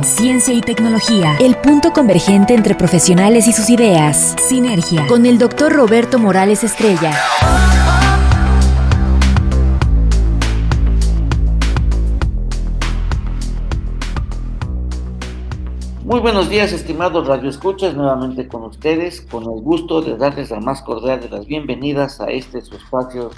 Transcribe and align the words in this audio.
ciencia 0.00 0.54
y 0.54 0.62
tecnología, 0.62 1.36
el 1.38 1.54
punto 1.56 1.92
convergente 1.92 2.54
entre 2.54 2.74
profesionales 2.74 3.46
y 3.46 3.52
sus 3.52 3.68
ideas, 3.68 4.34
Sinergia, 4.40 5.06
con 5.06 5.26
el 5.26 5.38
doctor 5.38 5.72
Roberto 5.72 6.18
Morales 6.18 6.64
Estrella. 6.64 7.12
Muy 16.04 16.20
buenos 16.20 16.48
días, 16.48 16.72
estimados 16.72 17.26
radioescuchas, 17.26 17.94
nuevamente 17.94 18.48
con 18.48 18.64
ustedes, 18.64 19.20
con 19.20 19.44
el 19.44 19.62
gusto 19.62 20.00
de 20.00 20.16
darles 20.16 20.50
la 20.50 20.60
más 20.60 20.82
cordial 20.82 21.20
de 21.20 21.28
las 21.28 21.46
bienvenidas 21.46 22.20
a 22.20 22.26
este 22.26 22.62
su 22.62 22.74
espacio 22.74 23.30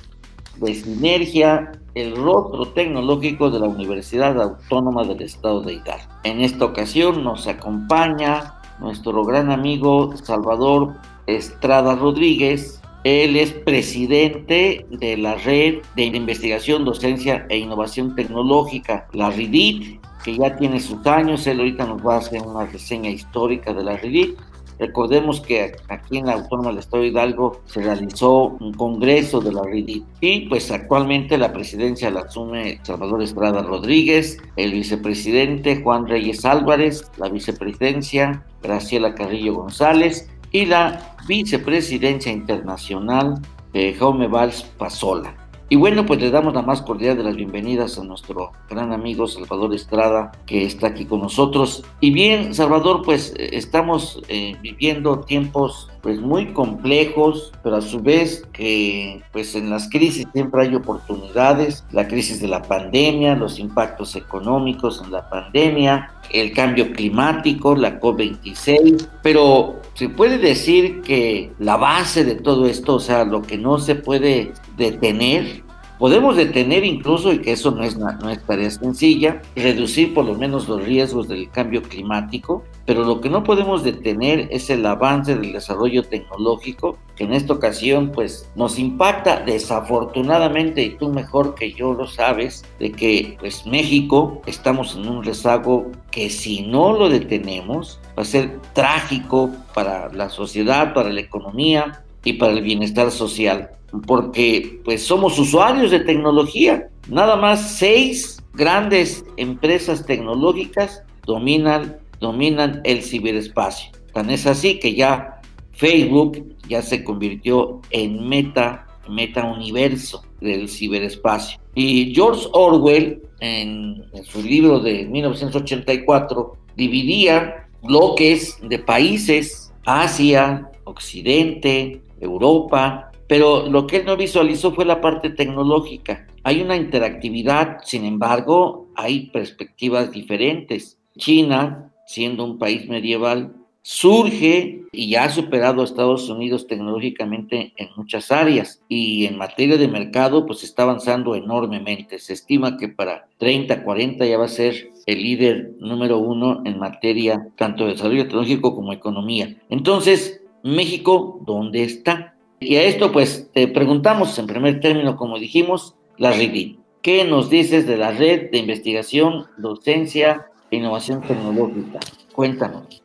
de 0.57 0.75
sinergia, 0.75 1.73
el 1.95 2.17
rostro 2.17 2.69
tecnológico 2.69 3.51
de 3.51 3.61
la 3.61 3.67
Universidad 3.67 4.41
Autónoma 4.41 5.05
del 5.05 5.23
Estado 5.23 5.61
de 5.63 5.75
Hidalgo. 5.75 6.13
En 6.25 6.41
esta 6.41 6.65
ocasión 6.65 7.23
nos 7.23 7.47
acompaña 7.47 8.55
nuestro 8.81 9.25
gran 9.25 9.51
amigo 9.51 10.17
Salvador 10.17 10.95
Estrada 11.27 11.95
Rodríguez. 11.95 12.81
Él 13.05 13.37
es 13.37 13.53
presidente 13.53 14.87
de 14.91 15.17
la 15.17 15.35
Red 15.37 15.83
de 15.95 16.05
Investigación, 16.05 16.85
Docencia 16.85 17.47
e 17.51 17.59
Innovación 17.59 18.15
Tecnológica, 18.17 19.07
la 19.13 19.31
RIDIT, 19.31 20.01
que 20.25 20.37
ya 20.37 20.57
tiene 20.57 20.81
sus 20.81 21.07
años. 21.07 21.47
Él 21.47 21.59
ahorita 21.59 21.87
nos 21.87 22.05
va 22.05 22.15
a 22.15 22.19
hacer 22.19 22.43
una 22.43 22.65
reseña 22.65 23.11
histórica 23.11 23.75
de 23.75 23.85
la 23.85 23.97
RIDIT. 23.97 24.39
Recordemos 24.79 25.41
que 25.41 25.77
aquí 25.89 26.19
en 26.19 26.27
la 26.27 26.35
Autónoma 26.35 26.71
del 26.71 26.79
Estado 26.79 27.03
de 27.03 27.09
Hidalgo 27.09 27.61
se 27.67 27.83
realizó 27.83 28.57
un 28.61 28.73
congreso 28.75 29.41
de 29.41 29.53
la 29.53 29.63
RIDIT 29.63 30.05
y 30.21 30.49
pues 30.49 30.71
actualmente 30.71 31.39
la 31.39 31.53
presidencia 31.53 32.11
la 32.11 32.21
asume 32.21 32.81
Salvador 32.83 33.23
Estrada 33.23 33.63
Rodríguez, 33.63 34.39
el 34.57 34.73
vicepresidente 34.73 35.83
Juan 35.83 36.07
Reyes 36.07 36.45
Álvarez, 36.45 37.11
la 37.17 37.29
vicepresidencia 37.29 38.45
Graciela 38.63 39.15
Carrillo 39.15 39.55
González 39.55 40.29
y 40.51 40.67
la 40.67 41.15
vicepresidencia 41.27 42.33
internacional 42.33 43.41
de 43.73 43.93
Jaume 43.95 44.29
Valls 44.29 44.63
Pasola. 44.63 45.44
Y 45.75 45.77
bueno, 45.77 46.07
pues 46.07 46.21
le 46.21 46.31
damos 46.31 46.55
la 46.55 46.63
más 46.63 46.83
cordial 46.83 47.17
de 47.17 47.25
las 47.25 47.35
bienvenidas 47.35 47.99
a 47.99 48.05
nuestro 48.05 48.53
gran 48.71 48.93
amigo 48.93 49.27
Salvador 49.27 49.75
Estrada, 49.75 50.31
que 50.47 50.65
está 50.65 50.87
aquí 50.87 51.05
con 51.05 51.21
nosotros. 51.21 51.83
Y 51.99 52.13
bien, 52.13 52.55
Salvador, 52.55 53.03
pues 53.05 53.35
eh, 53.37 53.51
estamos 53.55 54.23
eh, 54.29 54.55
viviendo 54.63 55.23
tiempos 55.23 55.91
pues 56.01 56.21
muy 56.21 56.53
complejos, 56.53 57.51
pero 57.65 57.77
a 57.77 57.81
su 57.81 57.99
vez 57.99 58.47
que 58.53 59.23
pues 59.33 59.57
en 59.57 59.69
las 59.69 59.89
crisis 59.89 60.29
siempre 60.33 60.63
hay 60.63 60.75
oportunidades, 60.77 61.85
la 61.91 62.07
crisis 62.07 62.41
de 62.41 62.47
la 62.47 62.63
pandemia, 62.63 63.35
los 63.35 63.59
impactos 63.59 64.15
económicos 64.15 65.03
en 65.03 65.11
la 65.11 65.29
pandemia, 65.29 66.13
el 66.31 66.53
cambio 66.53 66.93
climático, 66.93 67.75
la 67.75 67.99
COP26, 68.01 69.09
pero 69.23 69.81
se 69.95 70.11
puede 70.11 70.39
decir 70.39 71.01
que 71.01 71.53
la 71.59 71.79
base 71.79 72.25
de 72.25 72.35
todo 72.35 72.67
esto, 72.67 72.97
o 72.97 73.01
sea, 73.01 73.25
lo 73.25 73.43
que 73.43 73.57
no 73.57 73.79
se 73.79 73.95
puede 73.95 74.53
detener, 74.77 75.64
podemos 76.05 76.37
detener 76.37 76.85
incluso, 76.85 77.33
y 77.33 77.39
que 77.39 77.53
eso 77.53 77.71
no 77.71 77.83
es, 77.83 77.97
no 77.97 78.29
es 78.29 78.45
tarea 78.45 78.71
sencilla, 78.71 79.41
reducir 79.57 80.13
por 80.13 80.27
lo 80.27 80.35
menos 80.35 80.69
los 80.69 80.85
riesgos 80.85 81.29
del 81.29 81.49
cambio 81.51 81.83
climático, 81.83 82.63
pero 82.85 83.05
lo 83.05 83.23
que 83.23 83.31
no 83.31 83.43
podemos 83.43 83.83
detener 83.83 84.49
es 84.51 84.69
el 84.69 84.85
avance 84.85 85.35
del 85.35 85.55
desarrollo 85.55 86.03
tecnológico, 86.03 86.99
que 87.17 87.25
en 87.25 87.33
esta 87.33 87.55
ocasión 87.55 88.13
pues 88.13 88.51
nos 88.55 88.79
impacta 88.79 89.41
desafortunadamente, 89.41 90.83
y 90.83 90.91
tú 90.91 91.09
mejor 91.09 91.55
que 91.55 91.73
yo 91.73 91.95
lo 91.95 92.07
sabes, 92.07 92.67
de 92.79 92.93
que 92.93 93.39
pues 93.41 93.65
México 93.65 94.43
estamos 94.45 94.97
en 94.97 95.09
un 95.09 95.25
rezago 95.25 95.91
que 96.11 96.29
si 96.29 96.67
no 96.67 96.93
lo 96.93 97.09
detenemos 97.09 97.99
va 98.19 98.25
a 98.25 98.27
ser 98.27 98.61
trágico 98.75 99.51
para 99.73 100.13
la 100.13 100.29
sociedad, 100.29 100.93
para 100.93 101.09
la 101.09 101.23
economía 101.23 102.05
y 102.25 102.35
para 102.35 102.53
el 102.53 102.63
bienestar 102.63 103.11
social, 103.11 103.71
porque 104.07 104.81
pues 104.85 105.05
somos 105.05 105.39
usuarios 105.39 105.91
de 105.91 106.01
tecnología. 106.01 106.89
Nada 107.09 107.37
más 107.37 107.77
seis 107.77 108.43
grandes 108.55 109.25
empresas 109.37 110.07
tecnológicas 110.07 111.03
dominan 111.27 111.99
dominan 112.25 112.81
el 112.85 113.03
ciberespacio. 113.03 113.91
Tan 114.13 114.31
es 114.31 114.47
así 114.47 114.79
que 114.79 114.95
ya 114.95 115.41
Facebook 115.73 116.57
ya 116.69 116.83
se 116.83 117.05
convirtió 117.05 117.81
en 117.91 118.29
meta, 118.29 118.87
meta 119.09 119.45
universo 119.45 120.25
del 120.41 120.69
ciberespacio. 120.69 121.61
Y 121.75 122.15
George 122.15 122.47
Orwell, 122.53 123.23
en, 123.41 124.05
en 124.13 124.25
su 124.25 124.43
libro 124.43 124.81
de 124.81 125.05
1984, 125.05 126.57
dividía 126.77 127.69
bloques 127.83 128.59
de 128.63 128.79
países, 128.79 129.73
Asia, 129.85 130.71
Occidente, 130.85 132.01
Europa, 132.21 133.11
pero 133.27 133.69
lo 133.69 133.87
que 133.87 133.99
él 133.99 134.07
no 134.07 134.17
visualizó 134.17 134.73
fue 134.73 134.85
la 134.85 135.01
parte 135.01 135.31
tecnológica. 135.31 136.27
Hay 136.43 136.61
una 136.61 136.77
interactividad, 136.77 137.79
sin 137.85 138.05
embargo, 138.05 138.89
hay 138.95 139.31
perspectivas 139.31 140.11
diferentes. 140.11 140.99
China 141.17 141.91
siendo 142.07 142.45
un 142.45 142.59
país 142.59 142.89
medieval, 142.89 143.55
surge 143.83 144.83
y 144.93 145.11
ya 145.11 145.25
ha 145.25 145.31
superado 145.31 145.83
a 145.83 145.85
Estados 145.85 146.29
Unidos 146.31 146.67
tecnológicamente 146.67 147.75
en 147.77 147.89
muchas 147.97 148.33
áreas 148.33 148.83
y 148.89 149.27
en 149.27 149.37
materia 149.37 149.77
de 149.77 149.89
mercado 149.89 150.47
pues 150.47 150.65
está 150.65 150.85
avanzando 150.85 151.35
enormemente. 151.35 152.19
Se 152.19 152.33
estima 152.33 152.79
que 152.79 152.89
para 152.89 153.29
30, 153.39 153.85
40 153.85 154.25
ya 154.25 154.39
va 154.39 154.47
a 154.47 154.49
ser 154.49 154.91
el 155.05 155.23
líder 155.23 155.73
número 155.81 156.19
uno 156.19 156.63
en 156.65 156.79
materia 156.79 157.49
tanto 157.57 157.85
de 157.85 157.93
desarrollo 157.93 158.25
tecnológico 158.25 158.75
como 158.75 158.93
economía. 158.93 159.55
Entonces, 159.69 160.41
México, 160.65 161.41
¿dónde 161.47 161.85
está? 161.85 162.35
Y 162.59 162.75
a 162.77 162.83
esto 162.83 163.13
pues 163.13 163.51
te 163.53 163.69
preguntamos 163.69 164.37
en 164.39 164.49
primer 164.49 164.81
término, 164.81 165.17
como 165.17 165.39
dijimos, 165.39 165.95
la 166.19 166.33
RIDI. 166.33 166.81
¿Qué 167.03 167.25
nos 167.25 167.51
dices 167.51 167.87
de 167.87 167.97
la 167.97 168.11
red 168.11 168.51
de 168.51 168.59
investigación, 168.59 169.47
docencia 169.59 170.47
innovación 170.75 171.21
tecnológica. 171.23 172.01
Cuéntanos. 172.35 173.03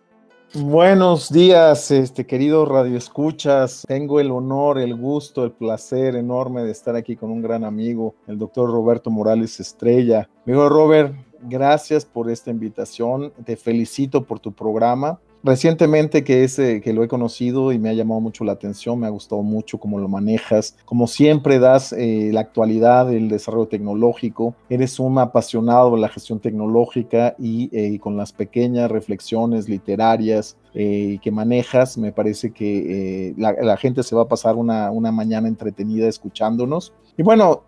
Buenos 0.56 1.32
días, 1.32 1.92
este 1.92 2.26
querido 2.26 2.66
Radio 2.66 2.98
Escuchas. 2.98 3.86
Tengo 3.88 4.20
el 4.20 4.32
honor, 4.32 4.80
el 4.80 4.96
gusto, 4.96 5.44
el 5.44 5.52
placer 5.52 6.16
enorme 6.16 6.64
de 6.64 6.72
estar 6.72 6.96
aquí 6.96 7.16
con 7.16 7.30
un 7.30 7.42
gran 7.42 7.64
amigo, 7.64 8.16
el 8.26 8.40
doctor 8.40 8.72
Roberto 8.72 9.12
Morales 9.12 9.60
Estrella. 9.60 10.28
Amigo 10.48 10.68
Robert, 10.68 11.14
gracias 11.44 12.04
por 12.04 12.32
esta 12.32 12.50
invitación. 12.50 13.32
Te 13.46 13.56
felicito 13.56 14.24
por 14.24 14.40
tu 14.40 14.52
programa. 14.52 15.20
Recientemente 15.42 16.26
que, 16.26 16.44
es, 16.44 16.58
que 16.58 16.94
lo 16.94 17.02
he 17.02 17.08
conocido 17.08 17.72
y 17.72 17.80
me 17.80 17.90
ha 17.90 17.94
llamado 17.94 18.20
mucho 18.20 18.44
la 18.44 18.52
atención, 18.52 19.00
me 19.00 19.08
ha 19.08 19.10
gustado 19.10 19.42
mucho 19.42 19.78
cómo 19.78 19.98
lo 19.98 20.10
manejas, 20.10 20.76
como 20.84 21.08
siempre 21.08 21.60
das 21.60 21.94
eh, 21.94 22.32
la 22.34 22.42
actualidad, 22.42 23.14
el 23.14 23.30
desarrollo 23.30 23.68
tecnológico, 23.68 24.54
eres 24.70 25.00
un 25.00 25.18
apasionado 25.18 25.96
de 25.96 26.02
la 26.02 26.10
gestión 26.10 26.40
tecnológica 26.40 27.36
y 27.40 27.70
eh, 27.72 28.00
con 28.00 28.18
las 28.18 28.34
pequeñas 28.34 28.92
reflexiones 28.92 29.70
literarias 29.70 30.58
eh, 30.74 31.20
que 31.22 31.32
manejas, 31.32 31.98
me 31.98 32.12
parece 32.12 32.52
que 32.52 33.34
la, 33.38 33.78
gente 33.78 34.04
se 34.04 34.16
va 34.16 34.24
a 34.24 34.28
pasar 34.28 34.56
una, 34.56 34.92
una 34.92 35.12
mañana 35.12 35.48
entretenida 35.48 36.08
escuchándonos. 36.08 36.94
Y 37.20 37.22
bueno, 37.22 37.64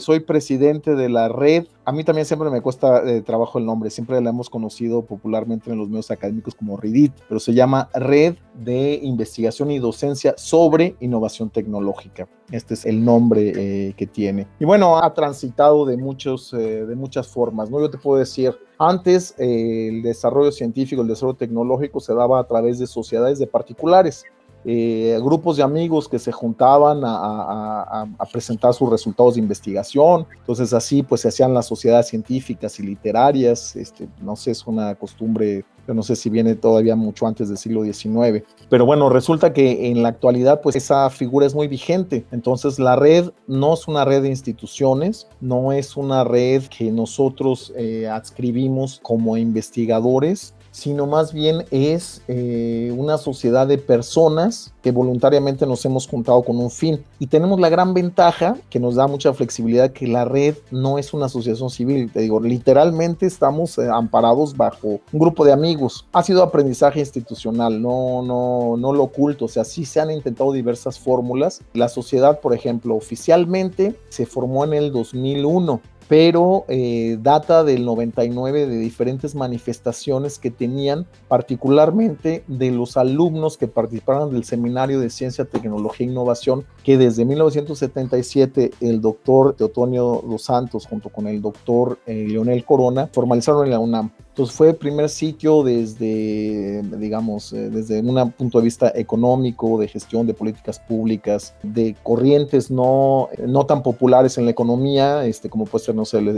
soy 0.00 0.20
presidente 0.20 0.94
de 0.94 1.08
la 1.08 1.30
red 1.30 1.64
a 1.84 1.90
mí 1.90 2.04
también 2.04 2.26
siempre 2.26 2.48
me 2.48 2.60
cuesta 2.60 3.02
eh, 3.04 3.22
trabajo 3.22 3.58
el 3.58 3.66
nombre, 3.66 3.90
siempre 3.90 4.20
la 4.20 4.30
hemos 4.30 4.48
conocido 4.48 5.02
popularmente 5.02 5.70
en 5.70 5.78
los 5.78 5.88
medios 5.88 6.12
académicos 6.12 6.54
como 6.54 6.76
RIDIT, 6.76 7.12
pero 7.28 7.40
se 7.40 7.54
llama 7.54 7.88
Red 7.92 8.36
de 8.54 9.00
Investigación 9.02 9.72
y 9.72 9.80
Docencia 9.80 10.34
sobre 10.36 10.94
Innovación 11.00 11.50
Tecnológica. 11.50 12.28
Este 12.52 12.74
es 12.74 12.86
el 12.86 13.04
nombre 13.04 13.52
eh, 13.56 13.94
que 13.96 14.06
tiene. 14.06 14.46
Y 14.60 14.64
bueno, 14.64 14.96
ha 14.96 15.12
transitado 15.12 15.84
de, 15.84 15.96
muchos, 15.96 16.52
eh, 16.52 16.86
de 16.86 16.94
muchas 16.94 17.26
formas, 17.26 17.68
¿no? 17.68 17.80
Yo 17.80 17.90
te 17.90 17.98
puedo 17.98 18.20
decir, 18.20 18.56
antes 18.78 19.34
el 19.38 20.02
desarrollo 20.02 20.52
científico, 20.52 21.02
el 21.02 21.08
desarrollo 21.08 21.36
tecnológico 21.36 21.98
se 21.98 22.14
daba 22.14 22.38
a 22.38 22.46
través 22.46 22.78
de 22.78 22.86
sociedades 22.86 23.40
de 23.40 23.48
particulares 23.48 24.24
eh, 24.64 25.18
grupos 25.20 25.56
de 25.56 25.62
amigos 25.64 26.08
que 26.08 26.18
se 26.18 26.30
juntaban 26.30 27.00
a, 27.04 28.06
presentar 28.32 28.72
sus 28.72 28.88
resultados 28.88 29.34
de 29.34 29.40
investigación. 29.40 30.26
Entonces 30.38 30.72
así 30.72 31.02
pues 31.02 31.22
se 31.22 31.28
hacían 31.28 31.52
las 31.52 31.66
sociedades 31.66 32.08
científicas 32.08 32.78
y 32.78 32.84
literarias. 32.84 33.76
Este, 33.76 34.08
no 34.22 34.36
sé, 34.36 34.52
es 34.52 34.66
una 34.66 34.94
costumbre, 34.94 35.64
no 35.86 36.02
sé 36.02 36.16
si 36.16 36.30
viene 36.30 36.54
todavía 36.54 36.96
mucho 36.96 37.26
antes 37.26 37.48
del 37.48 37.58
siglo 37.58 37.82
XIX. 37.84 38.44
Pero 38.70 38.86
bueno, 38.86 39.10
resulta 39.10 39.52
que 39.52 39.90
en 39.90 40.02
la 40.02 40.10
actualidad 40.10 40.60
pues 40.62 40.76
esa 40.76 41.10
figura 41.10 41.46
es 41.46 41.54
muy 41.54 41.68
vigente. 41.68 42.24
Entonces 42.30 42.78
la 42.78 42.96
red 42.96 43.30
no 43.46 43.74
es 43.74 43.88
una 43.88 44.04
red 44.04 44.22
de 44.22 44.28
instituciones, 44.28 45.26
no 45.40 45.72
es 45.72 45.96
una 45.96 46.24
red 46.24 46.62
que 46.64 46.90
nosotros 46.90 47.72
eh, 47.76 48.08
adscribimos 48.08 49.00
como 49.02 49.36
investigadores, 49.36 50.54
sino 50.72 51.06
más 51.06 51.32
bien 51.32 51.64
es 51.70 52.22
eh, 52.28 52.92
una 52.96 53.18
sociedad 53.18 53.66
de 53.66 53.78
personas 53.78 54.72
que 54.82 54.90
voluntariamente 54.90 55.66
nos 55.66 55.84
hemos 55.84 56.08
juntado 56.08 56.42
con 56.42 56.58
un 56.58 56.70
fin. 56.70 57.04
Y 57.18 57.28
tenemos 57.28 57.60
la 57.60 57.68
gran 57.68 57.94
ventaja 57.94 58.56
que 58.68 58.80
nos 58.80 58.96
da 58.96 59.06
mucha 59.06 59.32
flexibilidad 59.32 59.92
que 59.92 60.08
la 60.08 60.24
red 60.24 60.56
no 60.70 60.98
es 60.98 61.14
una 61.14 61.26
asociación 61.26 61.70
civil. 61.70 62.10
Te 62.10 62.20
digo, 62.20 62.40
literalmente 62.40 63.26
estamos 63.26 63.78
eh, 63.78 63.88
amparados 63.92 64.56
bajo 64.56 65.00
un 65.12 65.20
grupo 65.20 65.44
de 65.44 65.52
amigos. 65.52 66.06
Ha 66.12 66.22
sido 66.24 66.42
aprendizaje 66.42 67.00
institucional, 67.00 67.80
no, 67.80 68.22
no, 68.22 68.76
no 68.76 68.92
lo 68.92 69.04
oculto. 69.04 69.44
O 69.44 69.48
sea, 69.48 69.64
sí 69.64 69.84
se 69.84 70.00
han 70.00 70.10
intentado 70.10 70.52
diversas 70.52 70.98
fórmulas. 70.98 71.60
La 71.74 71.88
sociedad, 71.88 72.40
por 72.40 72.54
ejemplo, 72.54 72.96
oficialmente 72.96 73.94
se 74.08 74.26
formó 74.26 74.64
en 74.64 74.72
el 74.72 74.90
2001 74.90 75.80
pero 76.08 76.64
eh, 76.68 77.18
data 77.20 77.64
del 77.64 77.84
99 77.84 78.66
de 78.66 78.78
diferentes 78.78 79.34
manifestaciones 79.34 80.38
que 80.38 80.50
tenían, 80.50 81.06
particularmente 81.28 82.44
de 82.46 82.70
los 82.70 82.96
alumnos 82.96 83.56
que 83.56 83.68
participaron 83.68 84.32
del 84.32 84.44
Seminario 84.44 85.00
de 85.00 85.10
Ciencia, 85.10 85.44
Tecnología 85.44 86.06
e 86.06 86.10
Innovación, 86.10 86.64
que 86.84 86.98
desde 86.98 87.24
1977 87.24 88.72
el 88.80 89.00
doctor 89.00 89.54
Teotonio 89.54 90.22
Dos 90.26 90.42
Santos 90.42 90.86
junto 90.86 91.08
con 91.08 91.26
el 91.26 91.40
doctor 91.40 91.98
eh, 92.06 92.26
Leonel 92.28 92.64
Corona 92.64 93.08
formalizaron 93.12 93.64
en 93.64 93.70
la 93.70 93.78
UNAM. 93.78 94.10
Entonces 94.32 94.56
fue 94.56 94.70
el 94.70 94.76
primer 94.76 95.10
sitio 95.10 95.62
desde, 95.62 96.80
digamos, 96.96 97.52
eh, 97.52 97.68
desde 97.68 98.00
un 98.00 98.32
punto 98.32 98.58
de 98.58 98.64
vista 98.64 98.90
económico, 98.94 99.78
de 99.78 99.88
gestión 99.88 100.26
de 100.26 100.32
políticas 100.32 100.80
públicas, 100.80 101.54
de 101.62 101.94
corrientes 102.02 102.70
no, 102.70 103.28
no 103.46 103.66
tan 103.66 103.82
populares 103.82 104.38
en 104.38 104.46
la 104.46 104.50
economía, 104.50 105.26
este, 105.26 105.50
como 105.50 105.66
puede 105.66 105.84
ser, 105.84 105.94
no 105.94 106.06
sé, 106.06 106.22
la, 106.22 106.32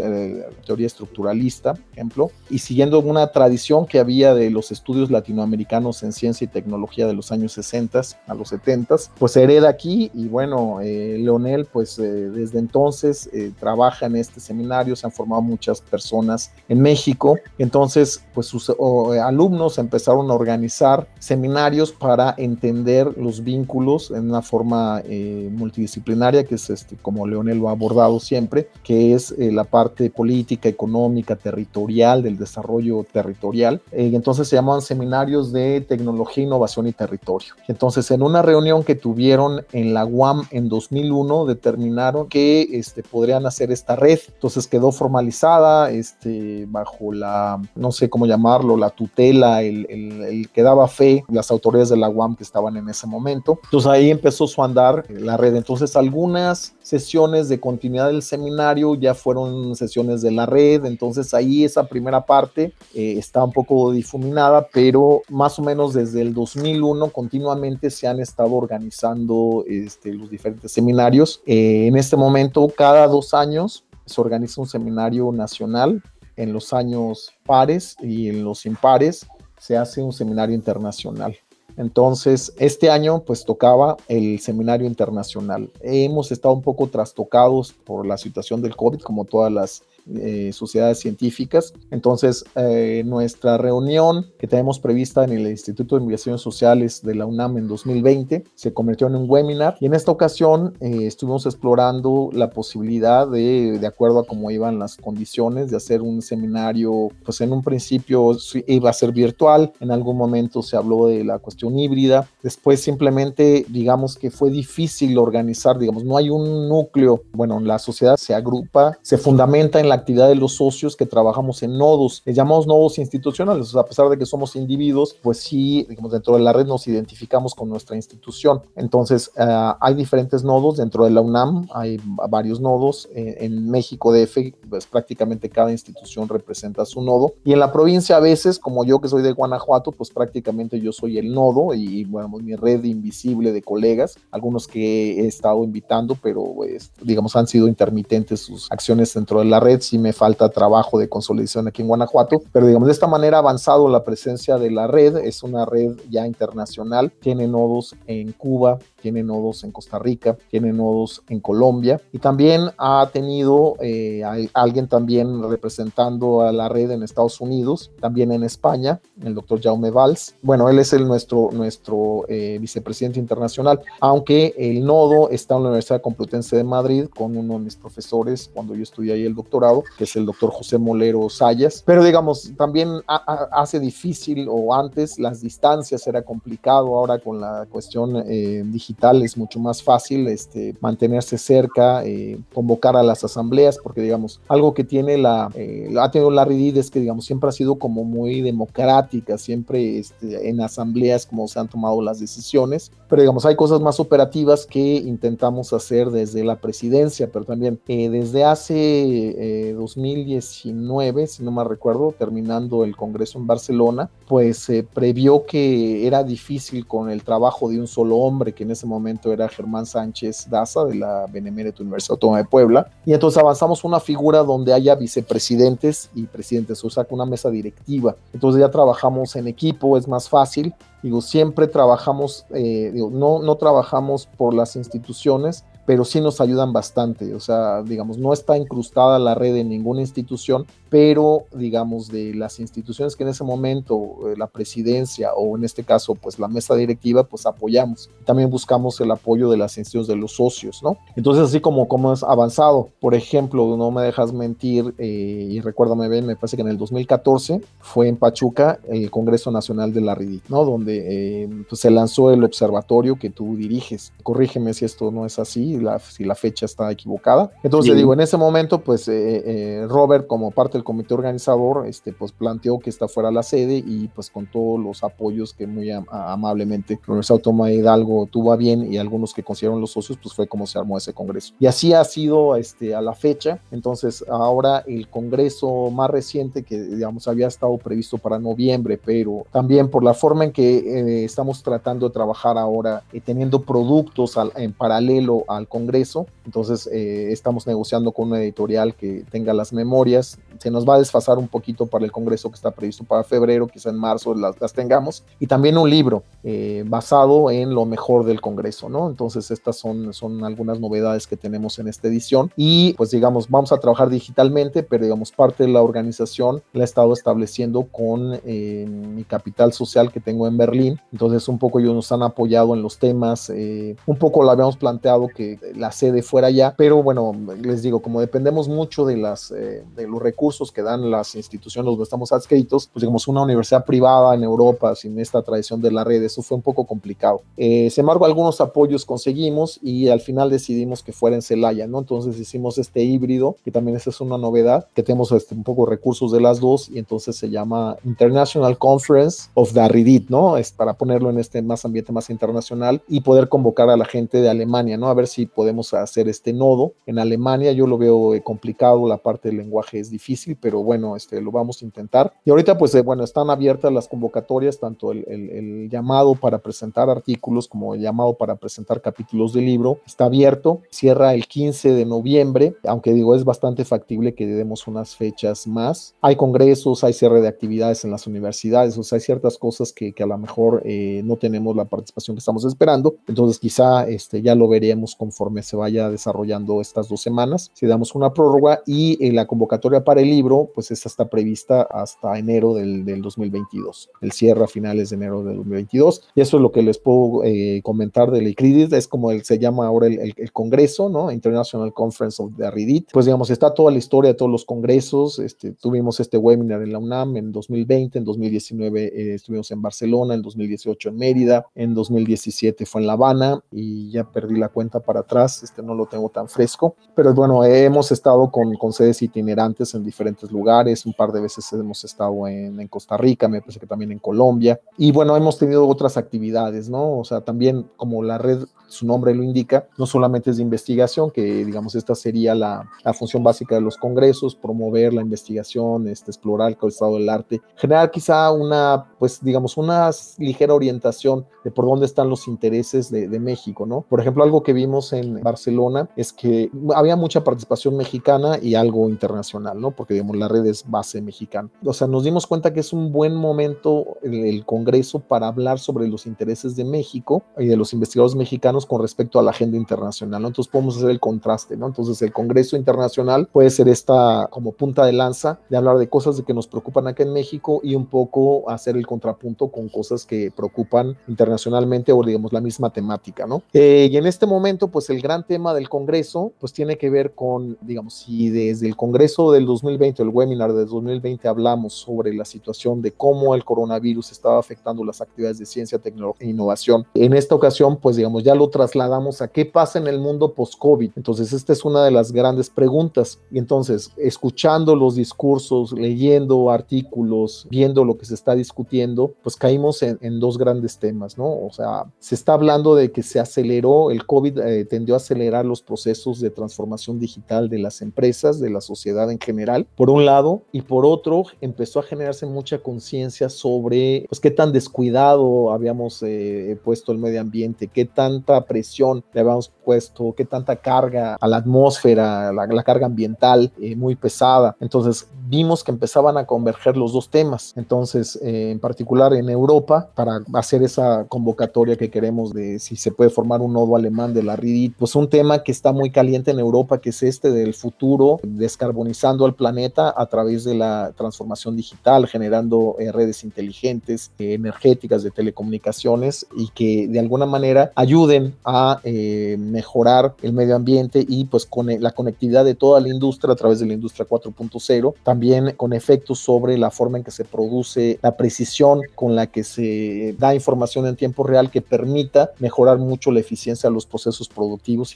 teoría 0.66 0.88
estructuralista, 0.88 1.74
por 1.74 1.92
ejemplo, 1.92 2.30
y 2.50 2.58
siguiendo 2.58 2.98
una 2.98 3.28
tradición 3.28 3.86
que 3.86 4.00
había 4.00 4.34
de 4.34 4.50
los 4.50 4.72
estudios 4.72 5.12
latinoamericanos 5.12 6.02
en 6.02 6.12
ciencia 6.12 6.46
y 6.46 6.48
tecnología 6.48 7.06
de 7.06 7.12
los 7.12 7.30
años 7.30 7.52
60 7.52 8.00
a 8.26 8.34
los 8.34 8.48
70, 8.48 8.96
pues 9.20 9.32
se 9.32 9.42
hereda 9.44 9.68
aquí 9.68 10.10
y 10.14 10.26
bueno, 10.26 10.80
eh, 10.80 11.16
Leonel, 11.20 11.66
pues 11.66 11.96
eh, 12.00 12.02
desde 12.02 12.58
entonces 12.58 13.30
trabaja 13.60 14.06
en 14.06 14.16
este 14.16 14.40
seminario, 14.40 14.96
se 14.96 15.06
han 15.06 15.12
formado 15.12 15.42
muchas 15.42 15.80
personas 15.80 16.50
en 16.68 16.80
México, 16.80 17.38
entonces 17.56 17.83
entonces, 17.84 18.24
pues 18.32 18.46
sus 18.46 18.70
eh, 18.70 18.74
alumnos 19.22 19.76
empezaron 19.76 20.30
a 20.30 20.34
organizar 20.34 21.06
seminarios 21.18 21.92
para 21.92 22.34
entender 22.38 23.12
los 23.18 23.44
vínculos 23.44 24.10
en 24.10 24.30
una 24.30 24.40
forma 24.40 25.02
eh, 25.04 25.50
multidisciplinaria, 25.52 26.44
que 26.44 26.54
es 26.54 26.70
este, 26.70 26.96
como 26.96 27.26
Leonel 27.26 27.58
lo 27.58 27.68
ha 27.68 27.72
abordado 27.72 28.20
siempre, 28.20 28.70
que 28.82 29.12
es 29.12 29.32
eh, 29.32 29.52
la 29.52 29.64
parte 29.64 30.08
política, 30.08 30.66
económica, 30.66 31.36
territorial, 31.36 32.22
del 32.22 32.38
desarrollo 32.38 33.04
territorial. 33.12 33.82
entonces 33.92 34.48
se 34.48 34.56
llamaban 34.56 34.80
seminarios 34.80 35.52
de 35.52 35.82
tecnología, 35.82 36.44
innovación 36.44 36.86
y 36.86 36.92
territorio. 36.92 37.52
Entonces, 37.68 38.10
en 38.10 38.22
una 38.22 38.40
reunión 38.40 38.82
que 38.82 38.94
tuvieron 38.94 39.60
en 39.72 39.92
la 39.92 40.06
UAM 40.06 40.44
en 40.50 40.70
2001, 40.70 41.44
determinaron 41.44 42.28
que 42.30 42.62
este, 42.72 43.02
podrían 43.02 43.44
hacer 43.44 43.70
esta 43.70 43.94
red. 43.94 44.20
Entonces 44.32 44.66
quedó 44.66 44.90
formalizada 44.90 45.90
este, 45.90 46.64
bajo 46.66 47.12
la 47.12 47.60
no 47.74 47.92
sé 47.92 48.08
cómo 48.08 48.26
llamarlo, 48.26 48.76
la 48.76 48.90
tutela, 48.90 49.62
el, 49.62 50.48
que 50.52 50.62
daba 50.62 50.88
fe, 50.88 51.24
las 51.28 51.50
autoridades 51.50 51.88
de 51.88 51.96
la 51.96 52.08
UAM 52.08 52.36
que 52.36 52.44
estaban 52.44 52.76
en 52.76 52.88
ese 52.88 53.06
momento. 53.06 53.58
Entonces 53.64 53.90
ahí 53.90 54.10
empezó 54.10 54.46
su 54.46 54.62
andar 54.62 55.04
la 55.08 55.36
red. 55.36 55.54
Entonces 55.54 55.96
algunas 55.96 56.74
sesiones 56.82 57.48
de 57.48 57.60
continuidad 57.60 58.08
del 58.08 58.22
seminario 58.22 58.94
ya 58.94 59.14
fueron 59.14 59.74
sesiones 59.76 60.22
de 60.22 60.30
la 60.30 60.46
red. 60.46 60.84
Entonces 60.84 61.34
ahí 61.34 61.64
esa 61.64 61.84
primera 61.84 62.24
parte 62.24 62.72
eh, 62.94 63.14
está 63.18 63.44
un 63.44 63.52
poco 63.52 63.92
difuminada, 63.92 64.68
pero 64.72 65.22
más 65.28 65.58
o 65.58 65.62
menos 65.62 65.94
desde 65.94 66.20
el 66.20 66.34
2001 66.34 67.08
continuamente 67.08 67.90
se 67.90 68.06
han 68.06 68.20
estado 68.20 68.52
organizando 68.54 69.64
este, 69.66 70.12
los 70.12 70.30
diferentes 70.30 70.72
seminarios. 70.72 71.42
Eh, 71.46 71.86
en 71.86 71.96
este 71.96 72.16
momento, 72.16 72.68
cada 72.76 73.06
dos 73.06 73.34
años 73.34 73.84
se 74.06 74.20
organiza 74.20 74.60
un 74.60 74.66
seminario 74.66 75.32
nacional 75.32 76.02
en 76.36 76.52
los 76.52 76.72
años 76.72 77.32
pares 77.44 77.96
y 78.02 78.28
en 78.28 78.44
los 78.44 78.66
impares 78.66 79.26
se 79.58 79.76
hace 79.76 80.02
un 80.02 80.12
seminario 80.12 80.54
internacional. 80.54 81.36
Entonces, 81.76 82.52
este 82.58 82.90
año 82.90 83.24
pues 83.24 83.44
tocaba 83.44 83.96
el 84.08 84.38
seminario 84.40 84.86
internacional. 84.86 85.70
Hemos 85.80 86.30
estado 86.30 86.54
un 86.54 86.62
poco 86.62 86.86
trastocados 86.86 87.72
por 87.72 88.06
la 88.06 88.16
situación 88.16 88.62
del 88.62 88.76
COVID, 88.76 89.00
como 89.00 89.24
todas 89.24 89.52
las 89.52 89.82
eh, 90.06 90.50
sociedades 90.52 90.98
científicas. 91.00 91.72
Entonces, 91.90 92.44
eh, 92.56 93.02
nuestra 93.06 93.56
reunión 93.56 94.26
que 94.38 94.46
tenemos 94.46 94.78
prevista 94.78 95.24
en 95.24 95.32
el 95.32 95.48
Instituto 95.48 95.96
de 95.96 96.02
Investigaciones 96.02 96.42
Sociales 96.42 97.02
de 97.02 97.14
la 97.14 97.24
UNAM 97.24 97.56
en 97.56 97.68
2020 97.68 98.44
se 98.54 98.74
convirtió 98.74 99.06
en 99.06 99.16
un 99.16 99.30
webinar 99.30 99.76
y 99.80 99.86
en 99.86 99.94
esta 99.94 100.10
ocasión 100.10 100.76
eh, 100.80 101.06
estuvimos 101.06 101.46
explorando 101.46 102.28
la 102.32 102.50
posibilidad 102.50 103.26
de, 103.26 103.78
de 103.78 103.86
acuerdo 103.86 104.20
a 104.20 104.26
cómo 104.26 104.50
iban 104.50 104.78
las 104.78 104.96
condiciones, 104.96 105.70
de 105.70 105.78
hacer 105.78 106.02
un 106.02 106.20
seminario, 106.20 107.08
pues 107.24 107.40
en 107.40 107.52
un 107.52 107.62
principio 107.62 108.36
iba 108.66 108.90
a 108.90 108.92
ser 108.92 109.12
virtual, 109.12 109.72
en 109.80 109.90
algún 109.90 110.18
momento 110.18 110.62
se 110.62 110.76
habló 110.76 111.06
de 111.06 111.24
la 111.24 111.38
cuestión 111.38 111.78
híbrida, 111.78 112.28
después 112.42 112.80
simplemente 112.80 113.64
digamos 113.68 114.16
que 114.16 114.30
fue 114.30 114.50
difícil 114.50 115.16
organizar, 115.18 115.78
digamos, 115.78 116.04
no 116.04 116.16
hay 116.16 116.30
un 116.30 116.68
núcleo, 116.68 117.22
bueno, 117.32 117.58
la 117.60 117.78
sociedad 117.78 118.16
se 118.16 118.34
agrupa, 118.34 118.98
se 119.02 119.18
fundamenta 119.18 119.80
en 119.80 119.88
la 119.88 119.93
actividad 119.94 120.28
de 120.28 120.34
los 120.34 120.54
socios 120.54 120.96
que 120.96 121.06
trabajamos 121.06 121.62
en 121.62 121.76
nodos. 121.78 122.22
Les 122.24 122.36
llamamos 122.36 122.66
nodos 122.66 122.98
institucionales, 122.98 123.74
a 123.74 123.84
pesar 123.84 124.08
de 124.08 124.18
que 124.18 124.26
somos 124.26 124.56
individuos, 124.56 125.16
pues 125.22 125.38
sí, 125.38 125.86
digamos, 125.88 126.12
dentro 126.12 126.34
de 126.34 126.42
la 126.42 126.52
red 126.52 126.66
nos 126.66 126.86
identificamos 126.86 127.54
con 127.54 127.68
nuestra 127.68 127.96
institución. 127.96 128.62
Entonces, 128.76 129.30
eh, 129.36 129.72
hay 129.80 129.94
diferentes 129.94 130.44
nodos 130.44 130.76
dentro 130.76 131.04
de 131.04 131.10
la 131.10 131.20
UNAM, 131.20 131.66
hay 131.72 131.98
varios 132.28 132.60
nodos. 132.60 133.08
Eh, 133.14 133.36
en 133.40 133.70
México 133.70 134.12
DF, 134.12 134.54
pues 134.68 134.86
prácticamente 134.86 135.48
cada 135.48 135.72
institución 135.72 136.28
representa 136.28 136.84
su 136.84 137.02
nodo. 137.02 137.34
Y 137.44 137.52
en 137.52 137.60
la 137.60 137.72
provincia 137.72 138.16
a 138.16 138.20
veces, 138.20 138.58
como 138.58 138.84
yo 138.84 139.00
que 139.00 139.08
soy 139.08 139.22
de 139.22 139.32
Guanajuato, 139.32 139.92
pues 139.92 140.10
prácticamente 140.10 140.80
yo 140.80 140.92
soy 140.92 141.18
el 141.18 141.32
nodo 141.32 141.74
y, 141.74 142.04
bueno, 142.04 142.28
mi 142.28 142.54
red 142.56 142.84
invisible 142.84 143.52
de 143.52 143.62
colegas, 143.62 144.18
algunos 144.30 144.66
que 144.66 145.20
he 145.20 145.26
estado 145.26 145.62
invitando, 145.64 146.16
pero 146.20 146.44
pues, 146.54 146.90
digamos, 147.02 147.36
han 147.36 147.46
sido 147.46 147.68
intermitentes 147.68 148.40
sus 148.40 148.70
acciones 148.70 149.12
dentro 149.14 149.38
de 149.40 149.46
la 149.46 149.60
red 149.60 149.80
sí 149.84 149.98
me 149.98 150.12
falta 150.12 150.48
trabajo 150.48 150.98
de 150.98 151.08
consolidación 151.08 151.68
aquí 151.68 151.82
en 151.82 151.88
Guanajuato, 151.88 152.42
pero 152.52 152.66
digamos 152.66 152.86
de 152.86 152.92
esta 152.92 153.06
manera 153.06 153.38
avanzado 153.38 153.88
la 153.88 154.04
presencia 154.04 154.58
de 154.58 154.70
la 154.70 154.86
red, 154.86 155.16
es 155.16 155.42
una 155.42 155.64
red 155.64 155.92
ya 156.10 156.26
internacional, 156.26 157.12
tiene 157.20 157.46
nodos 157.46 157.94
en 158.06 158.32
Cuba, 158.32 158.78
tiene 159.04 159.22
nodos 159.22 159.64
en 159.64 159.70
Costa 159.70 159.98
Rica, 159.98 160.34
tiene 160.48 160.72
nodos 160.72 161.22
en 161.28 161.38
Colombia 161.38 162.00
y 162.10 162.20
también 162.20 162.70
ha 162.78 163.10
tenido 163.12 163.76
eh, 163.82 164.22
alguien 164.54 164.88
también 164.88 165.42
representando 165.42 166.40
a 166.40 166.50
la 166.52 166.70
red 166.70 166.90
en 166.90 167.02
Estados 167.02 167.38
Unidos, 167.38 167.90
también 168.00 168.32
en 168.32 168.44
España, 168.44 169.02
el 169.22 169.34
doctor 169.34 169.60
Jaume 169.60 169.90
Valls. 169.90 170.36
Bueno, 170.40 170.70
él 170.70 170.78
es 170.78 170.94
el 170.94 171.06
nuestro, 171.06 171.50
nuestro 171.52 172.24
eh, 172.28 172.56
vicepresidente 172.58 173.20
internacional, 173.20 173.78
aunque 174.00 174.54
el 174.56 174.82
nodo 174.82 175.28
está 175.28 175.56
en 175.56 175.64
la 175.64 175.68
Universidad 175.68 176.00
Complutense 176.00 176.56
de 176.56 176.64
Madrid 176.64 177.04
con 177.14 177.36
uno 177.36 177.58
de 177.58 177.60
mis 177.60 177.76
profesores 177.76 178.50
cuando 178.54 178.74
yo 178.74 178.84
estudié 178.84 179.12
ahí 179.12 179.26
el 179.26 179.34
doctorado, 179.34 179.84
que 179.98 180.04
es 180.04 180.16
el 180.16 180.24
doctor 180.24 180.50
José 180.50 180.78
Molero 180.78 181.28
Sayas. 181.28 181.82
Pero 181.84 182.02
digamos, 182.02 182.54
también 182.56 183.02
hace 183.06 183.78
difícil 183.80 184.46
o 184.48 184.74
antes 184.74 185.18
las 185.18 185.42
distancias 185.42 186.06
era 186.06 186.22
complicado, 186.22 186.96
ahora 186.96 187.18
con 187.18 187.38
la 187.38 187.66
cuestión 187.70 188.24
eh, 188.26 188.62
digital 188.64 188.93
es 189.22 189.36
mucho 189.36 189.58
más 189.60 189.82
fácil 189.82 190.26
este, 190.28 190.74
mantenerse 190.80 191.38
cerca, 191.38 192.04
eh, 192.04 192.38
convocar 192.52 192.96
a 192.96 193.02
las 193.02 193.22
asambleas, 193.24 193.78
porque 193.82 194.00
digamos, 194.00 194.40
algo 194.48 194.72
que 194.74 194.84
tiene 194.84 195.18
la, 195.18 195.50
eh, 195.54 195.92
ha 196.00 196.10
tenido 196.10 196.30
la 196.30 196.44
Reed 196.44 196.76
es 196.76 196.90
que 196.90 197.00
digamos, 197.00 197.26
siempre 197.26 197.48
ha 197.48 197.52
sido 197.52 197.76
como 197.76 198.04
muy 198.04 198.40
democrática, 198.40 199.38
siempre 199.38 199.98
este, 199.98 200.48
en 200.48 200.60
asambleas 200.60 201.26
como 201.26 201.46
se 201.48 201.58
han 201.58 201.68
tomado 201.68 202.00
las 202.00 202.18
decisiones, 202.20 202.92
pero 203.08 203.22
digamos, 203.22 203.44
hay 203.44 203.56
cosas 203.56 203.80
más 203.80 204.00
operativas 204.00 204.66
que 204.66 204.96
intentamos 204.96 205.72
hacer 205.72 206.10
desde 206.10 206.44
la 206.44 206.56
presidencia, 206.56 207.28
pero 207.32 207.44
también 207.44 207.78
eh, 207.88 208.08
desde 208.08 208.44
hace 208.44 209.74
2019, 209.76 211.26
si 211.26 211.42
no 211.42 211.50
me 211.50 211.64
recuerdo, 211.64 212.14
terminando 212.18 212.84
el 212.84 212.96
Congreso 212.96 213.38
en 213.38 213.46
Barcelona, 213.46 214.10
pues 214.26 214.58
se 214.58 214.82
previó 214.82 215.44
que 215.44 216.06
era 216.06 216.24
difícil 216.24 216.86
con 216.86 217.10
el 217.10 217.22
trabajo 217.22 217.68
de 217.68 217.78
un 217.78 217.86
solo 217.86 218.16
hombre, 218.16 218.52
que 218.52 218.64
en 218.64 218.70
ese 218.70 218.83
momento 218.84 219.32
era 219.32 219.48
Germán 219.48 219.86
Sánchez 219.86 220.48
Daza 220.48 220.84
de 220.84 220.96
la 220.96 221.26
Benemérita 221.26 221.82
Universidad 221.82 222.12
Autónoma 222.12 222.38
de 222.38 222.44
Puebla, 222.44 222.90
y 223.04 223.12
entonces 223.12 223.38
avanzamos 223.38 223.84
una 223.84 224.00
figura 224.00 224.40
donde 224.40 224.72
haya 224.72 224.94
vicepresidentes 224.94 226.10
y 226.14 226.24
presidentes, 226.24 226.84
o 226.84 226.90
sea, 226.90 227.06
una 227.10 227.26
mesa 227.26 227.50
directiva. 227.50 228.16
Entonces 228.32 228.60
ya 228.60 228.70
trabajamos 228.70 229.36
en 229.36 229.46
equipo, 229.46 229.96
es 229.96 230.08
más 230.08 230.28
fácil. 230.28 230.74
Digo, 231.02 231.20
siempre 231.20 231.66
trabajamos, 231.66 232.46
eh, 232.54 232.92
no, 232.94 233.40
no 233.40 233.56
trabajamos 233.56 234.26
por 234.26 234.54
las 234.54 234.74
instituciones, 234.74 235.64
pero 235.86 236.04
sí 236.04 236.20
nos 236.20 236.40
ayudan 236.40 236.72
bastante. 236.72 237.34
O 237.34 237.40
sea, 237.40 237.82
digamos, 237.82 238.18
no 238.18 238.32
está 238.32 238.56
incrustada 238.56 239.18
la 239.18 239.34
red 239.34 239.56
en 239.56 239.68
ninguna 239.68 240.00
institución, 240.00 240.66
pero 240.88 241.44
digamos, 241.52 242.08
de 242.08 242.34
las 242.34 242.60
instituciones 242.60 243.16
que 243.16 243.24
en 243.24 243.30
ese 243.30 243.44
momento 243.44 244.28
eh, 244.28 244.34
la 244.36 244.46
presidencia 244.46 245.34
o 245.34 245.56
en 245.56 245.64
este 245.64 245.84
caso, 245.84 246.14
pues 246.14 246.38
la 246.38 246.48
mesa 246.48 246.74
directiva, 246.74 247.24
pues 247.24 247.46
apoyamos. 247.46 248.10
También 248.24 248.50
buscamos 248.50 249.00
el 249.00 249.10
apoyo 249.10 249.50
de 249.50 249.56
las 249.56 249.76
instituciones 249.76 250.08
de 250.08 250.16
los 250.16 250.36
socios, 250.36 250.82
¿no? 250.82 250.96
Entonces, 251.16 251.44
así 251.44 251.60
como, 251.60 251.88
como 251.88 252.12
es 252.12 252.22
avanzado, 252.22 252.90
por 253.00 253.14
ejemplo, 253.14 253.76
no 253.76 253.90
me 253.90 254.02
dejas 254.02 254.32
mentir, 254.32 254.94
eh, 254.98 255.48
y 255.50 255.60
recuérdame 255.60 256.08
bien, 256.08 256.26
me 256.26 256.36
parece 256.36 256.56
que 256.56 256.62
en 256.62 256.68
el 256.68 256.78
2014 256.78 257.60
fue 257.80 258.08
en 258.08 258.16
Pachuca 258.16 258.78
el 258.88 259.10
Congreso 259.10 259.50
Nacional 259.50 259.92
de 259.92 260.00
la 260.00 260.14
RIDIT, 260.14 260.48
¿no? 260.48 260.64
Donde 260.64 261.42
eh, 261.42 261.48
pues, 261.68 261.80
se 261.80 261.90
lanzó 261.90 262.30
el 262.30 262.44
observatorio 262.44 263.16
que 263.16 263.30
tú 263.30 263.56
diriges. 263.56 264.12
Corrígeme 264.22 264.74
si 264.74 264.84
esto 264.84 265.10
no 265.10 265.26
es 265.26 265.38
así 265.38 265.73
si 266.00 266.24
la 266.24 266.34
fecha 266.34 266.66
está 266.66 266.90
equivocada. 266.90 267.50
Entonces 267.62 267.96
digo, 267.96 268.12
en 268.12 268.20
ese 268.20 268.36
momento, 268.36 268.80
pues 268.80 269.08
eh, 269.08 269.42
eh, 269.44 269.86
Robert, 269.88 270.26
como 270.26 270.50
parte 270.50 270.78
del 270.78 270.84
comité 270.84 271.14
organizador, 271.14 271.86
este, 271.86 272.12
pues 272.12 272.32
planteó 272.32 272.78
que 272.78 272.90
esta 272.90 273.08
fuera 273.08 273.30
la 273.30 273.42
sede 273.42 273.82
y 273.84 274.08
pues 274.08 274.30
con 274.30 274.46
todos 274.46 274.80
los 274.80 275.04
apoyos 275.04 275.52
que 275.54 275.66
muy 275.66 275.90
amablemente 275.90 276.94
la 277.06 277.12
Universidad 277.12 277.38
Autónoma 277.38 277.68
de 277.68 277.76
Hidalgo 277.76 278.26
tuvo 278.30 278.52
a 278.52 278.56
bien 278.56 278.92
y 278.92 278.98
algunos 278.98 279.34
que 279.34 279.42
consideraron 279.42 279.80
los 279.80 279.92
socios, 279.92 280.18
pues 280.22 280.34
fue 280.34 280.46
como 280.46 280.66
se 280.66 280.78
armó 280.78 280.98
ese 280.98 281.12
congreso. 281.12 281.54
Y 281.58 281.66
así 281.66 281.92
ha 281.92 282.04
sido 282.04 282.56
este, 282.56 282.94
a 282.94 283.00
la 283.00 283.14
fecha. 283.14 283.58
Entonces 283.70 284.24
ahora 284.28 284.84
el 284.86 285.08
congreso 285.08 285.90
más 285.90 286.10
reciente 286.10 286.62
que 286.62 286.80
digamos 286.80 287.28
había 287.28 287.46
estado 287.46 287.76
previsto 287.78 288.18
para 288.18 288.38
noviembre, 288.38 288.98
pero 289.02 289.46
también 289.50 289.90
por 289.90 290.04
la 290.04 290.14
forma 290.14 290.44
en 290.44 290.52
que 290.52 290.76
eh, 290.78 291.24
estamos 291.24 291.62
tratando 291.62 292.08
de 292.08 292.12
trabajar 292.12 292.58
ahora, 292.58 293.02
teniendo 293.24 293.62
productos 293.62 294.38
en 294.56 294.72
paralelo 294.72 295.44
al 295.48 295.63
Congreso. 295.66 296.26
Entonces 296.44 296.88
eh, 296.92 297.32
estamos 297.32 297.66
negociando 297.66 298.12
con 298.12 298.28
una 298.28 298.40
editorial 298.40 298.94
que 298.94 299.24
tenga 299.30 299.52
las 299.54 299.72
memorias. 299.72 300.38
Se 300.58 300.70
nos 300.70 300.88
va 300.88 300.96
a 300.96 300.98
desfasar 300.98 301.38
un 301.38 301.48
poquito 301.48 301.86
para 301.86 302.04
el 302.04 302.12
Congreso 302.12 302.48
que 302.50 302.56
está 302.56 302.70
previsto 302.70 303.04
para 303.04 303.24
febrero, 303.24 303.66
quizá 303.66 303.90
en 303.90 303.96
marzo 303.96 304.34
las, 304.34 304.60
las 304.60 304.72
tengamos. 304.72 305.24
Y 305.40 305.46
también 305.46 305.78
un 305.78 305.90
libro 305.90 306.22
eh, 306.42 306.84
basado 306.86 307.50
en 307.50 307.74
lo 307.74 307.84
mejor 307.84 308.24
del 308.24 308.40
Congreso, 308.40 308.88
¿no? 308.88 309.08
Entonces 309.08 309.50
estas 309.50 309.76
son, 309.76 310.12
son 310.12 310.44
algunas 310.44 310.80
novedades 310.80 311.26
que 311.26 311.36
tenemos 311.36 311.78
en 311.78 311.88
esta 311.88 312.08
edición. 312.08 312.50
Y 312.56 312.94
pues 312.94 313.10
digamos, 313.10 313.48
vamos 313.48 313.72
a 313.72 313.78
trabajar 313.78 314.10
digitalmente, 314.10 314.82
pero 314.82 315.04
digamos, 315.04 315.32
parte 315.32 315.64
de 315.64 315.70
la 315.70 315.82
organización 315.82 316.62
la 316.72 316.82
he 316.82 316.84
estado 316.84 317.12
estableciendo 317.12 317.84
con 317.84 318.40
eh, 318.44 318.86
mi 318.88 319.24
capital 319.24 319.72
social 319.72 320.12
que 320.12 320.20
tengo 320.20 320.46
en 320.46 320.56
Berlín. 320.56 321.00
Entonces 321.12 321.48
un 321.48 321.58
poco 321.58 321.80
ellos 321.80 321.94
nos 321.94 322.12
han 322.12 322.22
apoyado 322.22 322.74
en 322.74 322.82
los 322.82 322.98
temas. 322.98 323.50
un 323.50 324.16
poco 324.18 324.42
lo 324.42 324.50
habíamos 324.50 324.76
planteado 324.76 325.28
que 325.28 325.53
la 325.74 325.92
sede 325.92 326.22
fuera 326.22 326.48
allá, 326.48 326.74
pero 326.76 327.02
bueno, 327.02 327.32
les 327.60 327.82
digo, 327.82 328.00
como 328.00 328.20
dependemos 328.20 328.68
mucho 328.68 329.04
de, 329.04 329.16
las, 329.16 329.50
eh, 329.50 329.84
de 329.96 330.06
los 330.06 330.22
recursos 330.22 330.72
que 330.72 330.82
dan 330.82 331.10
las 331.10 331.34
instituciones 331.34 331.86
donde 331.86 332.04
estamos 332.04 332.32
adscritos, 332.32 332.88
pues 332.92 333.02
digamos, 333.02 333.28
una 333.28 333.42
universidad 333.42 333.84
privada 333.84 334.34
en 334.34 334.42
Europa 334.42 334.94
sin 334.94 335.18
esta 335.18 335.42
tradición 335.42 335.80
de 335.80 335.90
la 335.90 336.04
red, 336.04 336.22
eso 336.22 336.42
fue 336.42 336.56
un 336.56 336.62
poco 336.62 336.84
complicado. 336.84 337.42
Eh, 337.56 337.90
sin 337.90 338.02
embargo, 338.02 338.24
algunos 338.24 338.60
apoyos 338.60 339.04
conseguimos 339.04 339.78
y 339.82 340.08
al 340.08 340.20
final 340.20 340.50
decidimos 340.50 341.02
que 341.02 341.12
fuera 341.12 341.36
en 341.36 341.42
Celaya, 341.42 341.86
¿no? 341.86 341.98
Entonces 341.98 342.38
hicimos 342.38 342.78
este 342.78 343.02
híbrido, 343.02 343.56
que 343.64 343.70
también 343.70 343.96
esa 343.96 344.10
es 344.10 344.20
una 344.20 344.38
novedad, 344.38 344.88
que 344.94 345.02
tenemos 345.02 345.32
este, 345.32 345.54
un 345.54 345.64
poco 345.64 345.86
recursos 345.86 346.32
de 346.32 346.40
las 346.40 346.60
dos 346.60 346.88
y 346.88 346.98
entonces 346.98 347.36
se 347.36 347.50
llama 347.50 347.96
International 348.04 348.76
Conference 348.78 349.48
of 349.54 349.72
the 349.72 349.88
RIDIT, 349.88 350.28
¿no? 350.28 350.56
Es 350.56 350.72
para 350.72 350.94
ponerlo 350.94 351.30
en 351.30 351.38
este 351.38 351.62
más 351.62 351.84
ambiente 351.84 352.12
más 352.12 352.30
internacional 352.30 353.02
y 353.08 353.20
poder 353.20 353.48
convocar 353.48 353.90
a 353.90 353.96
la 353.96 354.04
gente 354.04 354.40
de 354.40 354.48
Alemania, 354.48 354.96
¿no? 354.96 355.08
A 355.08 355.14
ver 355.14 355.26
si 355.26 355.43
podemos 355.46 355.92
hacer 355.94 356.28
este 356.28 356.52
nodo. 356.52 356.92
En 357.06 357.18
Alemania 357.18 357.72
yo 357.72 357.86
lo 357.86 357.98
veo 357.98 358.34
eh, 358.34 358.42
complicado, 358.42 359.08
la 359.08 359.18
parte 359.18 359.48
del 359.48 359.58
lenguaje 359.58 359.98
es 359.98 360.10
difícil, 360.10 360.56
pero 360.60 360.82
bueno, 360.82 361.16
este, 361.16 361.40
lo 361.40 361.50
vamos 361.50 361.82
a 361.82 361.84
intentar. 361.84 362.32
Y 362.44 362.50
ahorita 362.50 362.78
pues 362.78 362.94
eh, 362.94 363.02
bueno, 363.02 363.24
están 363.24 363.50
abiertas 363.50 363.92
las 363.92 364.08
convocatorias, 364.08 364.78
tanto 364.78 365.12
el, 365.12 365.24
el, 365.28 365.88
llamado 365.90 366.34
para 366.34 366.58
presentar 366.58 367.10
artículos 367.10 367.68
como 367.68 367.94
el 367.94 368.00
llamado 368.00 368.34
para 368.34 368.56
presentar 368.56 369.00
capítulos 369.00 369.52
de 369.52 369.60
libro. 369.60 369.98
Está 370.06 370.24
abierto, 370.26 370.80
cierra 370.90 371.34
el 371.34 371.46
15 371.46 371.92
de 371.92 372.06
noviembre, 372.06 372.74
aunque 372.84 373.12
digo 373.12 373.34
es 373.34 373.44
bastante 373.44 373.84
factible 373.84 374.34
que 374.34 374.46
demos 374.46 374.86
unas 374.86 375.14
fechas 375.14 375.66
más. 375.66 376.14
Hay 376.20 376.36
congresos, 376.36 377.04
hay 377.04 377.12
cierre 377.12 377.40
de 377.40 377.48
actividades 377.48 378.04
en 378.04 378.10
las 378.10 378.26
universidades, 378.26 378.96
o 378.98 379.02
sea, 379.02 379.16
hay 379.16 379.20
ciertas 379.20 379.58
cosas 379.58 379.92
que, 379.92 380.12
que 380.12 380.22
a 380.22 380.26
lo 380.26 380.38
mejor 380.38 380.82
eh, 380.84 381.22
no 381.24 381.36
tenemos 381.36 381.76
la 381.76 381.84
participación 381.84 382.36
que 382.36 382.40
estamos 382.40 382.64
esperando. 382.64 383.16
Entonces 383.26 383.58
quizá 383.58 384.06
este, 384.08 384.42
ya 384.42 384.54
lo 384.54 384.68
veremos 384.68 385.14
conforme 385.34 385.64
se 385.64 385.74
vaya 385.74 386.10
desarrollando 386.10 386.80
estas 386.80 387.08
dos 387.08 387.20
semanas. 387.20 387.72
Si 387.74 387.86
damos 387.86 388.14
una 388.14 388.32
prórroga 388.32 388.82
y 388.86 389.18
eh, 389.20 389.32
la 389.32 389.46
convocatoria 389.46 390.04
para 390.04 390.20
el 390.20 390.30
libro, 390.30 390.70
pues 390.72 390.92
esta 390.92 391.08
está 391.08 391.28
prevista 391.28 391.82
hasta 391.82 392.38
enero 392.38 392.72
del, 392.72 393.04
del, 393.04 393.20
2022. 393.20 394.10
El 394.20 394.30
cierre 394.30 394.62
a 394.62 394.68
finales 394.68 395.10
de 395.10 395.16
enero 395.16 395.42
del 395.42 395.56
2022. 395.56 396.22
Y 396.36 396.40
eso 396.40 396.58
es 396.58 396.62
lo 396.62 396.70
que 396.70 396.82
les 396.82 396.98
puedo 396.98 397.42
eh, 397.42 397.80
comentar 397.82 398.30
del 398.30 398.46
ICRIDIT. 398.46 398.92
Es 398.92 399.08
como 399.08 399.32
el, 399.32 399.42
se 399.42 399.58
llama 399.58 399.86
ahora 399.86 400.06
el, 400.06 400.34
el, 400.36 400.52
Congreso, 400.52 401.08
¿no? 401.08 401.32
International 401.32 401.92
Conference 401.92 402.40
of 402.40 402.52
the 402.56 402.70
RIDIT. 402.70 403.10
Pues 403.12 403.26
digamos, 403.26 403.50
está 403.50 403.74
toda 403.74 403.90
la 403.90 403.98
historia 403.98 404.32
de 404.32 404.34
todos 404.34 404.52
los 404.52 404.64
congresos. 404.64 405.40
Este, 405.40 405.72
tuvimos 405.72 406.20
este 406.20 406.36
webinar 406.36 406.80
en 406.82 406.92
la 406.92 406.98
UNAM 406.98 407.36
en 407.36 407.50
2020, 407.50 408.18
en 408.18 408.24
2019 408.24 409.04
eh, 409.04 409.34
estuvimos 409.34 409.68
en 409.72 409.82
Barcelona, 409.82 410.34
en 410.34 410.42
2018 410.42 411.08
en 411.08 411.16
Mérida, 411.16 411.66
en 411.74 411.92
2017 411.94 412.86
fue 412.86 413.00
en 413.00 413.08
La 413.08 413.14
Habana 413.14 413.60
y 413.72 414.10
ya 414.10 414.30
perdí 414.30 414.56
la 414.56 414.68
cuenta 414.68 415.00
para 415.00 415.23
atrás 415.24 415.62
este 415.62 415.82
no 415.82 415.94
lo 415.94 416.06
tengo 416.06 416.28
tan 416.28 416.48
fresco, 416.48 416.94
pero 417.14 417.34
bueno, 417.34 417.64
hemos 417.64 418.12
estado 418.12 418.50
con, 418.50 418.74
con 418.74 418.92
sedes 418.92 419.20
itinerantes 419.22 419.94
en 419.94 420.04
diferentes 420.04 420.50
lugares, 420.50 421.06
un 421.06 421.12
par 421.12 421.32
de 421.32 421.40
veces 421.40 421.72
hemos 421.72 422.04
estado 422.04 422.46
en, 422.46 422.80
en, 422.80 422.88
Costa 422.88 423.16
Rica, 423.16 423.48
me 423.48 423.60
parece 423.60 423.80
que 423.80 423.86
también 423.86 424.12
en 424.12 424.18
Colombia, 424.18 424.80
y 424.96 425.12
bueno, 425.12 425.36
hemos 425.36 425.58
tenido 425.58 425.86
otras 425.88 426.16
actividades, 426.16 426.88
¿no? 426.88 427.18
O 427.18 427.24
sea, 427.24 427.40
también 427.40 427.90
como 427.96 428.22
la 428.22 428.38
red, 428.38 428.64
su 428.86 429.06
nombre 429.06 429.34
lo 429.34 429.42
indica, 429.42 429.88
no 429.98 430.06
solamente 430.06 430.50
es 430.50 430.56
de 430.56 430.62
investigación, 430.62 431.30
que 431.30 431.64
digamos 431.64 431.94
esta 431.94 432.14
sería 432.14 432.54
la, 432.54 432.88
la 433.02 433.14
función 433.14 433.42
básica 433.42 433.74
de 433.74 433.80
los 433.80 433.96
congresos, 433.96 434.54
promover 434.54 435.12
la 435.12 435.22
investigación, 435.22 436.06
este, 436.08 436.30
explorar 436.30 436.76
el 436.80 436.88
estado 436.88 437.14
del 437.14 437.28
arte, 437.28 437.60
generar 437.76 438.10
quizá 438.10 438.52
una, 438.52 439.06
pues 439.18 439.42
digamos, 439.42 439.76
una 439.76 440.10
ligera 440.38 440.74
orientación 440.74 441.46
de 441.64 441.70
por 441.70 441.86
dónde 441.86 442.06
están 442.06 442.28
los 442.28 442.46
intereses 442.46 443.10
de, 443.10 443.28
de 443.28 443.40
México, 443.40 443.86
¿no? 443.86 444.02
Por 444.02 444.20
ejemplo, 444.20 444.44
algo 444.44 444.62
que 444.62 444.72
vimos 444.72 445.12
en 445.14 445.42
Barcelona 445.42 446.08
es 446.16 446.32
que 446.32 446.70
había 446.94 447.16
mucha 447.16 447.44
participación 447.44 447.96
mexicana 447.96 448.58
y 448.60 448.74
algo 448.74 449.08
internacional, 449.08 449.80
¿no? 449.80 449.90
Porque, 449.90 450.14
digamos, 450.14 450.36
la 450.36 450.48
red 450.48 450.66
es 450.66 450.84
base 450.88 451.20
mexicana. 451.22 451.70
O 451.84 451.92
sea, 451.92 452.06
nos 452.06 452.24
dimos 452.24 452.46
cuenta 452.46 452.72
que 452.72 452.80
es 452.80 452.92
un 452.92 453.12
buen 453.12 453.34
momento 453.34 454.18
el, 454.22 454.64
Congreso 454.64 455.20
para 455.20 455.48
hablar 455.48 455.78
sobre 455.78 456.08
los 456.08 456.26
intereses 456.26 456.74
de 456.74 456.84
México 456.84 457.42
y 457.58 457.66
de 457.66 457.76
los 457.76 457.92
investigadores 457.92 458.34
mexicanos 458.34 458.86
con 458.86 459.00
respecto 459.00 459.38
a 459.38 459.42
la 459.42 459.50
agenda 459.50 459.76
internacional, 459.76 460.40
¿no? 460.40 460.48
Entonces 460.48 460.70
podemos 460.70 460.96
hacer 460.96 461.10
el 461.10 461.20
contraste, 461.20 461.76
¿no? 461.76 461.86
Entonces 461.86 462.20
el 462.22 462.32
Congreso 462.32 462.76
Internacional 462.76 463.48
puede 463.52 463.70
ser 463.70 463.88
esta 463.88 464.48
como 464.50 464.72
punta 464.72 465.04
de 465.04 465.12
lanza 465.12 465.60
de 465.68 465.76
hablar 465.76 465.98
de 465.98 466.08
cosas 466.08 466.36
de 466.36 466.44
que 466.44 466.54
nos 466.54 466.66
preocupan 466.66 467.06
acá 467.06 467.22
en 467.22 467.32
México 467.32 467.80
y 467.82 467.94
un 467.94 468.06
poco 468.06 468.68
hacer 468.70 468.96
el 468.96 469.06
contrapunto 469.06 469.68
con 469.68 469.88
cosas 469.88 470.24
que 470.24 470.50
preocupan 470.54 471.16
internacionalmente 471.28 472.12
o 472.12 472.22
digamos 472.22 472.52
la 472.52 472.60
misma 472.60 472.90
temática, 472.90 473.46
¿no? 473.46 473.62
Eh, 473.72 474.08
y 474.10 474.16
en 474.16 474.26
este 474.26 474.46
momento, 474.46 474.88
pues 474.94 475.10
el 475.10 475.20
gran 475.20 475.44
tema 475.44 475.74
del 475.74 475.88
Congreso, 475.88 476.52
pues 476.60 476.72
tiene 476.72 476.96
que 476.96 477.10
ver 477.10 477.34
con, 477.34 477.76
digamos, 477.80 478.14
si 478.14 478.48
desde 478.48 478.86
el 478.86 478.94
Congreso 478.94 479.50
del 479.50 479.66
2020, 479.66 480.22
el 480.22 480.28
webinar 480.28 480.72
del 480.72 480.86
2020, 480.86 481.48
hablamos 481.48 481.94
sobre 481.94 482.32
la 482.32 482.44
situación 482.44 483.02
de 483.02 483.10
cómo 483.10 483.56
el 483.56 483.64
coronavirus 483.64 484.30
estaba 484.30 484.60
afectando 484.60 485.04
las 485.04 485.20
actividades 485.20 485.58
de 485.58 485.66
ciencia, 485.66 485.98
tecnología 485.98 486.46
e 486.46 486.50
innovación. 486.50 487.04
En 487.14 487.32
esta 487.32 487.56
ocasión, 487.56 487.96
pues 487.96 488.14
digamos, 488.14 488.44
ya 488.44 488.54
lo 488.54 488.68
trasladamos 488.68 489.42
a 489.42 489.48
qué 489.48 489.66
pasa 489.66 489.98
en 489.98 490.06
el 490.06 490.20
mundo 490.20 490.54
post-COVID. 490.54 491.10
Entonces, 491.16 491.52
esta 491.52 491.72
es 491.72 491.84
una 491.84 492.04
de 492.04 492.12
las 492.12 492.30
grandes 492.30 492.70
preguntas. 492.70 493.40
Y 493.50 493.58
entonces, 493.58 494.12
escuchando 494.16 494.94
los 494.94 495.16
discursos, 495.16 495.92
leyendo 495.92 496.70
artículos, 496.70 497.66
viendo 497.68 498.04
lo 498.04 498.16
que 498.16 498.26
se 498.26 498.34
está 498.34 498.54
discutiendo, 498.54 499.34
pues 499.42 499.56
caímos 499.56 500.04
en, 500.04 500.38
dos 500.38 500.56
grandes 500.56 500.98
temas, 500.98 501.36
¿no? 501.36 501.46
O 501.46 501.70
sea, 501.72 502.04
se 502.20 502.36
está 502.36 502.52
hablando 502.52 502.94
de 502.94 503.10
que 503.10 503.24
se 503.24 503.40
aceleró 503.40 504.10
el 504.10 504.24
COVID, 504.26 504.58
eh, 504.58 504.83
pretendió 504.84 505.16
acelerar 505.16 505.64
los 505.64 505.80
procesos 505.80 506.40
de 506.40 506.50
transformación 506.50 507.18
digital 507.18 507.70
de 507.70 507.78
las 507.78 508.02
empresas, 508.02 508.60
de 508.60 508.68
la 508.68 508.82
sociedad 508.82 509.30
en 509.30 509.38
general, 509.38 509.86
por 509.96 510.10
un 510.10 510.26
lado, 510.26 510.60
y 510.72 510.82
por 510.82 511.06
otro, 511.06 511.44
empezó 511.62 512.00
a 512.00 512.02
generarse 512.02 512.44
mucha 512.44 512.78
conciencia 512.80 513.48
sobre 513.48 514.26
pues, 514.28 514.40
qué 514.40 514.50
tan 514.50 514.72
descuidado 514.72 515.72
habíamos 515.72 516.22
eh, 516.22 516.78
puesto 516.84 517.12
el 517.12 517.18
medio 517.18 517.40
ambiente, 517.40 517.88
qué 517.88 518.04
tanta 518.04 518.66
presión 518.66 519.24
le 519.32 519.40
habíamos 519.40 519.72
puesto, 519.84 520.34
qué 520.36 520.44
tanta 520.44 520.76
carga 520.76 521.38
a 521.40 521.48
la 521.48 521.56
atmósfera, 521.56 522.52
la, 522.52 522.82
carga 522.82 523.06
ambiental 523.06 523.72
eh, 523.80 523.96
muy 523.96 524.16
pesada. 524.16 524.76
Entonces 524.80 525.26
vimos 525.48 525.82
que 525.82 525.92
empezaban 525.92 526.36
a 526.36 526.44
converger 526.44 526.98
los 526.98 527.14
dos 527.14 527.30
temas. 527.30 527.72
Entonces, 527.76 528.38
eh, 528.42 528.70
en 528.70 528.80
particular 528.80 529.32
en 529.32 529.48
Europa, 529.48 530.10
para 530.14 530.40
hacer 530.52 530.82
esa 530.82 531.24
convocatoria 531.26 531.96
que 531.96 532.10
queremos 532.10 532.52
de 532.52 532.78
si 532.78 532.96
se 532.96 533.12
puede 533.12 533.30
formar 533.30 533.62
un 533.62 533.72
nodo 533.72 533.96
alemán 533.96 534.34
de 534.34 534.42
la 534.42 534.56
RIDIT, 534.74 534.94
pues 534.98 535.14
un 535.14 535.28
tema 535.28 535.62
que 535.62 535.72
está 535.72 535.92
muy 535.92 536.10
caliente 536.10 536.50
en 536.50 536.58
Europa, 536.58 536.98
que 536.98 537.10
es 537.10 537.22
este 537.22 537.50
del 537.50 537.74
futuro, 537.74 538.40
descarbonizando 538.42 539.44
al 539.44 539.54
planeta 539.54 540.12
a 540.16 540.26
través 540.26 540.64
de 540.64 540.74
la 540.74 541.12
transformación 541.16 541.76
digital, 541.76 542.26
generando 542.26 542.96
eh, 542.98 543.12
redes 543.12 543.44
inteligentes, 543.44 544.32
energéticas 544.38 545.22
de 545.22 545.30
telecomunicaciones 545.30 546.46
y 546.56 546.68
que 546.68 547.06
de 547.08 547.20
alguna 547.20 547.46
manera 547.46 547.92
ayuden 547.94 548.54
a 548.64 549.00
mejorar 549.04 550.34
el 550.42 550.52
medio 550.52 550.74
ambiente 550.76 551.24
y 551.26 551.44
pues 551.44 551.66
con 551.66 551.86
la 551.86 552.10
conectividad 552.12 552.64
de 552.64 552.74
toda 552.74 553.00
la 553.00 553.08
industria 553.08 553.52
a 553.52 553.56
través 553.56 553.78
de 553.80 553.86
la 553.86 553.94
industria 553.94 554.26
4.0, 554.26 555.14
también 555.22 555.74
con 555.76 555.92
efectos 555.92 556.38
sobre 556.40 556.76
la 556.78 556.90
forma 556.90 557.18
en 557.18 557.24
que 557.24 557.30
se 557.30 557.44
produce, 557.44 558.18
la 558.22 558.36
precisión 558.36 559.02
con 559.14 559.36
la 559.36 559.46
que 559.46 559.64
se 559.64 560.34
da 560.38 560.54
información 560.54 561.06
en 561.06 561.16
tiempo 561.16 561.44
real 561.44 561.70
que 561.70 561.82
permita 561.82 562.50
mejorar 562.58 562.98
mucho 562.98 563.30
la 563.30 563.40
eficiencia 563.40 563.88
de 563.88 563.94
los 563.94 564.06
procesos 564.06 564.48
productivos 564.48 564.63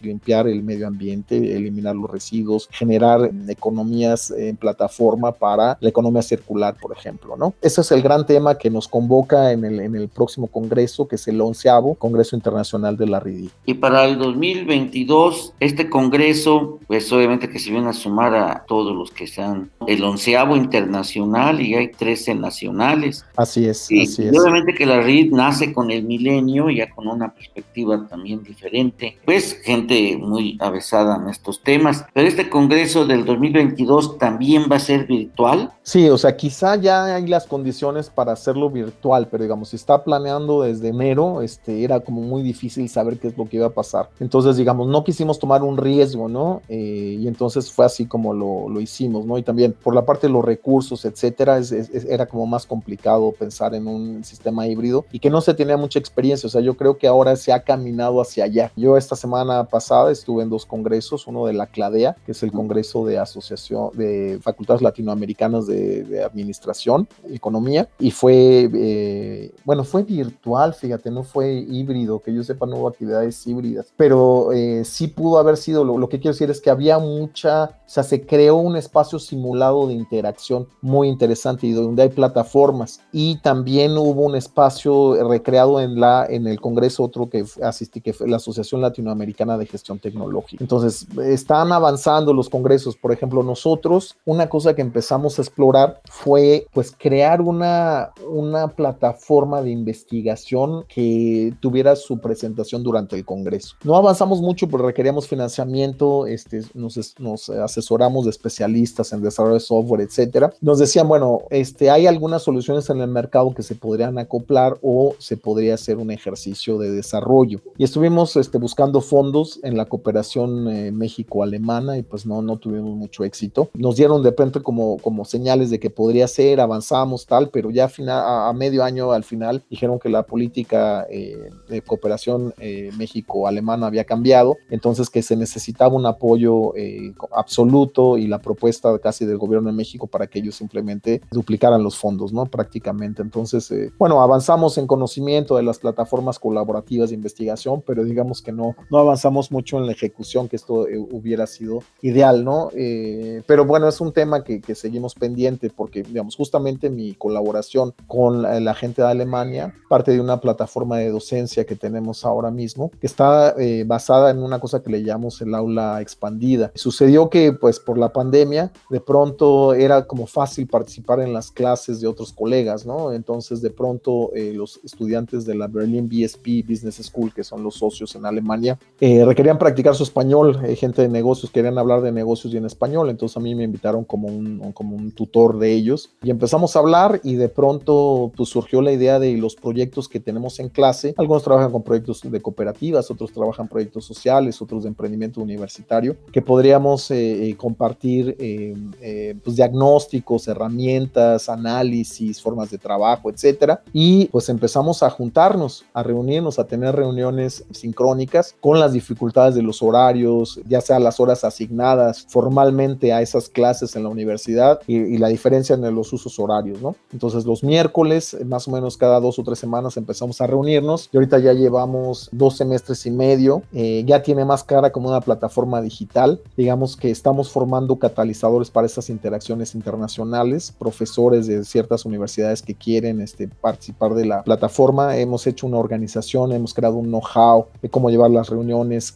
y 0.01 0.07
limpiar 0.07 0.49
el 0.49 0.63
medio 0.63 0.87
ambiente, 0.87 1.37
eliminar 1.37 1.95
los 1.95 2.11
residuos, 2.11 2.69
generar 2.71 3.31
economías 3.49 4.31
en 4.31 4.57
plataforma 4.57 5.33
para 5.33 5.79
la 5.81 5.89
economía 5.89 6.23
circular, 6.23 6.77
por 6.81 6.97
ejemplo, 6.97 7.37
¿no? 7.37 7.55
Ese 7.63 7.81
es 7.81 7.93
el 7.93 8.03
gran 8.03 8.27
tema 8.27 8.57
que 8.57 8.71
nos 8.71 8.89
convoca 8.89 9.53
en 9.53 9.65
el, 9.65 9.81
en 9.81 9.95
el 9.95 10.09
próximo 10.09 10.47
congreso, 10.47 11.07
que 11.07 11.17
es 11.17 11.29
el 11.29 11.41
onceavo 11.41 11.95
Congreso 11.95 12.37
Internacional 12.37 12.97
de 12.97 13.07
la 13.07 13.21
RIDI. 13.21 13.51
Y 13.67 13.75
para 13.75 14.05
el 14.05 14.19
2022, 14.19 15.55
este 15.61 15.89
congreso, 15.89 16.79
pues 16.87 17.13
obviamente 17.13 17.49
que 17.49 17.59
se 17.59 17.71
viene 17.71 17.89
a 17.89 17.93
sumar 17.93 18.35
a 18.35 18.65
todos 18.67 18.95
los 18.95 19.11
que 19.11 19.27
sean 19.27 19.71
el 19.87 20.03
onceavo 20.03 20.57
internacional 20.57 21.61
y 21.61 21.75
hay 21.75 21.89
13 21.89 22.35
nacionales. 22.35 23.25
Así 23.37 23.67
es, 23.67 23.91
y, 23.91 24.03
así 24.03 24.27
es. 24.27 24.39
obviamente 24.39 24.75
que 24.75 24.87
la 24.87 25.01
RID 25.01 25.33
nace 25.33 25.73
con 25.73 25.91
el 25.91 26.05
milenio, 26.05 26.71
ya 26.71 26.91
con 26.91 27.09
una 27.09 27.33
perspectiva 27.33 28.07
también 28.09 28.43
diferente, 28.43 29.17
pues 29.25 29.38
gente 29.41 30.17
muy 30.17 30.57
avesada 30.61 31.17
en 31.17 31.29
estos 31.29 31.63
temas. 31.63 32.05
Pero 32.13 32.29
este 32.29 32.49
congreso 32.51 33.07
del 33.07 33.25
2022 33.25 34.19
también 34.19 34.67
va 34.71 34.77
a 34.77 34.81
ser 34.81 35.07
virtual. 35.07 35.73
Sí, 35.83 36.09
o 36.09 36.19
sea, 36.19 36.37
quizá 36.37 36.77
ya 36.77 37.15
hay 37.15 37.27
las 37.27 37.47
condiciones 37.47 38.11
para 38.11 38.33
hacerlo 38.33 38.71
virtual, 38.71 39.29
pero 39.31 39.45
digamos, 39.45 39.71
si 39.71 39.77
está 39.77 40.05
planeando 40.05 40.63
desde 40.63 40.89
enero, 40.89 41.43
este, 41.43 41.83
era 41.83 42.01
como 42.01 42.21
muy 42.21 42.43
difícil 42.43 42.89
saber 42.89 43.19
qué 43.19 43.29
es 43.29 43.39
lo 43.39 43.47
que 43.49 43.57
iba 43.57 43.67
a 43.67 43.71
pasar. 43.71 44.11
Entonces, 44.21 44.57
digamos, 44.57 44.89
no 44.89 45.05
quisimos 45.05 45.39
tomar 45.39 45.63
un 45.63 45.77
riesgo, 45.77 46.29
¿no? 46.29 46.63
Eh, 46.69 47.17
y 47.19 47.27
entonces 47.29 47.71
fue 47.73 47.87
así 47.87 48.07
como 48.07 48.35
lo, 48.35 48.69
lo, 48.69 48.81
hicimos, 48.81 49.25
¿no? 49.25 49.39
Y 49.39 49.43
también 49.43 49.73
por 49.73 49.95
la 49.95 50.05
parte 50.05 50.27
de 50.27 50.33
los 50.33 50.45
recursos, 50.45 51.05
etcétera, 51.05 51.61
era 52.09 52.27
como 52.27 52.47
más 52.47 52.67
complicado 52.67 53.33
pensar 53.33 53.75
en 53.75 53.87
un 53.87 54.25
sistema 54.25 54.67
híbrido 54.67 55.07
y 55.13 55.19
que 55.19 55.31
no 55.31 55.41
se 55.41 55.55
tenía 55.55 55.77
mucha 55.77 55.99
experiencia. 55.99 56.47
O 56.47 56.51
sea, 56.51 56.61
yo 56.61 56.77
creo 56.77 56.99
que 56.99 57.07
ahora 57.07 57.37
se 57.37 57.53
ha 57.53 57.61
caminado 57.61 58.21
hacia 58.21 58.45
allá. 58.45 58.73
Yo 58.77 58.97
esta 58.97 59.17
semana 59.17 59.28
pasada 59.69 60.11
estuve 60.11 60.43
en 60.43 60.51
dos 60.51 60.67
congresos, 60.67 61.27
uno 61.27 61.47
de 61.47 61.53
la 61.53 61.67
CLADEA, 61.67 62.17
que 62.25 62.33
es 62.33 62.43
el 62.43 62.53
Congreso 62.53 63.05
de 63.05 63.19
Asociación 63.19 63.91
de 63.95 64.39
Facultades 64.43 64.83
Latinoamericanas 64.83 65.67
de, 65.67 66.05
de 66.05 66.23
Administración 66.23 67.09
Economía, 67.31 67.89
y 67.99 68.11
fue, 68.11 68.71
eh, 68.75 69.51
bueno, 69.65 69.85
fue 69.85 70.03
virtual, 70.03 70.75
fíjate, 70.75 71.11
no 71.11 71.23
fue 71.23 71.53
híbrido, 71.53 72.21
que 72.21 72.35
yo 72.35 72.43
sepa, 72.43 72.67
no 72.67 72.77
hubo 72.77 72.89
actividades 72.89 73.47
híbridas, 73.47 73.93
pero 73.97 74.53
eh, 74.53 74.85
sí 74.85 75.09
pudo 75.09 75.39
haber 75.39 75.57
sido, 75.57 75.85
lo, 75.85 75.99
lo 75.99 76.09
que 76.09 76.19
quiero 76.19 76.33
decir 76.33 76.51
es 76.51 76.61
que 76.61 76.71
había 76.71 76.99
mucha, 76.99 77.65
o 77.65 77.71
sea, 77.87 78.03
se 78.03 78.27
creó 78.27 78.57
un 78.57 78.77
espacio 78.77 79.19
simulado 79.19 79.87
de 79.87 79.95
interacción 79.95 80.69
muy 80.81 81.09
interesante 81.09 81.67
y 81.67 81.73
donde 81.73 82.03
hay 82.03 82.09
plataformas. 82.09 83.01
Y 83.13 83.37
también 83.41 83.97
hubo 83.97 84.23
un 84.23 84.37
espacio 84.37 85.29
recreado 85.29 85.81
en, 85.81 86.01
la, 86.01 86.27
en 86.29 86.47
el 86.47 86.61
Congreso, 86.61 87.05
otro 87.05 87.29
que 87.29 87.45
asistí, 87.63 88.01
que 88.01 88.13
fue 88.13 88.29
la 88.29 88.37
Asociación 88.37 88.81
Latinoamericana 88.81 89.18
de 89.19 89.67
Gestión 89.67 89.99
Tecnológica. 89.99 90.63
Entonces, 90.63 91.07
están 91.25 91.73
avanzando 91.73 92.33
los 92.33 92.49
congresos. 92.49 92.97
Por 92.97 93.13
ejemplo, 93.13 93.43
nosotros, 93.43 94.17
una 94.25 94.49
cosa 94.49 94.75
que 94.75 94.83
empezamos 94.83 95.39
a 95.39 95.43
explorar 95.43 96.01
fue 96.11 96.67
pues 96.73 96.95
crear 96.97 97.41
una, 97.41 98.11
una 98.29 98.69
plataforma 98.69 99.63
de 99.63 99.71
investigación 99.71 100.85
que 100.89 101.55
tuviera 101.61 101.97
su 101.97 102.19
presentación 102.19 102.83
durante 102.83 103.17
el 103.17 103.25
Congreso. 103.25 103.77
No 103.85 103.97
avanzamos 103.97 104.41
mucho 104.41 104.69
porque 104.69 104.87
requeríamos 104.87 105.29
financiamiento, 105.29 106.27
este, 106.27 106.63
nos, 106.75 107.15
nos 107.19 107.51
asesoramos 107.51 108.25
de 108.25 108.31
especialistas 108.31 109.13
en 109.13 109.23
desarrollo 109.23 109.55
de 109.55 109.61
software, 109.61 110.03
etcétera. 110.03 110.53
Nos 110.61 110.79
decían, 110.79 111.09
bueno, 111.09 111.43
este, 111.51 111.91
hay 111.91 112.07
algunas 112.07 112.43
soluciones 112.43 112.89
en 112.91 113.01
el 113.01 113.09
mercado 113.09 113.55
que 113.55 113.63
se 113.63 113.75
podrían 113.75 114.19
acoplar 114.19 114.79
o 114.83 115.15
se 115.19 115.37
podría 115.37 115.75
hacer 115.75 115.97
un 115.99 116.11
ejercicio 116.11 116.79
de 116.79 116.91
desarrollo. 116.91 117.61
Y 117.77 117.85
estuvimos 117.85 118.37
este, 118.37 118.59
buscando 118.59 119.01
fondos 119.09 119.61
en 119.63 119.77
la 119.77 119.87
cooperación 119.87 120.69
eh, 120.69 120.93
México-Alemana 120.93 121.99
y 121.99 122.03
pues 122.03 122.27
no, 122.27 122.43
no 122.43 122.57
tuvimos 122.57 122.95
mucho 122.97 123.25
éxito. 123.25 123.71
Nos 123.75 123.97
dieron 123.97 124.23
de 124.23 124.31
repente 124.31 124.61
como, 124.61 124.99
como 124.99 125.25
señales 125.25 125.71
de 125.71 125.81
que 125.81 125.91
podría 125.91 126.29
ser, 126.29 126.61
avanzamos 126.61 127.27
tal, 127.27 127.51
pero 127.51 127.71
ya 127.71 127.87
a, 127.87 127.89
final, 127.89 128.23
a, 128.25 128.53
medio 128.53 128.85
año 128.85 129.13
al 129.13 129.25
final 129.25 129.63
dijeron 129.71 129.99
que 129.99 130.09
la 130.09 130.23
política 130.25 131.07
eh, 131.11 131.51
de 131.69 131.83
cooperación 131.83 132.55
eh, 132.59 132.91
México-Alemana 132.97 133.87
había 133.87 134.05
cambiado, 134.05 134.57
entonces 134.71 135.11
que 135.11 135.23
se 135.23 135.37
necesitaba 135.37 135.95
un 135.95 136.07
apoyo 136.07 136.77
eh, 136.77 137.13
absoluto 137.33 138.19
y 138.19 138.27
la 138.27 138.41
propuesta 138.41 138.99
casi 138.99 139.25
del 139.25 139.39
gobierno 139.39 139.71
de 139.71 139.77
México 139.77 140.07
para 140.07 140.27
que 140.27 140.39
ellos 140.39 140.57
simplemente 140.57 141.21
duplicaran 141.31 141.83
los 141.83 141.97
fondos, 141.97 142.33
¿no? 142.33 142.47
Prácticamente. 142.47 143.23
Entonces, 143.23 143.71
eh, 143.71 143.93
bueno, 143.99 144.21
avanzamos 144.21 144.79
en 144.79 144.87
conocimiento 144.87 145.57
de 145.57 145.63
las 145.63 145.79
plataformas 145.79 146.39
colaborativas 146.39 147.11
de 147.11 147.17
investigación, 147.17 147.83
pero 147.87 148.05
digamos 148.05 148.43
que 148.43 148.53
no, 148.53 148.75
no 148.91 148.99
avanzamos 148.99 149.51
mucho 149.51 149.79
en 149.79 149.87
la 149.87 149.93
ejecución, 149.93 150.49
que 150.49 150.57
esto 150.57 150.89
eh, 150.89 150.99
hubiera 150.99 151.47
sido 151.47 151.83
ideal, 152.03 152.45
¿no? 152.45 152.71
Eh, 152.75 153.43
pero 153.47 153.65
bueno, 153.65 153.89
es 153.89 154.01
un 154.01 154.13
tema 154.13 154.45
que, 154.45 154.61
que, 154.61 154.75
seguimos 154.75 155.15
pendiente 155.15 155.71
porque, 155.71 156.03
digamos, 156.03 156.37
justamente 156.37 156.91
mi 156.91 157.15
colaboración 157.15 157.95
con 158.07 158.43
la, 158.43 158.61
la, 158.61 158.75
gente 158.75 159.03
de 159.03 159.09
Alemania, 159.09 159.75
parte 159.89 160.13
de 160.13 160.21
una 160.21 160.41
plataforma 160.41 160.99
de 160.99 161.11
docencia 161.11 161.65
que 161.65 161.75
tenemos 161.75 162.25
ahora 162.25 162.51
mismo, 162.51 162.91
que 163.01 163.07
está 163.07 163.55
basada 163.87 164.31
en 164.31 164.39
una 164.39 164.61
cosa 164.61 164.83
que 164.83 164.91
le 164.91 165.03
llamamos 165.03 165.41
el 165.41 165.55
aula 165.55 166.01
expandida. 166.01 166.71
Sucedió 166.75 167.29
que, 167.29 167.53
pues, 167.53 167.81
por 167.81 167.99
la 167.99 168.13
pandemia, 168.13 168.71
de 168.91 169.01
pronto 169.01 169.75
era 169.75 170.07
como 170.07 170.27
fácil 170.27 170.67
participar 170.67 171.21
en 171.21 171.33
las 171.33 171.51
clases 171.51 172.01
de 172.01 172.07
otros 172.07 172.33
colegas, 172.33 172.87
¿no? 172.87 173.13
Entonces 173.13 173.61
de 173.61 173.71
pronto 173.71 174.33
eh, 174.35 174.53
los 174.55 174.81
estudiantes 174.85 175.45
de 175.45 175.55
la 175.55 175.67
Berlin 175.67 176.09
BSP 176.09 176.67
Business 176.69 176.97
School, 176.97 177.33
que 177.33 177.45
son 177.45 177.63
los 177.63 177.77
socios 177.77 178.15
en 178.15 178.27
Alemania, 178.27 178.78
eh, 179.01 179.25
requerían 179.25 179.59
practicar 179.59 179.95
su 179.95 180.03
español, 180.03 180.61
eh, 180.65 180.75
gente 180.75 181.03
de 181.03 181.09
negocios 181.09 181.53
querían 181.53 181.79
hablar 181.79 182.01
de 182.01 182.11
negocios 182.11 182.53
y 182.53 182.57
en 182.57 182.67
español, 182.67 183.11
entonces 183.11 183.37
a 183.37 183.41
mí 183.41 183.55
me 183.55 183.63
invitaron 183.63 184.05
como 184.05 184.27
un, 184.27 184.73
como 184.73 184.97
un 184.97 185.13
tutor 185.13 185.59
de 185.59 185.73
ellos. 185.73 186.11
Y 186.23 186.31
empezamos 186.31 186.75
a 186.75 186.81
hablar 186.81 187.21
y 187.23 187.37
de 187.37 187.49
pronto 187.49 188.33
pues 188.37 188.49
surgió 188.49 188.83
la 188.83 188.91
idea 188.91 189.21
de 189.21 189.37
los 189.37 189.55
proyectos 189.55 190.09
que 190.09 190.19
tenemos 190.19 190.59
en 190.59 190.69
clase, 190.69 191.15
algunos 191.17 191.45
trabajan 191.45 191.71
con 191.71 191.83
proyectos 191.83 192.23
de 192.23 192.41
cooperativas, 192.41 193.11
otros 193.11 193.33
trabajan 193.33 193.69
proyectos 193.69 194.05
sociales, 194.05 194.61
otros 194.61 194.83
de 194.83 194.89
emprendimiento 194.89 195.41
universitario, 195.41 196.17
que 196.33 196.43
podríamos 196.43 197.13
compartir 197.57 198.37
eh, 198.39 199.37
pues, 199.43 199.57
diagnósticos, 199.57 200.49
herramientas, 200.49 201.49
análisis, 201.49 202.41
formas 202.41 202.71
de 202.71 202.79
trabajo, 202.79 203.31
etcétera. 203.31 203.83
Y 203.93 204.27
pues 204.27 204.49
empezamos 204.49 205.03
a 205.03 205.11
juntarnos, 205.11 205.85
a 205.93 206.03
reunirnos, 206.03 206.59
a 206.59 206.67
tener 206.67 206.97
reuniones 206.97 207.65
sincrónicas 207.71 208.57
con 208.69 208.81
las 208.81 208.93
dificultades 208.93 209.55
de 209.55 209.63
los 209.63 209.83
horarios, 209.83 210.61
ya 210.69 210.83
sea 210.83 210.99
las 210.99 211.21
horas 211.21 211.43
asignadas 211.43 212.27
formalmente 212.29 213.15
a 213.15 213.23
esas 213.23 213.49
clases 213.49 213.97
en 213.97 214.03
la 214.03 214.11
universidad 214.11 214.81
y, 214.87 214.97
y 214.97 215.17
la 215.17 215.29
diferencia 215.29 215.75
en 215.75 215.95
los 215.95 216.13
usos 216.13 216.39
horarios, 216.39 216.83
¿no? 216.83 216.95
Entonces 217.11 217.47
los 217.47 217.65
miércoles, 217.65 218.37
más 218.45 218.69
o 218.69 218.71
menos 218.71 218.99
cada 218.99 219.21
dos 219.21 219.39
o 219.39 219.43
tres 219.43 219.59
semanas 219.59 219.97
empezamos 219.97 220.43
a 220.43 220.47
reunirnos 220.47 221.09
y 221.11 221.17
ahorita 221.17 221.39
ya 221.39 221.55
llevamos 221.55 222.29
dos 222.31 222.59
semestres 222.59 223.07
y 223.07 223.11
medio, 223.11 223.63
eh, 223.73 224.05
ya 224.07 224.23
tiene 224.23 224.45
más 224.45 224.65
cara 224.65 224.93
como 224.93 225.09
una 225.09 225.23
plataforma 225.23 225.81
digital, 225.81 226.39
digamos 226.55 226.95
que 226.95 227.11
estamos 227.11 227.51
formando 227.51 227.97
catalizadores 227.97 228.71
para 228.71 228.87
esas 228.87 229.09
interacciones 229.09 229.75
internacionales, 229.75 230.75
profesores 230.79 231.47
de 231.47 231.65
ciertas 231.65 232.05
universidades 232.05 232.61
que 232.61 232.75
quieren 232.75 233.23
este, 233.23 233.49
participar 233.49 234.13
de 234.13 234.27
la 234.27 234.43
plataforma. 234.43 235.17
Hemos 235.17 235.47
hecho 235.47 235.67
una 235.67 235.79
organización, 235.79 236.53
hemos 236.53 236.75
creado 236.75 236.97
un 236.97 237.07
know-how 237.07 237.65
de 237.81 237.89
cómo 237.89 238.11
llevar 238.11 238.31
las, 238.31 238.58
reuniones, 238.58 238.58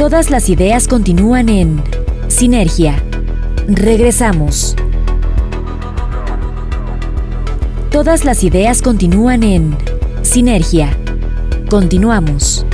Todas 0.00 0.30
las 0.30 0.48
ideas 0.48 0.88
continúan 0.88 1.50
en 1.50 1.82
Sinergia. 2.28 3.04
Regresamos. 3.68 4.74
Todas 7.90 8.24
las 8.24 8.42
ideas 8.42 8.80
continúan 8.80 9.42
en 9.42 9.76
Sinergia. 10.22 10.88
Continuamos. 11.68 12.64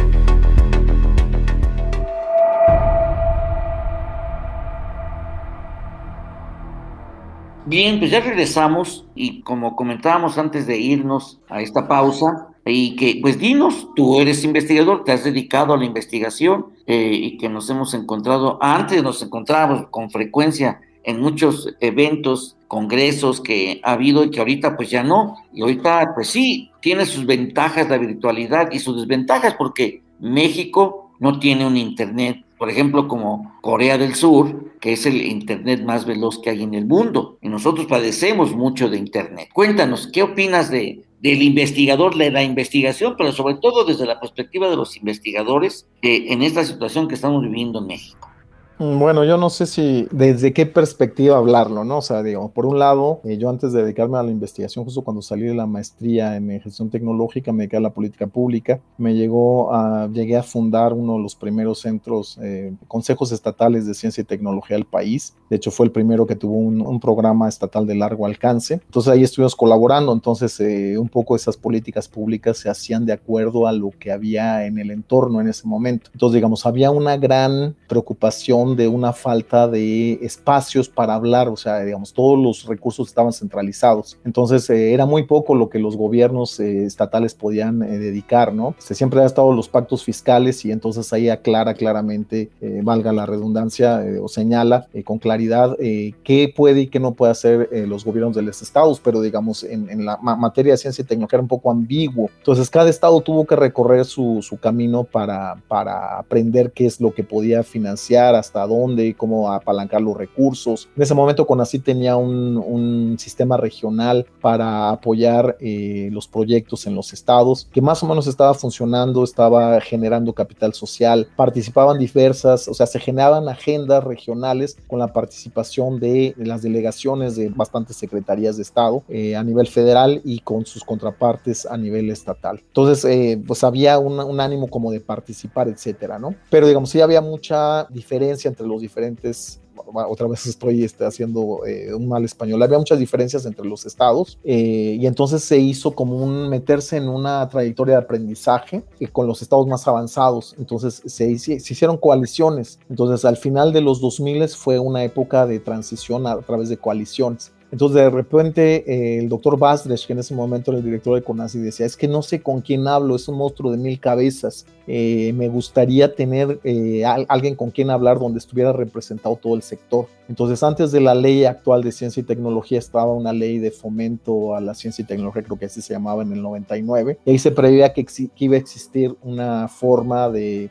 Bien, 7.65 7.99
pues 7.99 8.13
ya 8.13 8.21
regresamos 8.21 9.05
y 9.17 9.43
como 9.43 9.75
comentábamos 9.75 10.39
antes 10.39 10.69
de 10.69 10.79
irnos 10.79 11.41
a 11.49 11.61
esta 11.61 11.89
pausa, 11.89 12.56
y 12.67 12.97
que, 12.97 13.19
pues 13.23 13.39
dinos, 13.39 13.89
tú 13.95 14.21
eres 14.21 14.43
investigador, 14.43 15.05
te 15.05 15.13
has 15.13 15.23
dedicado 15.23 15.73
a 15.73 15.77
la 15.77 15.85
investigación 15.85 16.67
eh, 16.87 17.13
y 17.13 17.39
que 17.39 17.49
nos 17.49 17.71
hemos 17.71 17.95
encontrado, 17.95 18.59
antes 18.61 19.03
nos 19.05 19.23
encontrábamos 19.23 19.87
con 19.91 20.11
frecuencia 20.11 20.81
en 21.05 21.21
muchos 21.21 21.73
eventos, 21.79 22.57
congresos 22.67 23.41
que 23.41 23.81
ha 23.85 23.93
habido 23.93 24.25
y 24.25 24.31
que 24.31 24.41
ahorita 24.41 24.77
pues 24.77 24.91
ya 24.91 25.05
no. 25.05 25.37
Y 25.53 25.63
ahorita 25.63 26.13
pues 26.17 26.29
sí, 26.29 26.73
tiene 26.81 27.07
sus 27.07 27.25
ventajas 27.25 27.89
la 27.89 27.99
virtualidad 27.99 28.73
y 28.73 28.81
sus 28.81 28.97
desventajas 28.97 29.55
porque 29.55 30.03
México 30.19 31.06
no 31.19 31.39
tiene 31.39 31.67
un 31.67 31.77
Internet, 31.77 32.45
por 32.59 32.71
ejemplo, 32.71 33.09
como 33.09 33.59
Corea 33.61 33.99
del 33.99 34.15
Sur, 34.15 34.73
que 34.81 34.93
es 34.93 35.07
el 35.07 35.21
Internet 35.23 35.85
más 35.85 36.07
veloz 36.07 36.41
que 36.41 36.51
hay 36.51 36.63
en 36.63 36.75
el 36.75 36.87
mundo. 36.87 37.39
Y 37.43 37.49
nosotros 37.49 37.87
padecemos 37.87 38.55
mucho 38.55 38.89
de 38.89 38.99
Internet. 38.99 39.51
Cuéntanos, 39.53 40.09
¿qué 40.13 40.23
opinas 40.23 40.71
de, 40.71 41.05
del 41.21 41.43
investigador, 41.43 42.17
de 42.17 42.31
la 42.31 42.43
investigación, 42.43 43.15
pero 43.17 43.33
sobre 43.33 43.55
todo 43.57 43.85
desde 43.85 44.07
la 44.07 44.21
perspectiva 44.21 44.69
de 44.69 44.77
los 44.77 44.97
investigadores 44.97 45.87
en 46.03 46.43
esta 46.43 46.65
situación 46.65 47.09
que 47.09 47.15
estamos 47.15 47.43
viviendo 47.43 47.81
en 47.81 47.87
México. 47.87 48.31
Mm, 48.79 48.99
bueno, 48.99 49.25
yo 49.25 49.39
no 49.39 49.49
sé 49.49 49.65
si 49.67 50.07
desde 50.11 50.53
qué 50.53 50.67
perspectiva 50.67 51.39
hablarlo, 51.39 51.83
¿no? 51.85 51.99
O 51.99 52.03
sea, 52.03 52.23
digo, 52.23 52.51
por 52.51 52.67
un 52.67 52.79
lado, 52.79 53.21
eh, 53.25 53.39
yo 53.39 53.49
antes 53.49 53.73
de 53.73 53.83
dedicarme 53.83 54.19
a 54.19 54.23
la 54.23 54.31
investigación, 54.31 54.85
justo 54.85 55.03
cuando 55.03 55.23
salí 55.23 55.47
de 55.47 55.55
la 55.55 55.67
maestría 55.67 56.37
en 56.37 56.61
gestión 56.61 56.91
tecnológica, 56.91 57.53
me 57.53 57.63
dediqué 57.63 57.79
a 57.79 57.81
la 57.81 57.95
política 57.95 58.27
pública, 58.27 58.81
me 58.99 59.15
llegó 59.15 59.73
a, 59.75 60.09
llegué 60.13 60.37
a 60.37 60.43
fundar 60.43 60.93
uno 60.93 61.15
de 61.15 61.23
los 61.23 61.35
primeros 61.35 61.81
centros, 61.81 62.39
eh, 62.43 62.75
consejos 62.87 63.33
estatales 63.33 63.87
de 63.87 63.95
ciencia 63.95 64.21
y 64.21 64.25
tecnología 64.25 64.77
del 64.77 64.85
país. 64.85 65.35
De 65.49 65.57
hecho, 65.57 65.71
fue 65.71 65.87
el 65.87 65.93
primero 65.93 66.27
que 66.27 66.37
tuvo 66.37 66.57
un, 66.57 66.97
programa 66.97 67.47
estatal 67.49 67.87
de 67.87 67.95
largo 67.95 68.25
alcance. 68.25 68.75
Entonces 68.75 69.13
ahí 69.13 69.23
estuvimos 69.23 69.55
colaborando, 69.55 70.13
entonces 70.13 70.59
eh, 70.61 70.97
un 70.99 71.09
poco 71.09 71.37
esas 71.37 71.57
políticas 71.57 72.09
públicas 72.09 72.57
se 72.57 72.71
hacían 72.71 73.05
de 73.05 73.13
acuerdo 73.13 73.67
a 73.67 73.73
lo 73.73 73.91
que 73.91 74.11
había 74.11 74.65
en 74.65 74.79
el 74.79 74.91
entorno 74.91 75.41
en 75.41 75.49
ese 75.49 75.69
momento. 75.69 76.11
Entonces, 76.15 76.37
digamos, 76.37 76.65
había 76.65 76.91
una 76.91 77.17
gran 77.19 77.77
preocupación 77.87 78.66
de 78.75 78.89
una 78.89 79.13
falta 79.13 79.69
de 79.69 80.15
espacios 80.23 80.89
para 80.89 81.15
hablar, 81.15 81.49
o 81.49 81.57
sea, 81.57 81.81
digamos, 81.81 82.13
todos 82.13 82.39
los 82.39 82.67
recursos 82.67 83.09
estaban 83.09 83.33
centralizados. 83.33 84.19
Entonces, 84.25 84.69
eh, 84.71 84.93
era 84.93 85.07
muy 85.07 85.25
poco 85.25 85.55
lo 85.55 85.69
que 85.69 85.79
los 85.79 85.97
gobiernos 85.97 86.59
eh, 86.59 86.85
estatales 86.85 87.35
podían 87.35 87.83
eh, 87.83 87.99
dedicar, 87.99 88.55
¿no? 88.55 88.75
Se 88.79 88.95
siempre 88.95 89.21
han 89.21 89.27
estado 89.27 89.53
los 89.53 89.69
pactos 89.69 90.03
fiscales 90.03 90.65
y 90.65 90.73
entonces 90.73 91.13
ahí 91.13 91.29
aclara 91.29 91.75
claramente, 91.75 92.51
valga 92.83 93.13
la 93.13 93.27
redundancia, 93.27 94.03
o 94.23 94.29
señala 94.29 94.89
con 95.05 95.19
claridad 95.19 95.77
qué 95.79 96.53
puede 96.55 96.83
y 96.83 96.87
qué 96.89 97.01
no 97.01 97.13
puede 97.13 97.33
hacer 97.33 97.69
los 97.87 98.05
gobiernos 98.05 98.35
de 98.35 98.43
los 98.43 98.63
estados, 98.63 99.01
pero 99.01 99.21
digamos, 99.21 99.63
en, 99.65 100.05
la 100.05 100.17
materia 100.17 100.73
de 100.73 100.79
ciencia 100.79 101.03
y 101.03 101.05
tecnología 101.05 101.37
era 101.37 101.43
un 101.43 101.49
poco 101.49 101.71
ambiguo. 101.71 102.31
Entonces, 102.39 102.71
cada 102.71 102.89
estado 102.89 103.21
tuvo 103.21 103.47
que 103.47 103.57
recorrer 103.57 104.05
su, 104.05 104.41
su 104.43 104.59
camino 104.59 105.05
para, 105.05 105.57
para 105.69 106.19
aprender 106.19 106.73
qué 106.73 106.87
es 106.87 107.01
lo 107.01 107.13
que 107.13 107.25
podía 107.25 107.63
financiar, 107.63 108.35
hasta 108.35 108.56
dónde, 108.65 109.15
cómo 109.15 109.53
apalancar 109.53 110.01
los 110.01 110.17
recursos. 110.17 110.89
En 110.97 111.03
ese 111.03 111.15
momento 111.15 111.47
CONACYT 111.47 111.85
tenía 111.85 112.17
un, 112.17 112.57
un 112.57 113.19
sistema 113.19 113.57
regional 113.57 114.27
para 114.41 114.91
apoyar 114.91 115.57
eh, 115.61 116.09
los 116.13 116.29
proyectos 116.29 116.87
en 116.87 116.95
los 116.95 117.13
estados, 117.13 117.69
que 117.73 117.81
más 117.81 118.03
o 118.03 118.07
menos 118.07 118.27
estaba 118.27 118.55
funcionando, 118.55 119.25
estaba 119.25 119.81
generando 119.81 120.33
capital 120.33 120.75
social, 120.75 121.29
participaban 121.37 121.99
diversas, 121.99 122.69
o 122.69 122.75
sea, 122.75 122.87
se 122.87 123.01
generaban 123.01 123.49
agendas 123.49 124.05
regionales 124.05 124.77
con 124.87 124.99
la 124.99 125.13
participación 125.13 125.99
de, 126.01 126.35
las 126.37 126.63
delegaciones 126.63 127.37
de 127.37 127.49
bastantes 127.49 127.97
secretarías 127.97 128.57
de 128.57 128.63
Estado 128.63 129.03
eh, 129.09 129.37
a 129.37 129.43
nivel 129.43 129.67
federal 129.67 130.21
y 130.25 130.41
con 130.41 130.67
sus 130.67 130.85
contrapartes 130.85 131.67
a 131.67 131.77
nivel 131.77 132.11
estatal. 132.11 132.63
Entonces, 132.67 133.05
eh, 133.05 133.43
pues 133.47 133.65
había 133.65 133.99
un, 133.99 134.19
un 134.21 134.41
ánimo 134.41 134.69
como 134.69 134.91
de 134.91 135.01
participar, 135.01 135.69
etcétera, 135.69 136.19
¿no? 136.19 136.35
Pero 136.51 136.67
digamos, 136.67 136.91
sí 136.91 137.01
había 137.01 137.21
mucha 137.21 137.85
diferencia 137.91 138.46
entre 138.49 138.67
los 138.67 138.81
diferentes 138.81 139.61
otra 140.09 140.27
vez 140.27 140.47
estoy 140.47 140.85
este, 140.85 141.05
haciendo 141.05 141.65
eh, 141.67 141.95
un 141.95 142.09
mal 142.09 142.25
español, 142.25 142.63
había 142.63 142.79
muchas 142.79 142.99
diferencias 142.99 143.47
entre 143.47 143.67
los 143.67 143.87
estados 143.87 144.39
eh, 144.45 144.97
y 145.01 145.07
entonces 145.07 145.43
se 145.43 145.59
hizo 145.59 145.93
como 145.93 146.17
un 146.17 146.49
meterse 146.49 146.97
en 146.97 147.09
una 147.09 147.49
trayectoria 147.49 147.97
de 147.97 148.03
aprendizaje 148.03 148.85
eh, 149.01 149.09
con 149.09 149.27
los 149.27 149.43
estados 149.43 149.67
más 149.67 149.87
avanzados, 149.87 150.55
entonces 150.59 151.03
se, 151.05 151.31
hicieron 151.31 151.97
coaliciones, 151.97 152.79
entonces 152.89 153.25
al 153.25 153.37
final 153.37 153.73
de 153.73 153.81
los 153.81 154.01
2000 154.01 154.49
fue 154.49 154.79
una 154.79 155.05
época 155.05 155.47
de 155.47 155.61
transición 155.61 156.27
a, 156.27 156.39
través 156.41 156.69
de 156.69 156.77
coaliciones. 156.77 157.53
Entonces 157.73 157.97
de 157.97 158.11
repente 158.11 158.85
eh, 158.87 159.19
el 159.19 159.29
doctor 159.29 159.59
Basdresh, 159.59 160.07
que 160.07 160.13
en 160.13 160.21
ese 160.21 160.35
momento 160.35 160.71
era 160.71 160.79
el 160.79 160.85
director 160.85 161.15
de 161.15 161.23
CONACYT, 161.23 161.63
decía, 161.63 161.87
es 161.87 161.97
que 161.97 162.07
no 162.07 162.23
sé 162.23 162.41
con 162.41 162.61
quién 162.61 162.87
hablo, 162.87 163.17
es 163.17 163.27
un 163.29 163.37
monstruo 163.37 163.73
de 163.73 163.79
mil 163.79 163.99
cabezas, 163.99 164.67
eh, 164.87 165.33
me 165.35 165.49
gustaría 165.49 166.15
tener 166.15 166.61
eh, 166.63 167.05
alguien 167.05 167.57
con 167.57 167.71
quien 167.71 167.91
hablar 167.91 168.19
donde 168.19 168.39
estuviera 168.39 168.73
representado 168.73 169.37
todo 169.37 169.57
el 169.57 169.63
sector. 169.63 170.07
Entonces, 170.29 170.63
antes 170.63 170.93
de 170.93 171.01
la 171.01 171.15
ley 171.15 171.45
actual 171.45 171.83
de 171.83 171.93
ciencia 171.93 172.21
y 172.21 172.25
tecnología 172.25 172.79
estaba 172.79 173.13
una 173.13 173.33
ley 173.33 173.59
de 173.59 173.71
fomento 173.71 174.55
a 174.55 174.61
la 174.61 174.75
ciencia 174.75 175.03
y 175.03 175.07
tecnología, 175.07 175.43
creo 175.43 175.59
que 175.59 175.67
así 175.67 175.81
se 175.81 175.95
llamaba 175.95 176.23
en 176.23 176.33
el 176.33 176.43
99, 176.43 177.19
y 177.25 177.31
ahí 177.31 177.39
se 177.39 177.51
preveía 177.51 177.93
que, 177.93 178.07
iba 178.39 178.57
a 178.57 178.59
existir 178.59 179.17
una 179.23 179.69
forma 179.69 180.29
de, 180.29 180.71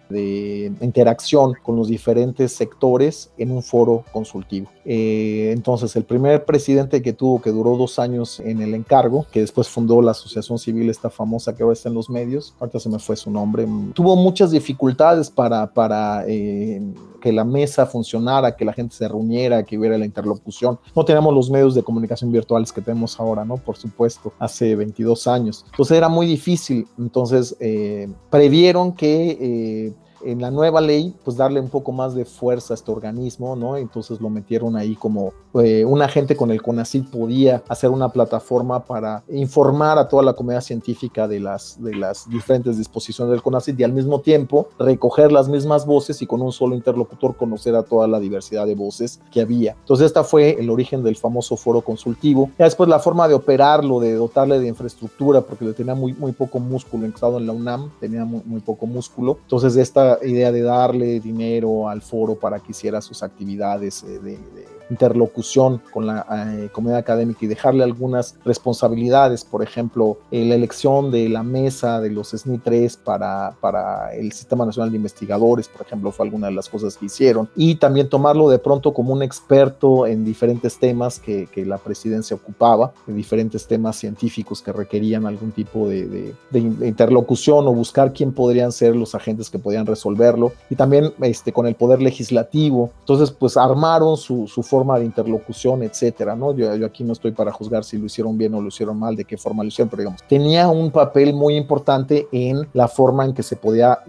interacción 0.81 1.53
con 1.63 1.75
los 1.75 1.87
diferentes 1.87 2.51
sectores 2.51 3.31
en 3.37 3.51
un 3.51 3.63
foro 3.63 4.03
consultivo. 4.11 4.69
Eh, 4.85 5.51
entonces, 5.53 5.95
el 5.95 6.03
primer 6.03 6.45
presidente 6.45 7.01
que 7.01 7.13
tuvo, 7.13 7.41
que 7.41 7.51
duró 7.51 7.75
dos 7.75 7.97
años 7.97 8.39
en 8.39 8.61
el 8.61 8.73
encargo, 8.73 9.25
que 9.31 9.39
después 9.39 9.67
fundó 9.67 10.01
la 10.01 10.11
Asociación 10.11 10.59
Civil, 10.59 10.89
esta 10.89 11.09
famosa 11.09 11.55
que 11.55 11.63
ahora 11.63 11.73
está 11.73 11.89
en 11.89 11.95
los 11.95 12.09
medios, 12.09 12.53
ahorita 12.59 12.79
se 12.79 12.89
me 12.89 12.99
fue 12.99 13.15
su 13.15 13.31
nombre, 13.31 13.67
tuvo 13.93 14.15
muchas 14.15 14.51
dificultades 14.51 15.29
para, 15.29 15.67
para 15.73 16.23
eh, 16.27 16.81
que 17.25 17.33
la 17.33 17.43
mesa 17.43 17.88
funcionara, 17.88 18.55
que 18.55 18.63
la 18.63 18.71
gente 18.71 18.95
se 18.95 19.07
reuniera, 19.07 19.63
que 19.63 19.79
hubiera 19.79 19.97
la 19.97 20.05
interlocución. 20.05 20.77
No 20.95 21.03
teníamos 21.03 21.33
los 21.33 21.49
medios 21.49 21.73
de 21.73 21.81
comunicación 21.81 22.31
virtuales 22.31 22.71
que 22.71 22.81
tenemos 22.81 23.19
ahora, 23.19 23.43
¿no? 23.43 23.57
Por 23.57 23.77
supuesto, 23.77 24.31
hace 24.38 24.75
22 24.75 25.25
años. 25.25 25.65
Entonces 25.71 25.97
era 25.97 26.07
muy 26.07 26.27
difícil. 26.27 26.88
Entonces 26.99 27.57
eh, 27.59 28.07
previeron 28.29 28.93
que 28.93 29.38
eh, 29.41 29.93
en 30.25 30.41
la 30.41 30.51
nueva 30.51 30.81
ley, 30.81 31.15
pues 31.23 31.38
darle 31.38 31.59
un 31.59 31.69
poco 31.69 31.91
más 31.91 32.15
de 32.15 32.25
fuerza 32.25 32.73
a 32.73 32.75
este 32.75 32.91
organismo, 32.91 33.55
¿no? 33.55 33.77
Entonces 33.77 34.19
lo 34.19 34.29
metieron 34.29 34.75
ahí 34.75 34.95
como 34.95 35.33
eh, 35.55 35.85
un 35.85 36.01
agente 36.01 36.35
con 36.35 36.51
el 36.51 36.61
CONACYT 36.61 37.09
podía 37.09 37.63
hacer 37.67 37.89
una 37.89 38.09
plataforma 38.09 38.83
para 38.83 39.23
informar 39.29 39.97
a 39.97 40.07
toda 40.07 40.23
la 40.23 40.33
comunidad 40.33 40.61
científica 40.61 41.27
de 41.27 41.39
las, 41.39 41.81
de 41.81 41.95
las 41.95 42.29
diferentes 42.29 42.77
disposiciones 42.77 43.31
del 43.31 43.41
CONACYT 43.41 43.79
y 43.79 43.83
al 43.83 43.93
mismo 43.93 44.21
tiempo 44.21 44.67
recoger 44.77 45.31
las 45.31 45.47
mismas 45.47 45.85
voces 45.85 46.21
y 46.21 46.27
con 46.27 46.41
un 46.41 46.51
solo 46.51 46.75
interlocutor 46.75 47.35
conocer 47.35 47.75
a 47.75 47.83
toda 47.83 48.07
la 48.07 48.19
diversidad 48.19 48.65
de 48.65 48.75
voces 48.75 49.19
que 49.31 49.41
había. 49.41 49.75
Entonces 49.79 50.07
esta 50.07 50.23
fue 50.23 50.59
el 50.59 50.69
origen 50.69 51.03
del 51.03 51.15
famoso 51.15 51.55
foro 51.55 51.81
consultivo. 51.81 52.49
Ya 52.59 52.65
después 52.65 52.89
la 52.89 52.99
forma 52.99 53.27
de 53.27 53.33
operarlo, 53.33 53.99
de 53.99 54.13
dotarle 54.13 54.59
de 54.59 54.67
infraestructura, 54.67 55.41
porque 55.41 55.65
le 55.65 55.73
tenía 55.73 55.95
muy, 55.95 56.13
muy 56.13 56.31
poco 56.31 56.59
músculo, 56.59 57.05
estado 57.05 57.38
en 57.38 57.47
la 57.47 57.53
UNAM 57.53 57.91
tenía 57.99 58.25
muy, 58.25 58.41
muy 58.45 58.61
poco 58.61 58.85
músculo. 58.85 59.38
Entonces 59.43 59.75
esta 59.77 60.14
idea 60.23 60.51
de 60.51 60.62
darle 60.62 61.19
dinero 61.19 61.89
al 61.89 62.01
foro 62.01 62.36
para 62.36 62.60
que 62.60 62.71
hiciera 62.71 63.01
sus 63.01 63.23
actividades 63.23 64.04
eh, 64.04 64.19
de, 64.19 64.65
interlocución 64.89 65.81
con 65.91 66.07
la 66.07 66.25
eh, 66.29 66.69
comunidad 66.71 66.99
académica 66.99 67.39
y 67.43 67.47
dejarle 67.47 67.83
algunas 67.83 68.35
responsabilidades, 68.45 69.43
por 69.43 69.63
ejemplo, 69.63 70.17
la 70.31 70.55
elección 70.55 71.11
de 71.11 71.29
la 71.29 71.43
mesa 71.43 71.99
de 71.99 72.09
los 72.09 72.29
SNI 72.29 72.59
3 72.59 72.97
para, 72.97 73.55
para 73.59 74.13
el 74.13 74.31
Sistema 74.31 74.65
Nacional 74.65 74.91
de 74.91 74.97
Investigadores, 74.97 75.67
por 75.67 75.85
ejemplo, 75.85 76.11
fue 76.11 76.25
alguna 76.25 76.47
de 76.47 76.53
las 76.53 76.69
cosas 76.69 76.97
que 76.97 77.05
hicieron, 77.05 77.49
y 77.55 77.75
también 77.75 78.09
tomarlo 78.09 78.49
de 78.49 78.59
pronto 78.59 78.93
como 78.93 79.13
un 79.13 79.23
experto 79.23 80.07
en 80.07 80.23
diferentes 80.23 80.77
temas 80.77 81.19
que, 81.19 81.47
que 81.47 81.65
la 81.65 81.77
presidencia 81.77 82.35
ocupaba, 82.35 82.93
en 83.07 83.15
diferentes 83.15 83.67
temas 83.67 83.97
científicos 83.97 84.61
que 84.61 84.71
requerían 84.71 85.25
algún 85.25 85.51
tipo 85.51 85.89
de, 85.89 86.05
de, 86.07 86.35
de 86.51 86.87
interlocución 86.87 87.67
o 87.67 87.73
buscar 87.73 88.13
quién 88.13 88.33
podrían 88.33 88.71
ser 88.71 88.95
los 88.95 89.15
agentes 89.15 89.49
que 89.49 89.59
podían 89.59 89.85
resolver 89.85 90.05
resolverlo, 90.05 90.53
y 90.69 90.75
también 90.75 91.13
este, 91.21 91.51
con 91.51 91.67
el 91.67 91.75
poder 91.75 92.01
legislativo. 92.01 92.91
Entonces, 92.99 93.31
pues 93.31 93.57
armaron 93.57 94.17
su, 94.17 94.47
su 94.47 94.61
forma 94.75 94.99
de 94.99 95.05
interlocución, 95.05 95.83
etcétera, 95.83 96.35
¿no? 96.35 96.53
Yo, 96.53 96.69
aquí 96.85 97.05
no 97.05 97.13
estoy 97.13 97.31
para 97.31 97.49
juzgar 97.49 97.85
si 97.85 97.97
lo 97.97 98.07
hicieron 98.07 98.38
bien 98.38 98.53
o 98.55 98.61
lo 98.61 98.67
hicieron 98.67 98.99
mal, 98.99 99.15
de 99.15 99.23
qué 99.23 99.38
forma 99.38 99.63
lo 99.63 99.69
hicieron, 99.69 99.89
pero 99.89 100.01
digamos, 100.01 100.21
tenía 100.27 100.67
un 100.67 100.91
papel 100.91 101.33
muy 101.33 101.55
importante 101.55 102.27
en 102.33 102.67
la 102.73 102.89
forma 102.89 103.23
en 103.23 103.33
que 103.33 103.41
se 103.41 103.55
podía 103.55 103.99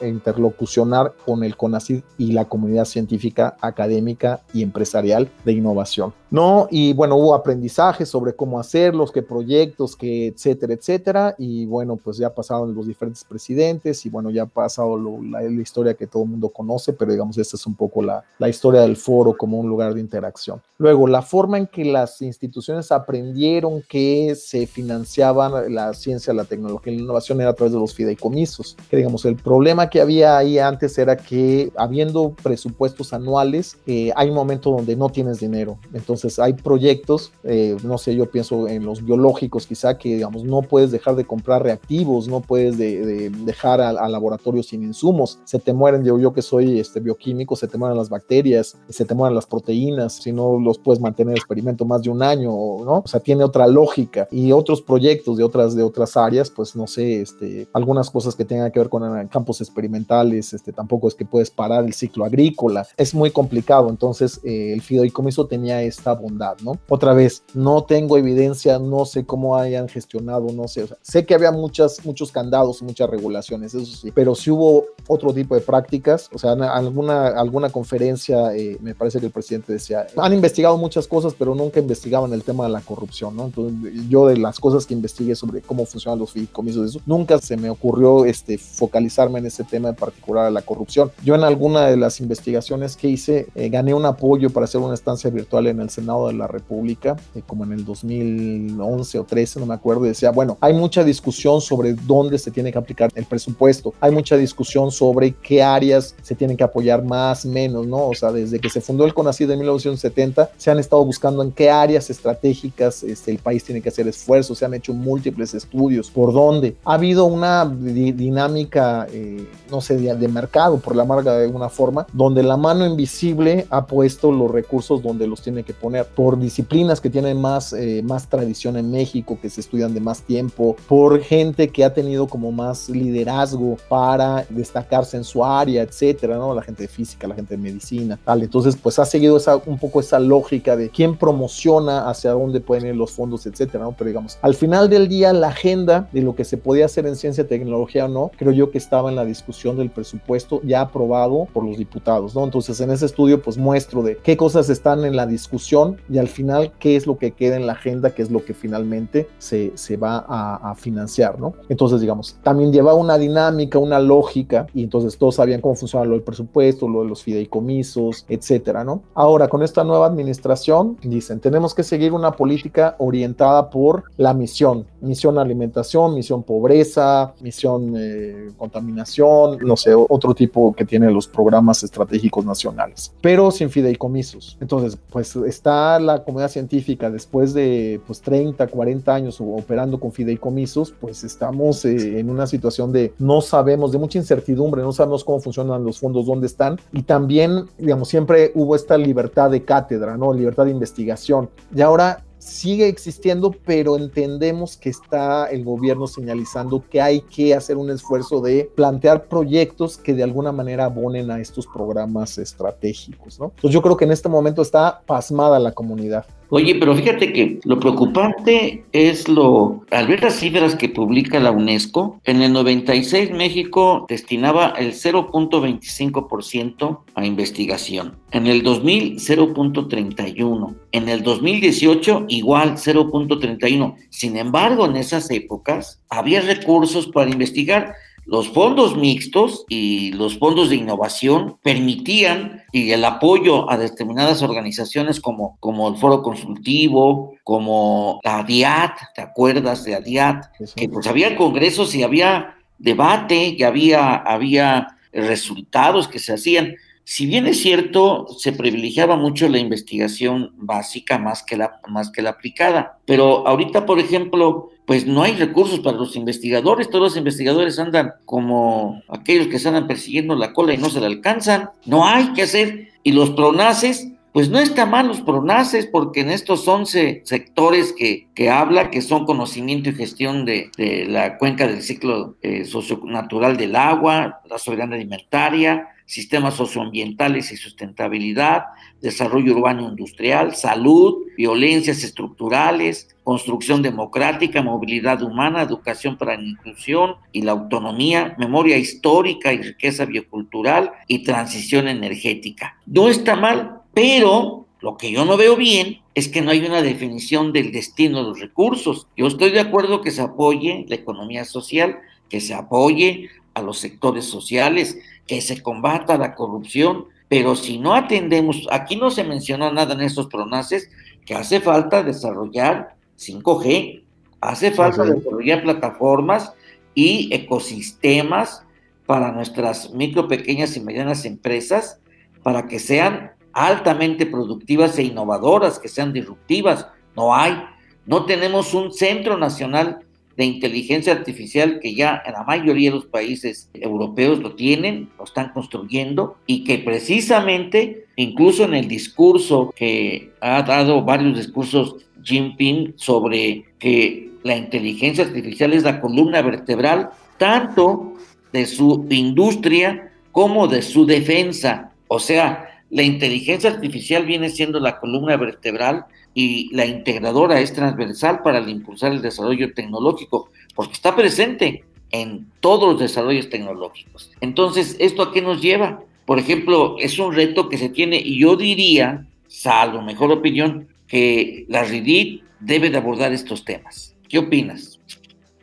interlocucionar 0.00 1.12
con 1.24 1.44
el 1.44 1.56
CONACYT 1.56 2.04
y 2.18 2.32
la 2.32 2.46
comunidad 2.46 2.84
científica, 2.84 3.56
académica 3.60 4.40
y 4.52 4.64
empresarial 4.64 5.30
de 5.44 5.52
innovación, 5.52 6.12
¿no? 6.30 6.68
Y 6.70 6.92
bueno, 6.92 7.16
hubo 7.16 7.34
aprendizaje 7.34 8.06
sobre 8.06 8.34
cómo 8.34 8.60
hacerlos, 8.60 9.12
qué 9.12 9.22
proyectos, 9.22 9.96
qué 9.96 10.28
etcétera, 10.28 10.74
etcétera, 10.74 11.34
y 11.38 11.66
bueno, 11.66 11.96
pues 11.96 12.18
ya 12.18 12.34
pasaron 12.34 12.74
los 12.74 12.86
diferentes 12.86 13.24
presidentes 13.24 14.04
y 14.04 14.10
bueno, 14.10 14.30
ya 14.30 14.42
ha 14.42 14.46
pasado 14.46 14.98
la, 14.98 15.42
historia 15.48 15.94
que 15.94 16.06
todo 16.06 16.22
el 16.22 16.28
mundo 16.28 16.50
conoce, 16.50 16.92
pero 16.92 17.10
digamos, 17.10 17.36
esta 17.38 17.56
es 17.56 17.66
un 17.66 17.74
poco 17.74 18.02
la, 18.02 18.22
la 18.38 18.48
historia 18.48 18.82
del 18.82 18.96
foro 18.96 19.36
como 19.36 19.58
un 19.58 19.68
lugar 19.68 19.94
de 19.94 20.00
interacción. 20.00 20.60
Luego, 20.76 21.08
la 21.08 21.22
forma 21.22 21.58
en 21.58 21.66
que 21.66 21.84
las 21.84 22.22
instituciones 22.22 22.92
aprendieron 22.92 23.82
que 23.88 24.36
se 24.36 24.66
financiaban 24.66 25.74
la 25.74 25.92
ciencia, 25.94 26.32
la 26.32 26.44
tecnología 26.44 26.92
y 26.92 26.96
la 26.96 27.02
innovación 27.02 27.40
era 27.40 27.50
a 27.50 27.54
través 27.54 27.72
de 27.72 27.80
los 27.80 27.94
fideicomisos. 27.94 28.76
Que 28.88 28.96
digamos, 28.96 29.24
el 29.24 29.34
problema 29.34 29.90
que 29.90 30.00
había 30.00 30.38
ahí 30.38 30.60
antes 30.60 30.96
era 30.98 31.16
que 31.16 31.72
habiendo 31.76 32.30
presupuestos 32.42 33.12
anuales, 33.12 33.76
eh, 33.86 34.12
hay 34.14 34.28
un 34.28 34.36
momento 34.36 34.70
donde 34.70 34.94
no 34.94 35.08
tienes 35.08 35.40
dinero. 35.40 35.78
Entonces, 35.92 36.17
hay 36.38 36.54
proyectos, 36.54 37.32
eh, 37.44 37.76
no 37.82 37.98
sé, 37.98 38.14
yo 38.14 38.30
pienso 38.30 38.68
en 38.68 38.84
los 38.84 39.04
biológicos, 39.04 39.66
quizá 39.66 39.98
que, 39.98 40.16
digamos, 40.16 40.44
no 40.44 40.62
puedes 40.62 40.90
dejar 40.90 41.16
de 41.16 41.24
comprar 41.24 41.62
reactivos, 41.62 42.28
no 42.28 42.40
puedes 42.40 42.78
de, 42.78 43.04
de 43.04 43.30
dejar 43.30 43.80
al, 43.80 43.98
al 43.98 44.12
laboratorio 44.12 44.62
sin 44.62 44.82
insumos 44.82 45.38
se 45.44 45.58
te 45.58 45.72
mueren, 45.72 46.04
yo, 46.04 46.18
yo 46.18 46.32
que 46.32 46.42
soy 46.42 46.78
este, 46.78 47.00
bioquímico, 47.00 47.56
se 47.56 47.68
te 47.68 47.78
mueren 47.78 47.96
las 47.96 48.08
bacterias, 48.08 48.76
se 48.88 49.04
te 49.04 49.14
mueren 49.14 49.34
las 49.34 49.46
proteínas, 49.46 50.14
si 50.14 50.32
no 50.32 50.58
los 50.58 50.78
puedes 50.78 51.00
mantener 51.00 51.32
en 51.32 51.38
experimento 51.38 51.84
más 51.84 52.02
de 52.02 52.10
un 52.10 52.22
año, 52.22 52.50
¿no? 52.50 53.02
O 53.04 53.08
sea, 53.08 53.20
tiene 53.20 53.44
otra 53.44 53.66
lógica. 53.66 54.28
Y 54.30 54.52
otros 54.52 54.82
proyectos 54.82 55.36
de 55.36 55.44
otras, 55.44 55.74
de 55.74 55.82
otras 55.82 56.16
áreas, 56.16 56.50
pues 56.50 56.76
no 56.76 56.86
sé, 56.86 57.20
este, 57.20 57.68
algunas 57.72 58.10
cosas 58.10 58.34
que 58.34 58.44
tengan 58.44 58.70
que 58.70 58.78
ver 58.78 58.88
con 58.88 59.18
eh, 59.18 59.28
campos 59.30 59.60
experimentales, 59.60 60.52
este, 60.52 60.72
tampoco 60.72 61.08
es 61.08 61.14
que 61.14 61.24
puedes 61.24 61.50
parar 61.50 61.84
el 61.84 61.92
ciclo 61.92 62.24
agrícola, 62.24 62.86
es 62.96 63.14
muy 63.14 63.30
complicado, 63.30 63.88
entonces 63.90 64.40
eh, 64.44 64.72
el 64.72 64.82
fideicomiso 64.82 65.46
tenía 65.46 65.82
esta 65.82 66.07
bondad, 66.14 66.56
¿no? 66.62 66.78
Otra 66.88 67.12
vez, 67.14 67.42
no 67.54 67.84
tengo 67.84 68.16
evidencia, 68.16 68.78
no 68.78 69.04
sé 69.04 69.24
cómo 69.24 69.56
hayan 69.56 69.88
gestionado, 69.88 70.46
no 70.52 70.68
sé, 70.68 70.84
o 70.84 70.86
sea, 70.86 70.96
sé 71.02 71.26
que 71.26 71.34
había 71.34 71.52
muchas, 71.52 72.04
muchos 72.04 72.32
candados, 72.32 72.82
muchas 72.82 73.08
regulaciones, 73.10 73.74
eso 73.74 73.96
sí, 73.96 74.12
pero 74.12 74.34
si 74.34 74.50
hubo 74.50 74.86
otro 75.08 75.32
tipo 75.32 75.54
de 75.54 75.60
prácticas. 75.60 76.28
O 76.32 76.38
sea, 76.38 76.52
en 76.52 76.62
alguna, 76.62 77.28
alguna 77.28 77.70
conferencia 77.70 78.54
eh, 78.54 78.76
me 78.80 78.94
parece 78.94 79.18
que 79.18 79.26
el 79.26 79.32
presidente 79.32 79.72
decía, 79.72 80.06
han 80.16 80.32
investigado 80.32 80.76
muchas 80.76 81.08
cosas, 81.08 81.34
pero 81.36 81.54
nunca 81.54 81.80
investigaban 81.80 82.32
el 82.32 82.44
tema 82.44 82.64
de 82.64 82.70
la 82.70 82.80
corrupción, 82.80 83.36
¿no? 83.36 83.46
Entonces, 83.46 84.08
yo 84.08 84.26
de 84.26 84.36
las 84.36 84.60
cosas 84.60 84.86
que 84.86 84.94
investigué 84.94 85.34
sobre 85.34 85.62
cómo 85.62 85.86
funcionan 85.86 86.18
los 86.18 86.32
fideicomisos, 86.32 86.90
eso, 86.90 87.00
nunca 87.06 87.38
se 87.38 87.56
me 87.56 87.70
ocurrió 87.70 88.24
este, 88.24 88.58
focalizarme 88.58 89.38
en 89.38 89.46
ese 89.46 89.64
tema 89.64 89.88
en 89.88 89.94
particular 89.96 90.46
de 90.46 90.52
la 90.52 90.62
corrupción. 90.62 91.10
Yo 91.24 91.34
en 91.34 91.42
alguna 91.42 91.86
de 91.86 91.96
las 91.96 92.20
investigaciones 92.20 92.96
que 92.96 93.08
hice, 93.08 93.48
eh, 93.54 93.68
gané 93.68 93.94
un 93.94 94.04
apoyo 94.04 94.50
para 94.50 94.64
hacer 94.64 94.80
una 94.80 94.94
estancia 94.94 95.30
virtual 95.30 95.66
en 95.66 95.80
el 95.80 95.90
Senado 95.98 96.28
de 96.28 96.34
la 96.34 96.46
República, 96.46 97.16
eh, 97.34 97.42
como 97.46 97.64
en 97.64 97.72
el 97.72 97.84
2011 97.84 99.18
o 99.18 99.24
13, 99.24 99.60
no 99.60 99.66
me 99.66 99.74
acuerdo, 99.74 100.04
y 100.04 100.08
decía, 100.08 100.30
bueno, 100.30 100.56
hay 100.60 100.72
mucha 100.72 101.02
discusión 101.02 101.60
sobre 101.60 101.94
dónde 101.94 102.38
se 102.38 102.50
tiene 102.50 102.70
que 102.70 102.78
aplicar 102.78 103.10
el 103.14 103.24
presupuesto, 103.24 103.94
hay 104.00 104.12
mucha 104.12 104.36
discusión 104.36 104.90
sobre 104.92 105.32
qué 105.34 105.62
áreas 105.62 106.14
se 106.22 106.34
tienen 106.34 106.56
que 106.56 106.64
apoyar 106.64 107.02
más, 107.02 107.44
menos, 107.44 107.86
¿no? 107.86 108.08
O 108.08 108.14
sea, 108.14 108.30
desde 108.30 108.60
que 108.60 108.70
se 108.70 108.80
fundó 108.80 109.04
el 109.04 109.14
CONACYT 109.14 109.50
en 109.50 109.58
1970, 109.58 110.50
se 110.56 110.70
han 110.70 110.78
estado 110.78 111.04
buscando 111.04 111.42
en 111.42 111.50
qué 111.50 111.70
áreas 111.70 112.10
estratégicas 112.10 113.02
este, 113.02 113.32
el 113.32 113.38
país 113.38 113.64
tiene 113.64 113.80
que 113.80 113.88
hacer 113.88 114.06
esfuerzos, 114.06 114.58
se 114.58 114.64
han 114.64 114.74
hecho 114.74 114.94
múltiples 114.94 115.54
estudios, 115.54 116.10
por 116.10 116.32
dónde. 116.32 116.76
Ha 116.84 116.94
habido 116.94 117.24
una 117.24 117.66
dinámica, 117.66 119.06
eh, 119.12 119.46
no 119.70 119.80
sé, 119.80 119.96
de, 119.96 120.14
de, 120.14 120.28
mercado, 120.28 120.78
por 120.78 120.94
la 120.94 121.04
marca 121.04 121.36
de 121.36 121.44
alguna 121.44 121.68
forma, 121.68 122.06
donde 122.12 122.42
la 122.42 122.56
mano 122.56 122.86
invisible 122.86 123.66
ha 123.70 123.86
puesto 123.86 124.30
los 124.30 124.50
recursos 124.50 125.02
donde 125.02 125.26
los 125.26 125.42
tiene 125.42 125.64
que 125.64 125.72
poner, 125.72 125.87
por 126.14 126.38
disciplinas 126.38 127.00
que 127.00 127.10
tienen 127.10 127.40
más, 127.40 127.72
eh, 127.72 128.02
más 128.04 128.28
tradición 128.28 128.76
en 128.76 128.90
México, 128.90 129.38
que 129.40 129.48
se 129.48 129.60
estudian 129.60 129.94
de 129.94 130.00
más 130.00 130.22
tiempo, 130.22 130.76
por 130.88 131.20
gente 131.20 131.68
que 131.68 131.84
ha 131.84 131.94
tenido 131.94 132.26
como 132.26 132.52
más 132.52 132.88
liderazgo 132.88 133.76
para 133.88 134.44
destacar 134.50 134.98
en 135.12 135.22
su 135.24 135.44
área, 135.44 135.82
etcétera, 135.82 136.36
¿no? 136.36 136.54
La 136.54 136.62
gente 136.62 136.82
de 136.82 136.88
física, 136.88 137.28
la 137.28 137.34
gente 137.34 137.56
de 137.56 137.62
medicina, 137.62 138.18
tal. 138.24 138.42
Entonces, 138.42 138.76
pues 138.76 138.98
ha 138.98 139.04
seguido 139.04 139.36
esa, 139.36 139.56
un 139.56 139.78
poco 139.78 140.00
esa 140.00 140.18
lógica 140.18 140.76
de 140.76 140.90
quién 140.90 141.16
promociona, 141.16 142.08
hacia 142.08 142.32
dónde 142.32 142.60
pueden 142.60 142.86
ir 142.86 142.96
los 142.96 143.12
fondos, 143.12 143.46
etcétera, 143.46 143.84
¿no? 143.84 143.92
Pero 143.92 144.08
digamos, 144.08 144.38
al 144.42 144.54
final 144.54 144.90
del 144.90 145.08
día, 145.08 145.32
la 145.32 145.48
agenda 145.48 146.08
de 146.12 146.22
lo 146.22 146.34
que 146.34 146.44
se 146.44 146.56
podía 146.56 146.86
hacer 146.86 147.06
en 147.06 147.16
ciencia, 147.16 147.46
tecnología 147.46 148.06
o 148.06 148.08
no, 148.08 148.30
creo 148.36 148.52
yo 148.52 148.70
que 148.70 148.78
estaba 148.78 149.08
en 149.08 149.16
la 149.16 149.24
discusión 149.24 149.76
del 149.76 149.90
presupuesto 149.90 150.60
ya 150.64 150.80
aprobado 150.80 151.46
por 151.52 151.64
los 151.64 151.76
diputados, 151.76 152.34
¿no? 152.34 152.44
Entonces, 152.44 152.80
en 152.80 152.90
ese 152.90 153.06
estudio, 153.06 153.40
pues 153.40 153.56
muestro 153.56 154.02
de 154.02 154.16
qué 154.16 154.36
cosas 154.36 154.68
están 154.68 155.04
en 155.04 155.14
la 155.14 155.26
discusión 155.26 155.77
y 156.08 156.18
al 156.18 156.28
final 156.28 156.72
qué 156.78 156.96
es 156.96 157.06
lo 157.06 157.18
que 157.18 157.32
queda 157.32 157.56
en 157.56 157.66
la 157.66 157.72
agenda, 157.72 158.10
qué 158.10 158.22
es 158.22 158.30
lo 158.30 158.44
que 158.44 158.54
finalmente 158.54 159.28
se, 159.38 159.72
se 159.74 159.96
va 159.96 160.24
a, 160.28 160.74
financiar, 160.74 161.40
¿no? 161.40 161.54
Entonces, 161.68 162.00
digamos, 162.00 162.36
también 162.42 162.72
lleva 162.72 162.94
una 162.94 163.18
dinámica, 163.18 163.78
una 163.78 163.98
lógica 163.98 164.66
y 164.74 164.84
entonces 164.84 165.18
todos 165.18 165.36
sabían 165.36 165.60
cómo 165.60 165.74
funcionaba 165.74 166.06
lo 166.06 166.12
del 166.12 166.22
presupuesto, 166.22 166.88
lo 166.88 167.02
de 167.02 167.08
los 167.08 167.22
fideicomisos, 167.22 168.26
etcétera, 168.28 168.84
¿no? 168.84 169.02
Ahora, 169.14 169.48
con 169.48 169.62
esta 169.62 169.82
nueva 169.82 170.06
administración, 170.06 170.96
dicen, 171.02 171.40
tenemos 171.40 171.74
que 171.74 171.82
seguir 171.82 172.12
una 172.12 172.32
política 172.32 172.96
orientada 172.98 173.70
por 173.70 174.04
la 174.16 174.34
misión, 174.34 174.86
misión 175.00 175.38
alimentación, 175.38 176.14
misión 176.14 176.42
pobreza, 176.42 177.34
misión 177.40 177.94
eh, 177.96 178.48
contaminación, 178.56 179.58
no 179.58 179.76
sé, 179.76 179.94
otro 179.94 180.34
tipo 180.34 180.72
que 180.74 180.84
tienen 180.84 181.12
los 181.12 181.26
programas 181.26 181.82
estratégicos 181.82 182.44
nacionales, 182.44 183.12
pero 183.20 183.50
sin 183.50 183.70
fideicomisos. 183.70 184.56
Entonces, 184.60 184.98
pues 185.10 185.34
está 185.36 185.67
la 185.68 186.24
comunidad 186.24 186.50
científica 186.50 187.10
después 187.10 187.52
de 187.54 188.00
pues 188.06 188.20
30, 188.20 188.66
40 188.66 189.14
años 189.14 189.40
operando 189.40 190.00
con 190.00 190.12
fideicomisos, 190.12 190.94
pues 191.00 191.24
estamos 191.24 191.84
eh, 191.84 192.18
en 192.18 192.30
una 192.30 192.46
situación 192.46 192.92
de 192.92 193.12
no 193.18 193.40
sabemos, 193.40 193.92
de 193.92 193.98
mucha 193.98 194.18
incertidumbre, 194.18 194.82
no 194.82 194.92
sabemos 194.92 195.24
cómo 195.24 195.40
funcionan 195.40 195.84
los 195.84 195.98
fondos, 195.98 196.26
dónde 196.26 196.46
están, 196.46 196.78
y 196.92 197.02
también, 197.02 197.66
digamos, 197.78 198.08
siempre 198.08 198.52
hubo 198.54 198.74
esta 198.74 198.96
libertad 198.96 199.50
de 199.50 199.64
cátedra, 199.64 200.16
¿no? 200.16 200.32
Libertad 200.32 200.64
de 200.64 200.70
investigación. 200.70 201.50
Y 201.74 201.82
ahora 201.82 202.24
sigue 202.38 202.88
existiendo, 202.88 203.50
pero 203.64 203.96
entendemos 203.96 204.76
que 204.76 204.90
está 204.90 205.46
el 205.46 205.64
gobierno 205.64 206.06
señalizando 206.06 206.84
que 206.88 207.00
hay 207.00 207.20
que 207.20 207.54
hacer 207.54 207.76
un 207.76 207.90
esfuerzo 207.90 208.40
de 208.40 208.70
plantear 208.74 209.26
proyectos 209.26 209.96
que 209.96 210.14
de 210.14 210.22
alguna 210.22 210.52
manera 210.52 210.86
abonen 210.86 211.30
a 211.30 211.40
estos 211.40 211.66
programas 211.66 212.38
estratégicos, 212.38 213.38
¿no? 213.38 213.46
Entonces 213.46 213.72
yo 213.72 213.82
creo 213.82 213.96
que 213.96 214.04
en 214.04 214.12
este 214.12 214.28
momento 214.28 214.62
está 214.62 215.02
pasmada 215.06 215.58
la 215.58 215.72
comunidad. 215.72 216.26
Oye, 216.50 216.76
pero 216.76 216.96
fíjate 216.96 217.30
que 217.32 217.60
lo 217.64 217.78
preocupante 217.78 218.82
es 218.92 219.28
lo, 219.28 219.84
al 219.90 220.06
ver 220.06 220.22
las 220.22 220.36
cifras 220.36 220.74
que 220.74 220.88
publica 220.88 221.38
la 221.40 221.50
UNESCO, 221.50 222.18
en 222.24 222.40
el 222.40 222.54
96 222.54 223.32
México 223.32 224.06
destinaba 224.08 224.72
el 224.78 224.94
0.25% 224.94 227.00
a 227.14 227.26
investigación, 227.26 228.16
en 228.30 228.46
el 228.46 228.62
2000 228.62 229.18
0.31, 229.18 230.74
en 230.92 231.08
el 231.08 231.22
2018 231.22 232.26
igual 232.28 232.76
0.31. 232.76 233.96
Sin 234.08 234.36
embargo, 234.36 234.86
en 234.86 234.96
esas 234.96 235.30
épocas 235.30 236.00
había 236.08 236.40
recursos 236.40 237.08
para 237.08 237.30
investigar 237.30 237.94
los 238.28 238.50
fondos 238.50 238.94
mixtos 238.94 239.64
y 239.70 240.12
los 240.12 240.38
fondos 240.38 240.68
de 240.68 240.76
innovación 240.76 241.56
permitían 241.62 242.62
y 242.72 242.90
el 242.90 243.02
apoyo 243.06 243.70
a 243.70 243.78
determinadas 243.78 244.42
organizaciones 244.42 245.18
como, 245.18 245.56
como 245.60 245.88
el 245.88 245.96
Foro 245.96 246.22
Consultivo, 246.22 247.32
como 247.42 248.20
la 248.22 248.42
DIAT, 248.42 248.98
¿te 249.14 249.22
acuerdas 249.22 249.82
de 249.84 249.92
la 249.92 250.50
Que 250.76 250.90
pues 250.90 251.06
había 251.06 251.36
congresos 251.36 251.94
y 251.94 252.02
había 252.02 252.54
debate 252.76 253.54
y 253.56 253.62
había, 253.62 254.16
había 254.16 254.98
resultados 255.10 256.06
que 256.06 256.18
se 256.18 256.34
hacían. 256.34 256.74
Si 257.04 257.24
bien 257.24 257.46
es 257.46 257.62
cierto, 257.62 258.26
se 258.36 258.52
privilegiaba 258.52 259.16
mucho 259.16 259.48
la 259.48 259.58
investigación 259.58 260.52
básica 260.58 261.18
más 261.18 261.42
que 261.42 261.56
la, 261.56 261.80
más 261.88 262.10
que 262.10 262.20
la 262.20 262.30
aplicada, 262.30 262.98
pero 263.06 263.48
ahorita, 263.48 263.86
por 263.86 263.98
ejemplo, 263.98 264.68
pues 264.88 265.06
no 265.06 265.22
hay 265.22 265.34
recursos 265.34 265.80
para 265.80 265.98
los 265.98 266.16
investigadores, 266.16 266.88
todos 266.88 267.10
los 267.10 267.16
investigadores 267.18 267.78
andan 267.78 268.14
como 268.24 269.02
aquellos 269.08 269.48
que 269.48 269.58
se 269.58 269.68
andan 269.68 269.86
persiguiendo 269.86 270.34
la 270.34 270.54
cola 270.54 270.72
y 270.72 270.78
no 270.78 270.88
se 270.88 270.98
la 270.98 271.08
alcanzan, 271.08 271.68
no 271.84 272.06
hay 272.06 272.32
que 272.32 272.40
hacer, 272.40 272.88
y 273.02 273.12
los 273.12 273.28
pronaces, 273.32 274.08
pues 274.32 274.48
no 274.48 274.58
está 274.58 274.86
mal 274.86 275.06
los 275.06 275.20
pronaces, 275.20 275.86
porque 275.86 276.20
en 276.20 276.30
estos 276.30 276.66
11 276.66 277.20
sectores 277.26 277.92
que, 277.92 278.28
que 278.34 278.48
habla, 278.48 278.90
que 278.90 279.02
son 279.02 279.26
conocimiento 279.26 279.90
y 279.90 279.94
gestión 279.94 280.46
de, 280.46 280.70
la 281.06 281.36
cuenca 281.36 281.66
del 281.66 281.82
ciclo 281.82 282.36
eh, 282.40 282.64
socionatural 282.64 283.58
del 283.58 283.76
agua, 283.76 284.40
la 284.48 284.56
soberanía 284.56 284.96
alimentaria, 284.96 285.88
sistemas 286.06 286.54
socioambientales 286.54 287.52
y 287.52 287.58
sustentabilidad, 287.58 288.62
desarrollo 289.02 289.54
urbano 289.54 289.86
industrial, 289.86 290.56
salud, 290.56 291.27
violencias 291.38 292.02
estructurales, 292.02 293.14
construcción 293.22 293.80
democrática, 293.80 294.60
movilidad 294.60 295.22
humana, 295.22 295.62
educación 295.62 296.18
para 296.18 296.36
la 296.36 296.42
inclusión 296.42 297.14
y 297.30 297.42
la 297.42 297.52
autonomía, 297.52 298.34
memoria 298.38 298.76
histórica 298.76 299.52
y 299.52 299.62
riqueza 299.62 300.04
biocultural 300.04 300.90
y 301.06 301.22
transición 301.22 301.86
energética. 301.86 302.76
No 302.86 303.08
está 303.08 303.36
mal, 303.36 303.82
pero 303.94 304.66
lo 304.80 304.96
que 304.96 305.12
yo 305.12 305.24
no 305.24 305.36
veo 305.36 305.54
bien 305.54 306.00
es 306.16 306.26
que 306.26 306.42
no 306.42 306.50
hay 306.50 306.66
una 306.66 306.82
definición 306.82 307.52
del 307.52 307.70
destino 307.70 308.18
de 308.18 308.30
los 308.30 308.40
recursos. 308.40 309.06
Yo 309.16 309.28
estoy 309.28 309.50
de 309.52 309.60
acuerdo 309.60 310.00
que 310.00 310.10
se 310.10 310.22
apoye 310.22 310.86
la 310.88 310.96
economía 310.96 311.44
social, 311.44 312.00
que 312.28 312.40
se 312.40 312.54
apoye 312.54 313.30
a 313.54 313.62
los 313.62 313.78
sectores 313.78 314.24
sociales, 314.24 314.98
que 315.28 315.40
se 315.40 315.62
combata 315.62 316.18
la 316.18 316.34
corrupción, 316.34 317.04
pero 317.28 317.54
si 317.54 317.78
no 317.78 317.94
atendemos, 317.94 318.66
aquí 318.70 318.96
no 318.96 319.10
se 319.10 319.22
mencionó 319.22 319.70
nada 319.70 319.94
en 319.94 320.00
estos 320.00 320.26
pronaces, 320.26 320.90
que 321.28 321.34
hace 321.34 321.60
falta 321.60 322.02
desarrollar 322.02 322.96
5G, 323.18 324.02
hace 324.40 324.70
falta 324.70 325.04
desarrollar 325.04 325.62
plataformas 325.62 326.54
y 326.94 327.28
ecosistemas 327.34 328.64
para 329.04 329.30
nuestras 329.30 329.92
micro, 329.92 330.26
pequeñas 330.26 330.74
y 330.78 330.80
medianas 330.80 331.26
empresas, 331.26 332.00
para 332.42 332.66
que 332.66 332.78
sean 332.78 333.32
altamente 333.52 334.24
productivas 334.24 334.98
e 334.98 335.02
innovadoras, 335.02 335.78
que 335.78 335.88
sean 335.88 336.14
disruptivas. 336.14 336.86
No 337.14 337.34
hay. 337.34 337.62
No 338.06 338.24
tenemos 338.24 338.72
un 338.72 338.90
centro 338.90 339.36
nacional 339.36 340.06
de 340.38 340.44
inteligencia 340.44 341.12
artificial 341.12 341.80
que 341.80 341.96
ya 341.96 342.22
en 342.24 342.32
la 342.32 342.44
mayoría 342.44 342.90
de 342.90 342.96
los 342.96 343.06
países 343.06 343.68
europeos 343.74 344.38
lo 344.38 344.54
tienen, 344.54 345.08
lo 345.18 345.24
están 345.24 345.50
construyendo 345.52 346.36
y 346.46 346.62
que 346.62 346.78
precisamente, 346.78 348.06
incluso 348.14 348.62
en 348.62 348.74
el 348.74 348.86
discurso 348.86 349.74
que 349.74 350.30
ha 350.40 350.62
dado 350.62 351.02
varios 351.02 351.36
discursos 351.36 351.96
Jinping 352.22 352.94
sobre 352.94 353.64
que 353.80 354.30
la 354.44 354.56
inteligencia 354.56 355.24
artificial 355.24 355.72
es 355.72 355.82
la 355.82 356.00
columna 356.00 356.40
vertebral 356.40 357.10
tanto 357.36 358.14
de 358.52 358.64
su 358.66 359.08
industria 359.10 360.12
como 360.30 360.68
de 360.68 360.82
su 360.82 361.04
defensa. 361.04 361.90
O 362.06 362.20
sea, 362.20 362.84
la 362.90 363.02
inteligencia 363.02 363.70
artificial 363.70 364.24
viene 364.24 364.50
siendo 364.50 364.78
la 364.78 365.00
columna 365.00 365.36
vertebral 365.36 366.06
y 366.38 366.72
la 366.72 366.86
integradora 366.86 367.58
es 367.60 367.72
transversal 367.72 368.42
para 368.44 368.60
impulsar 368.60 369.10
el 369.10 369.20
desarrollo 369.20 369.74
tecnológico, 369.74 370.50
porque 370.76 370.92
está 370.92 371.16
presente 371.16 371.82
en 372.12 372.46
todos 372.60 372.92
los 372.92 373.00
desarrollos 373.00 373.50
tecnológicos. 373.50 374.30
Entonces, 374.40 374.94
¿esto 375.00 375.22
a 375.22 375.32
qué 375.32 375.42
nos 375.42 375.60
lleva? 375.60 376.04
Por 376.26 376.38
ejemplo, 376.38 376.94
es 377.00 377.18
un 377.18 377.34
reto 377.34 377.68
que 377.68 377.76
se 377.76 377.88
tiene 377.88 378.20
y 378.24 378.38
yo 378.38 378.54
diría, 378.54 379.26
salvo 379.48 380.00
mejor 380.00 380.30
opinión, 380.30 380.86
que 381.08 381.64
la 381.66 381.82
RIDIT 381.82 382.44
debe 382.60 382.90
de 382.90 382.98
abordar 382.98 383.32
estos 383.32 383.64
temas. 383.64 384.14
¿Qué 384.28 384.38
opinas? 384.38 384.97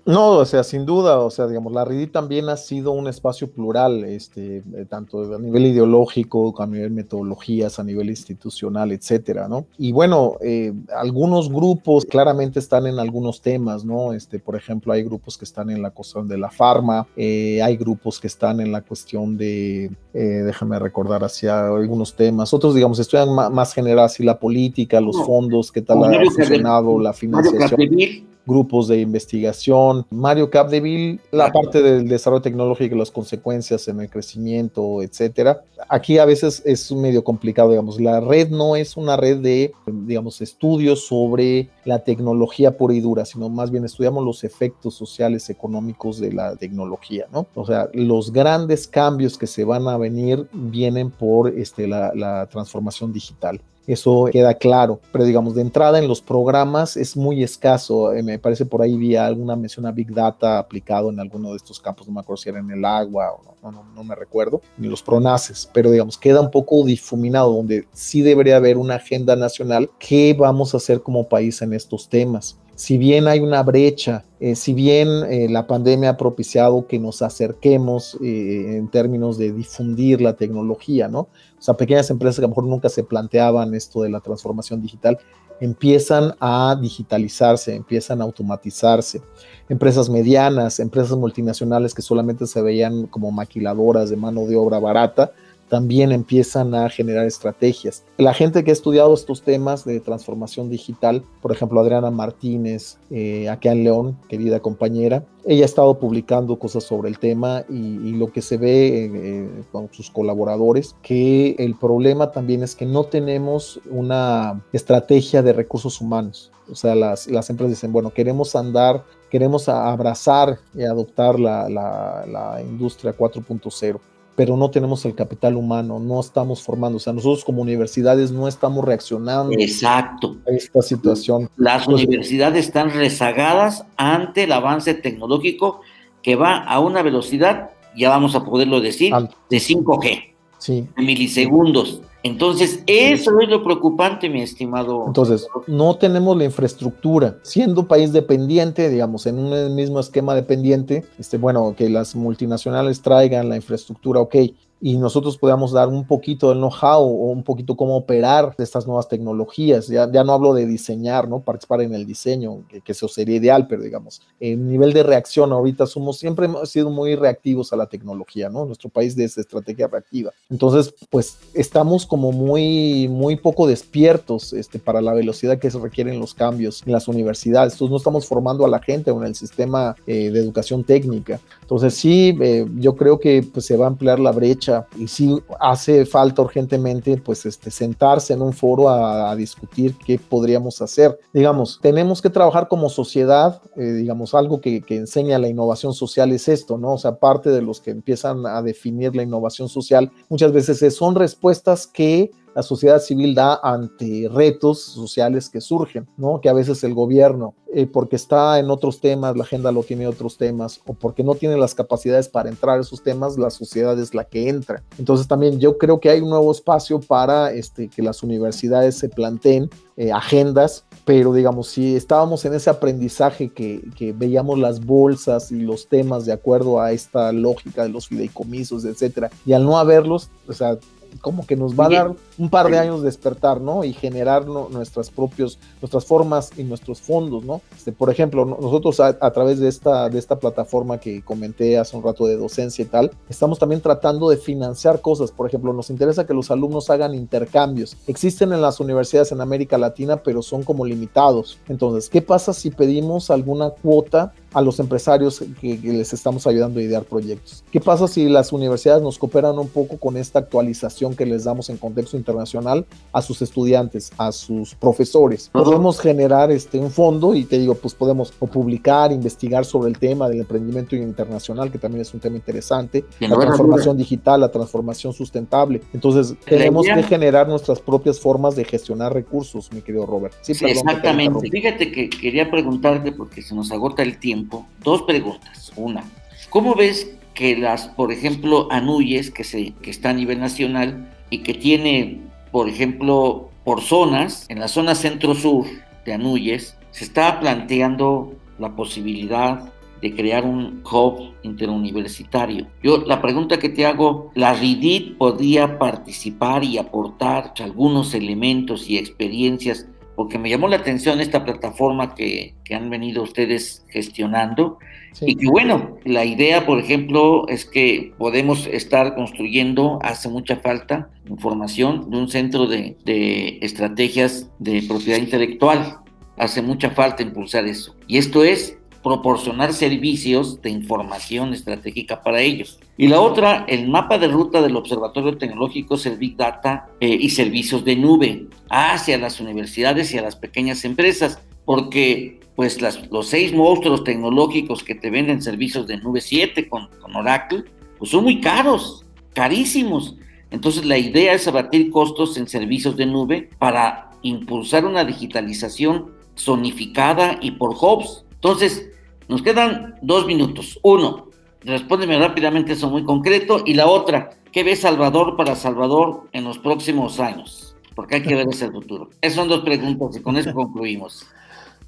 No, 0.05 0.33
o 0.33 0.45
sea, 0.45 0.63
sin 0.63 0.85
duda, 0.85 1.17
o 1.17 1.31
sea, 1.31 1.47
digamos, 1.47 1.73
la 1.73 1.83
RIDI 1.83 2.05
también 2.05 2.47
ha 2.49 2.57
sido 2.57 2.91
un 2.91 3.07
espacio 3.07 3.49
plural, 3.49 4.03
este, 4.03 4.57
eh, 4.57 4.85
tanto 4.87 5.33
a 5.33 5.39
nivel 5.39 5.65
ideológico, 5.65 6.53
a 6.61 6.67
nivel 6.67 6.91
metodologías, 6.91 7.79
a 7.79 7.83
nivel 7.83 8.11
institucional, 8.11 8.91
etcétera, 8.91 9.47
¿no? 9.47 9.65
Y 9.79 9.93
bueno, 9.93 10.37
eh, 10.41 10.73
algunos 10.95 11.51
grupos 11.51 12.05
claramente 12.05 12.59
están 12.59 12.85
en 12.85 12.99
algunos 12.99 13.41
temas, 13.41 13.83
¿no? 13.83 14.13
Este, 14.13 14.37
por 14.37 14.55
ejemplo, 14.55 14.93
hay 14.93 15.01
grupos 15.01 15.39
que 15.39 15.45
están 15.45 15.71
en 15.71 15.81
la 15.81 15.89
cuestión 15.89 16.27
de 16.27 16.37
la 16.37 16.51
farma, 16.51 17.07
eh, 17.17 17.63
hay 17.63 17.75
grupos 17.75 18.19
que 18.19 18.27
están 18.27 18.59
en 18.59 18.71
la 18.71 18.81
cuestión 18.81 19.37
de, 19.37 19.89
déjame 20.15 20.79
recordar 20.79 21.23
hacia 21.23 21.67
algunos 21.67 22.15
temas, 22.15 22.53
otros, 22.53 22.73
digamos, 22.73 22.99
estudian 22.99 23.33
más, 23.33 23.73
general, 23.73 24.05
así 24.05 24.23
la 24.23 24.39
política, 24.39 25.01
los 25.01 25.17
fondos, 25.25 25.71
qué 25.71 25.81
tal 25.81 26.03
ha 26.03 26.23
funcionado, 26.23 26.99
la 26.99 27.13
financiación 27.13 28.25
grupos 28.45 28.87
de 28.87 28.99
investigación. 28.99 30.05
Mario 30.09 30.49
Capdeville, 30.49 31.19
la 31.31 31.51
parte 31.51 31.81
del 31.81 32.07
desarrollo 32.07 32.41
tecnológico 32.41 32.95
las 32.95 33.11
consecuencias 33.11 33.87
en 33.87 34.01
el 34.01 34.09
crecimiento, 34.09 35.01
etcétera. 35.01 35.63
Aquí 35.89 36.17
a 36.17 36.25
veces 36.25 36.61
es 36.65 36.91
medio 36.91 37.23
complicado, 37.23 37.69
digamos. 37.69 37.99
La 37.99 38.19
red 38.19 38.49
no 38.49 38.75
es 38.75 38.97
una 38.97 39.17
red 39.17 39.37
de, 39.37 39.73
digamos, 39.87 40.41
estudios 40.41 41.07
sobre 41.07 41.69
la 41.83 41.99
tecnología 41.99 42.77
pura 42.77 42.93
y 42.93 43.01
dura, 43.01 43.25
sino 43.25 43.49
más 43.49 43.71
bien 43.71 43.85
estudiamos 43.85 44.23
los 44.23 44.43
efectos 44.43 44.95
sociales, 44.95 45.49
económicos 45.49 46.19
de 46.19 46.33
la 46.33 46.55
tecnología, 46.55 47.25
¿no? 47.31 47.47
O 47.55 47.65
sea, 47.65 47.89
los 47.93 48.31
grandes 48.31 48.87
cambios 48.87 49.37
que 49.37 49.47
se 49.47 49.63
van 49.63 49.87
a 49.87 49.97
venir 50.09 50.47
vienen 50.51 51.11
por 51.11 51.49
este, 51.49 51.87
la, 51.87 52.11
la 52.15 52.47
transformación 52.47 53.11
digital. 53.11 53.61
Eso 53.87 54.25
queda 54.31 54.55
claro, 54.55 54.99
pero 55.11 55.25
digamos, 55.25 55.53
de 55.53 55.61
entrada 55.61 55.99
en 55.99 56.07
los 56.07 56.19
programas 56.19 56.97
es 56.97 57.15
muy 57.15 57.43
escaso. 57.43 58.13
Eh, 58.13 58.23
me 58.23 58.39
parece 58.39 58.65
por 58.65 58.81
ahí 58.81 58.97
vi 58.97 59.15
alguna 59.15 59.55
mención 59.55 59.85
a 59.85 59.91
Big 59.91 60.11
Data 60.11 60.57
aplicado 60.57 61.11
en 61.11 61.19
alguno 61.19 61.51
de 61.51 61.57
estos 61.57 61.79
campos, 61.79 62.07
no 62.07 62.13
me 62.13 62.21
acuerdo 62.21 62.37
si 62.37 62.49
era 62.49 62.59
en 62.59 62.71
el 62.71 62.83
agua 62.83 63.33
o 63.33 63.71
no, 63.71 63.83
no, 63.95 64.03
me 64.03 64.15
recuerdo, 64.15 64.61
ni 64.77 64.87
los 64.87 65.01
pronaces, 65.01 65.69
pero 65.73 65.89
digamos, 65.89 66.17
queda 66.17 66.39
un 66.39 66.51
poco 66.51 66.83
difuminado, 66.85 67.51
donde 67.51 67.87
sí 67.93 68.21
debería 68.21 68.57
haber 68.57 68.77
una 68.77 68.95
agenda 68.95 69.35
nacional. 69.35 69.89
¿Qué 69.99 70.35
vamos 70.37 70.73
a 70.73 70.77
hacer 70.77 71.01
como 71.01 71.27
país 71.27 71.61
en 71.61 71.73
estos 71.73 72.07
temas? 72.07 72.57
Si 72.75 72.97
bien 72.97 73.27
hay 73.27 73.39
una 73.39 73.63
brecha, 73.63 74.25
eh, 74.39 74.55
si 74.55 74.73
bien 74.73 75.07
eh, 75.29 75.47
la 75.49 75.65
pandemia 75.65 76.11
ha 76.11 76.17
propiciado 76.17 76.87
que 76.87 76.99
nos 76.99 77.21
acerquemos 77.21 78.17
eh, 78.21 78.77
en 78.77 78.89
términos 78.89 79.37
de 79.37 79.53
difundir 79.53 80.21
la 80.21 80.33
tecnología, 80.33 81.07
¿no? 81.07 81.19
O 81.19 81.61
sea, 81.61 81.75
pequeñas 81.75 82.09
empresas 82.09 82.35
que 82.35 82.41
a 82.41 82.47
lo 82.47 82.49
mejor 82.49 82.65
nunca 82.65 82.89
se 82.89 83.03
planteaban 83.03 83.73
esto 83.73 84.01
de 84.01 84.09
la 84.09 84.19
transformación 84.19 84.81
digital, 84.81 85.17
empiezan 85.61 86.35
a 86.41 86.77
digitalizarse, 86.79 87.73
empiezan 87.73 88.19
a 88.19 88.25
automatizarse. 88.25 89.21
Empresas 89.69 90.09
medianas, 90.09 90.81
empresas 90.81 91.17
multinacionales 91.17 91.93
que 91.93 92.01
solamente 92.01 92.45
se 92.45 92.61
veían 92.61 93.07
como 93.07 93.31
maquiladoras 93.31 94.09
de 94.09 94.17
mano 94.17 94.45
de 94.45 94.57
obra 94.57 94.79
barata, 94.79 95.31
también 95.69 96.11
empiezan 96.11 96.75
a 96.75 96.89
generar 96.89 97.25
estrategias. 97.25 98.03
La 98.17 98.33
gente 98.33 98.63
que 98.63 98.71
ha 98.71 98.73
estudiado 98.73 99.13
estos 99.13 99.41
temas 99.41 99.85
de 99.85 99.99
transformación 99.99 100.69
digital, 100.69 101.23
por 101.41 101.51
ejemplo, 101.51 101.79
Adriana 101.79 102.11
Martínez, 102.11 102.97
eh, 103.09 103.49
acá 103.49 103.71
en 103.71 103.83
León, 103.83 104.17
querida 104.29 104.59
compañera, 104.59 105.25
ella 105.45 105.63
ha 105.63 105.65
estado 105.65 105.99
publicando 105.99 106.57
cosas 106.57 106.83
sobre 106.83 107.09
el 107.09 107.19
tema 107.19 107.63
y, 107.69 108.15
lo 108.15 108.31
que 108.31 108.41
se 108.41 108.57
ve 108.57 109.11
eh, 109.13 109.49
con 109.71 109.89
sus 109.91 110.09
colaboradores, 110.09 110.95
que 111.01 111.55
el 111.59 111.75
problema 111.75 112.31
también 112.31 112.63
es 112.63 112.75
que 112.75 112.85
no 112.85 113.03
tenemos 113.03 113.81
una 113.89 114.63
estrategia 114.71 115.41
de 115.41 115.53
recursos 115.53 115.99
humanos. 115.99 116.51
O 116.71 116.75
sea, 116.75 116.95
las, 116.95 117.27
las 117.27 117.49
empresas 117.49 117.71
dicen, 117.71 117.91
bueno, 117.91 118.11
queremos 118.11 118.55
andar, 118.55 119.03
queremos 119.29 119.67
abrazar 119.67 120.59
y 120.73 120.83
adoptar 120.83 121.39
la 121.39 122.61
industria 122.65 123.15
4.0 123.15 123.99
pero 124.35 124.57
no 124.57 124.69
tenemos 124.69 125.05
el 125.05 125.15
capital 125.15 125.55
humano, 125.55 125.99
no 125.99 126.19
estamos 126.19 126.61
formando, 126.61 126.97
o 126.97 126.99
sea, 126.99 127.13
nosotros 127.13 127.45
como 127.45 127.61
universidades 127.61 128.31
no 128.31 128.47
estamos 128.47 128.83
reaccionando 128.83 129.53
Exacto. 129.57 130.37
a 130.47 130.51
esta 130.51 130.81
situación. 130.81 131.49
Las 131.55 131.87
universidades 131.87 132.65
están 132.65 132.91
rezagadas 132.91 133.85
ante 133.95 134.43
el 134.43 134.51
avance 134.51 134.93
tecnológico 134.93 135.81
que 136.21 136.35
va 136.35 136.57
a 136.57 136.79
una 136.79 137.01
velocidad, 137.01 137.69
ya 137.95 138.09
vamos 138.09 138.35
a 138.35 138.43
poderlo 138.43 138.81
decir, 138.81 139.13
de 139.49 139.57
5G, 139.57 140.33
sí. 140.57 140.87
de 140.97 141.03
milisegundos. 141.03 142.01
Entonces, 142.25 142.81
eso 142.87 143.39
es 143.39 143.49
lo 143.49 143.63
preocupante, 143.63 144.29
mi 144.29 144.41
estimado. 144.41 145.03
Entonces, 145.05 145.47
no 145.67 145.95
tenemos 145.95 146.35
la 146.35 146.45
infraestructura. 146.45 147.37
Siendo 147.43 147.87
país 147.87 148.11
dependiente, 148.13 148.89
digamos, 148.89 149.27
en 149.27 149.37
un 149.37 149.75
mismo 149.75 149.99
esquema 149.99 150.33
dependiente, 150.33 151.05
este, 151.19 151.37
bueno, 151.37 151.75
que 151.77 151.87
las 151.87 152.15
multinacionales 152.15 153.03
traigan 153.03 153.47
la 153.47 153.57
infraestructura, 153.57 154.21
ok, 154.21 154.37
y 154.81 154.97
nosotros 154.97 155.37
podamos 155.37 155.71
dar 155.71 155.87
un 155.87 156.05
poquito 156.05 156.49
del 156.49 156.59
know-how 156.59 157.01
o 157.01 157.31
un 157.31 157.43
poquito 157.43 157.75
cómo 157.75 157.95
operar 157.95 158.53
estas 158.57 158.85
nuevas 158.85 159.07
tecnologías. 159.07 159.87
Ya, 159.87 160.11
ya 160.11 160.23
no 160.23 160.33
hablo 160.33 160.53
de 160.53 160.65
diseñar, 160.65 161.27
¿no? 161.29 161.39
Participar 161.39 161.81
en 161.81 161.93
el 161.93 162.05
diseño, 162.05 162.63
que, 162.67 162.81
que, 162.81 162.91
eso 162.91 163.07
sería 163.07 163.37
ideal, 163.37 163.67
pero 163.67 163.81
digamos, 163.81 164.21
en 164.39 164.69
nivel 164.69 164.93
de 164.93 165.03
reacción 165.03 165.51
ahorita 165.53 165.87
somos, 165.87 166.19
siempre 166.19 166.45
hemos 166.45 166.69
sido 166.69 166.89
muy 166.89 167.15
reactivos 167.15 167.71
a 167.71 167.77
la 167.77 167.87
tecnología, 167.87 168.49
¿no? 168.49 168.65
Nuestro 168.65 168.89
país 168.89 169.15
de 169.15 169.23
esa 169.23 169.41
estrategia 169.41 169.87
reactiva. 169.87 170.31
Entonces, 170.49 170.93
pues 171.09 171.39
estamos 171.53 172.05
como 172.15 172.31
muy, 172.31 173.09
muy 173.09 173.35
poco 173.35 173.67
despiertos 173.67 174.53
este, 174.53 174.79
para 174.79 175.01
la 175.01 175.13
velocidad 175.13 175.59
que 175.59 175.69
se 175.69 175.77
requieren 175.77 176.17
los 176.17 176.33
cambios 176.33 176.81
en 176.85 176.93
las 176.93 177.09
universidades. 177.09 177.73
Entonces, 177.73 177.91
no 177.91 177.97
estamos 177.97 178.25
formando 178.25 178.63
a 178.63 178.69
la 178.69 178.79
gente 178.79 179.11
en 179.11 179.21
el 179.25 179.35
sistema 179.35 179.97
eh, 180.07 180.31
de 180.31 180.39
educación 180.39 180.85
técnica. 180.85 181.41
Entonces, 181.59 181.93
sí, 181.93 182.33
eh, 182.39 182.65
yo 182.77 182.95
creo 182.95 183.19
que 183.19 183.45
pues, 183.51 183.65
se 183.65 183.75
va 183.75 183.83
a 183.83 183.89
ampliar 183.89 184.21
la 184.21 184.31
brecha 184.31 184.87
y 184.97 185.09
si 185.09 185.37
hace 185.59 186.05
falta 186.05 186.41
urgentemente 186.41 187.17
pues 187.17 187.45
este, 187.45 187.69
sentarse 187.69 188.31
en 188.31 188.41
un 188.41 188.53
foro 188.53 188.87
a, 188.87 189.35
discutir 189.35 189.93
qué 190.05 190.17
podríamos 190.17 190.81
hacer. 190.81 191.19
Digamos, 191.33 191.79
tenemos 191.81 192.21
que 192.21 192.29
trabajar 192.29 192.69
como 192.69 192.87
sociedad, 192.89 193.61
eh, 193.75 193.91
digamos, 193.91 194.33
algo 194.33 194.61
que, 194.61 194.81
que, 194.81 194.95
enseña 194.95 195.37
la 195.37 195.49
innovación 195.49 195.93
social 195.93 196.31
es 196.31 196.47
esto, 196.47 196.77
¿no? 196.77 196.93
O 196.93 196.97
sea, 196.97 197.15
parte 197.15 197.49
de 197.49 197.61
los 197.61 197.81
que 197.81 197.91
empiezan 197.91 198.45
a 198.45 198.61
definir 198.61 199.13
la 199.13 199.23
innovación 199.23 199.67
social 199.67 200.09
muchas 200.29 200.53
veces 200.53 200.95
son 200.95 201.15
respuestas 201.15 201.87
que 201.95 202.31
la 202.55 202.63
sociedad 202.63 202.99
civil 202.99 203.35
da 203.35 203.59
ante 203.61 204.29
retos 204.31 204.81
sociales 204.81 205.49
que 205.49 205.59
surgen, 205.59 206.07
¿no? 206.15 206.39
Que 206.39 206.47
a 206.47 206.53
veces 206.53 206.81
el 206.85 206.93
gobierno, 206.93 207.53
eh, 207.73 207.85
porque 207.85 208.15
está 208.15 208.57
en 208.59 208.69
otros 208.69 209.01
temas, 209.01 209.35
la 209.35 209.43
agenda 209.43 209.73
lo 209.73 209.83
tiene 209.83 210.07
otros 210.07 210.37
temas, 210.37 210.79
o 210.87 210.93
porque 210.93 211.21
no 211.21 211.35
tiene 211.35 211.57
las 211.57 211.75
capacidades 211.75 212.29
para 212.29 212.47
entrar 212.47 212.77
a 212.77 212.81
esos 212.81 213.03
temas, 213.03 213.37
la 213.37 213.49
sociedad 213.49 213.99
es 213.99 214.15
la 214.15 214.23
que 214.23 214.47
entra. 214.47 214.81
Entonces 214.97 215.27
también 215.27 215.59
yo 215.59 215.77
creo 215.77 215.99
que 215.99 216.09
hay 216.09 216.21
un 216.21 216.29
nuevo 216.29 216.49
espacio 216.49 217.01
para 217.01 217.51
este, 217.51 217.89
que 217.89 218.01
las 218.01 218.23
universidades 218.23 218.97
se 218.97 219.09
planteen 219.09 219.69
eh, 219.97 220.13
agendas, 220.13 220.85
pero 221.03 221.33
digamos, 221.33 221.67
si 221.67 221.97
estábamos 221.97 222.45
en 222.45 222.53
ese 222.53 222.69
aprendizaje 222.69 223.49
que, 223.49 223.81
que, 223.97 224.13
veíamos 224.13 224.59
las 224.59 224.85
bolsas 224.85 225.51
y 225.51 225.59
los 225.59 225.87
temas 225.87 226.25
de 226.25 226.31
acuerdo 226.31 226.79
a 226.79 226.93
esta 226.93 227.33
lógica 227.33 227.83
de 227.83 227.89
los 227.89 228.07
fideicomisos, 228.07 228.85
etcétera, 228.85 229.29
y 229.45 229.51
al 229.51 229.65
no 229.65 229.77
haberlos, 229.77 230.29
o 230.47 230.53
sea, 230.53 230.77
como 231.21 231.45
que 231.45 231.55
nos 231.55 231.79
va 231.79 231.85
a 231.85 231.89
dar 231.89 232.13
un 232.37 232.49
par 232.49 232.69
de 232.69 232.77
años 232.77 233.01
despertar, 233.01 233.61
¿no? 233.61 233.83
Y 233.83 233.93
generar 233.93 234.45
nuestras 234.45 235.09
propios, 235.09 235.59
nuestras 235.81 236.05
formas 236.05 236.51
y 236.57 236.63
nuestros 236.63 237.01
fondos, 237.01 237.43
¿no? 237.43 237.61
Este, 237.75 237.91
por 237.91 238.09
ejemplo, 238.09 238.45
nosotros 238.45 238.99
a, 238.99 239.31
través 239.31 239.59
de 239.59 239.67
esta, 239.67 240.09
de 240.09 240.19
esta 240.19 240.39
plataforma 240.39 240.99
que 240.99 241.21
comenté 241.21 241.77
hace 241.77 241.95
un 241.95 242.03
rato 242.03 242.25
de 242.25 242.37
docencia 242.37 242.83
y 242.83 242.87
tal, 242.87 243.11
estamos 243.29 243.59
también 243.59 243.81
tratando 243.81 244.29
de 244.29 244.37
financiar 244.37 245.01
cosas. 245.01 245.31
Por 245.31 245.47
ejemplo, 245.47 245.73
nos 245.73 245.89
interesa 245.89 246.25
que 246.25 246.33
los 246.33 246.51
alumnos 246.51 246.89
hagan 246.89 247.15
intercambios. 247.15 247.97
Existen 248.07 248.53
en 248.53 248.61
las 248.61 248.79
universidades 248.79 249.31
en 249.31 249.41
América 249.41 249.77
Latina, 249.77 250.17
pero 250.17 250.41
son 250.41 250.63
como 250.63 250.85
limitados. 250.85 251.59
Entonces, 251.67 252.09
¿qué 252.09 252.21
pasa 252.21 252.53
si 252.53 252.69
pedimos 252.69 253.29
alguna 253.29 253.69
cuota 253.69 254.33
a 254.55 254.61
los 254.61 254.79
empresarios 254.79 255.43
que, 255.59 255.79
que, 255.79 255.91
les 255.91 256.13
estamos 256.13 256.47
ayudando 256.47 256.79
a 256.79 256.83
idear 256.83 257.03
proyectos. 257.03 257.61
¿Qué 257.71 257.81
pasa 257.81 258.07
si 258.07 258.29
las 258.29 258.53
universidades 258.53 259.03
nos 259.03 259.19
cooperan 259.19 259.59
un 259.59 259.67
poco 259.67 259.97
con 259.97 260.15
esta 260.15 260.39
actualización 260.39 261.13
que 261.13 261.25
les 261.25 261.43
damos 261.43 261.69
en 261.69 261.75
contexto 261.75 262.15
internacional 262.15 262.85
a 263.11 263.21
sus 263.21 263.41
estudiantes, 263.41 264.13
a 264.17 264.31
sus 264.31 264.73
profesores? 264.73 265.49
Podemos 265.51 265.99
generar 265.99 266.51
este, 266.51 266.79
un 266.79 266.89
fondo 266.89 267.35
y 267.35 267.43
te 267.43 267.59
digo, 267.59 267.75
pues 267.75 267.93
podemos 267.93 268.33
o 268.39 268.47
publicar, 268.47 269.11
investigar 269.11 269.65
sobre 269.65 269.89
el 269.89 269.97
tema 269.97 270.29
del 270.29 270.39
emprendimiento 270.39 270.95
internacional, 270.95 271.69
que 271.69 271.77
también 271.77 272.03
es 272.03 272.13
un 272.13 272.21
tema 272.21 272.37
interesante, 272.37 273.03
la 273.19 273.37
transformación 273.37 273.97
digital, 273.97 274.39
la 274.39 274.51
transformación 274.51 275.11
sustentable. 275.11 275.81
Entonces, 275.93 276.35
tenemos 276.45 276.85
que 276.85 277.03
generar 277.03 277.49
nuestras 277.49 277.81
propias 277.81 278.21
formas 278.21 278.55
de 278.55 278.63
gestionar 278.63 279.13
recursos, 279.13 279.69
mi 279.73 279.81
querido 279.81 280.05
Robert. 280.05 280.33
Sí, 280.41 280.53
sí 280.53 280.65
exactamente. 280.65 281.49
Fíjate 281.49 281.91
que 281.91 282.09
quería 282.09 282.49
preguntarte, 282.49 283.11
porque 283.11 283.41
se 283.41 283.53
nos 283.53 283.71
agota 283.71 284.01
el 284.03 284.17
tiempo, 284.17 284.44
dos 284.83 285.01
preguntas. 285.03 285.71
Una, 285.75 286.03
¿cómo 286.49 286.75
ves 286.75 287.15
que 287.33 287.57
las, 287.57 287.87
por 287.89 288.11
ejemplo, 288.11 288.67
Anuyes, 288.71 289.29
que, 289.29 289.43
se, 289.43 289.73
que 289.81 289.91
está 289.91 290.09
a 290.09 290.13
nivel 290.13 290.39
nacional 290.39 291.11
y 291.29 291.39
que 291.39 291.53
tiene, 291.53 292.21
por 292.51 292.69
ejemplo, 292.69 293.49
por 293.63 293.81
zonas, 293.81 294.45
en 294.49 294.59
la 294.59 294.67
zona 294.67 294.95
centro-sur 294.95 295.65
de 296.05 296.13
Anuyes, 296.13 296.77
se 296.91 297.03
está 297.03 297.39
planteando 297.39 298.33
la 298.57 298.75
posibilidad 298.75 299.71
de 300.01 300.13
crear 300.13 300.45
un 300.45 300.83
hub 300.89 301.33
interuniversitario. 301.43 302.67
Yo 302.83 302.99
la 303.05 303.21
pregunta 303.21 303.57
que 303.57 303.69
te 303.69 303.85
hago, 303.85 304.31
¿la 304.35 304.53
RIDIT 304.53 305.17
podría 305.17 305.79
participar 305.79 306.63
y 306.63 306.77
aportar 306.77 307.53
algunos 307.59 308.13
elementos 308.13 308.89
y 308.89 308.97
experiencias 308.97 309.87
porque 310.15 310.37
me 310.37 310.49
llamó 310.49 310.67
la 310.67 310.77
atención 310.77 311.19
esta 311.19 311.43
plataforma 311.43 312.15
que, 312.15 312.55
han 312.71 312.89
venido 312.89 313.23
ustedes 313.23 313.85
gestionando. 313.89 314.79
Y 315.21 315.35
que 315.35 315.47
bueno, 315.47 315.97
la 316.03 316.25
idea, 316.25 316.65
por 316.65 316.79
ejemplo, 316.79 317.47
es 317.47 317.65
que 317.65 318.13
podemos 318.17 318.67
estar 318.67 319.15
construyendo, 319.15 319.99
hace 320.01 320.29
mucha 320.29 320.57
falta, 320.57 321.09
información 321.29 322.09
de 322.09 322.17
un 322.17 322.29
centro 322.29 322.67
de, 322.67 322.97
de 323.05 323.59
estrategias 323.61 324.49
de 324.59 324.83
propiedad 324.87 325.19
intelectual. 325.19 325.99
Hace 326.37 326.61
mucha 326.61 326.89
falta 326.89 327.23
impulsar 327.23 327.65
eso. 327.65 327.95
Y 328.07 328.17
esto 328.17 328.43
es 328.43 328.77
proporcionar 329.03 329.71
servicios 329.73 330.61
de 330.61 330.71
información 330.71 331.53
estratégica 331.53 332.23
para 332.23 332.41
ellos. 332.41 332.79
Y 332.97 333.07
la 333.07 333.19
otra, 333.19 333.65
el 333.67 333.89
mapa 333.89 334.17
de 334.17 334.29
ruta 334.29 334.61
del 334.61 334.75
Observatorio 334.75 335.37
Tecnológico 335.37 335.97
Big 336.17 336.37
Data 336.37 336.87
eh, 337.01 337.09
y 337.09 337.29
servicios 337.29 337.83
de 337.83 337.97
nube 337.97 338.47
hacia 338.69 339.17
las 339.17 339.41
universidades 339.41 340.13
y 340.13 340.17
a 340.17 340.21
las 340.21 340.37
pequeñas 340.37 340.85
empresas, 340.85 341.39
porque 341.65 342.39
pues 342.55 342.81
las, 342.81 343.11
los 343.11 343.27
seis 343.27 343.53
monstruos 343.53 344.05
tecnológicos 344.05 344.83
que 344.83 344.95
te 344.95 345.09
venden 345.09 345.41
servicios 345.41 345.87
de 345.87 345.97
nube 345.97 346.21
7 346.21 346.69
con, 346.69 346.87
con 347.01 347.15
Oracle, 347.15 347.65
pues 347.99 348.11
son 348.11 348.23
muy 348.23 348.39
caros, 348.39 349.05
carísimos. 349.33 350.15
Entonces 350.51 350.85
la 350.85 350.97
idea 350.97 351.33
es 351.33 351.47
abatir 351.49 351.91
costos 351.91 352.37
en 352.37 352.47
servicios 352.47 352.95
de 352.95 353.07
nube 353.07 353.49
para 353.59 354.11
impulsar 354.21 354.85
una 354.85 355.03
digitalización 355.03 356.11
zonificada 356.37 357.37
y 357.41 357.51
por 357.51 357.71
hubs. 357.71 358.25
Entonces, 358.35 358.89
nos 359.27 359.41
quedan 359.41 359.95
dos 360.01 360.25
minutos. 360.25 360.79
Uno, 360.83 361.29
respóndeme 361.65 362.17
rápidamente 362.17 362.73
eso 362.73 362.89
muy 362.89 363.03
concreto. 363.03 363.63
Y 363.65 363.73
la 363.73 363.87
otra, 363.87 364.31
¿qué 364.51 364.63
ve 364.63 364.75
Salvador 364.75 365.35
para 365.35 365.55
Salvador 365.55 366.27
en 366.31 366.43
los 366.43 366.59
próximos 366.59 367.19
años? 367.19 367.75
Porque 367.95 368.15
hay 368.15 368.23
que 368.23 368.35
ver 368.35 368.47
ese 368.49 368.69
futuro. 368.71 369.09
Esas 369.21 369.35
son 369.35 369.49
dos 369.49 369.61
preguntas 369.61 370.15
y 370.15 370.21
con 370.21 370.37
eso 370.37 370.53
concluimos. 370.53 371.25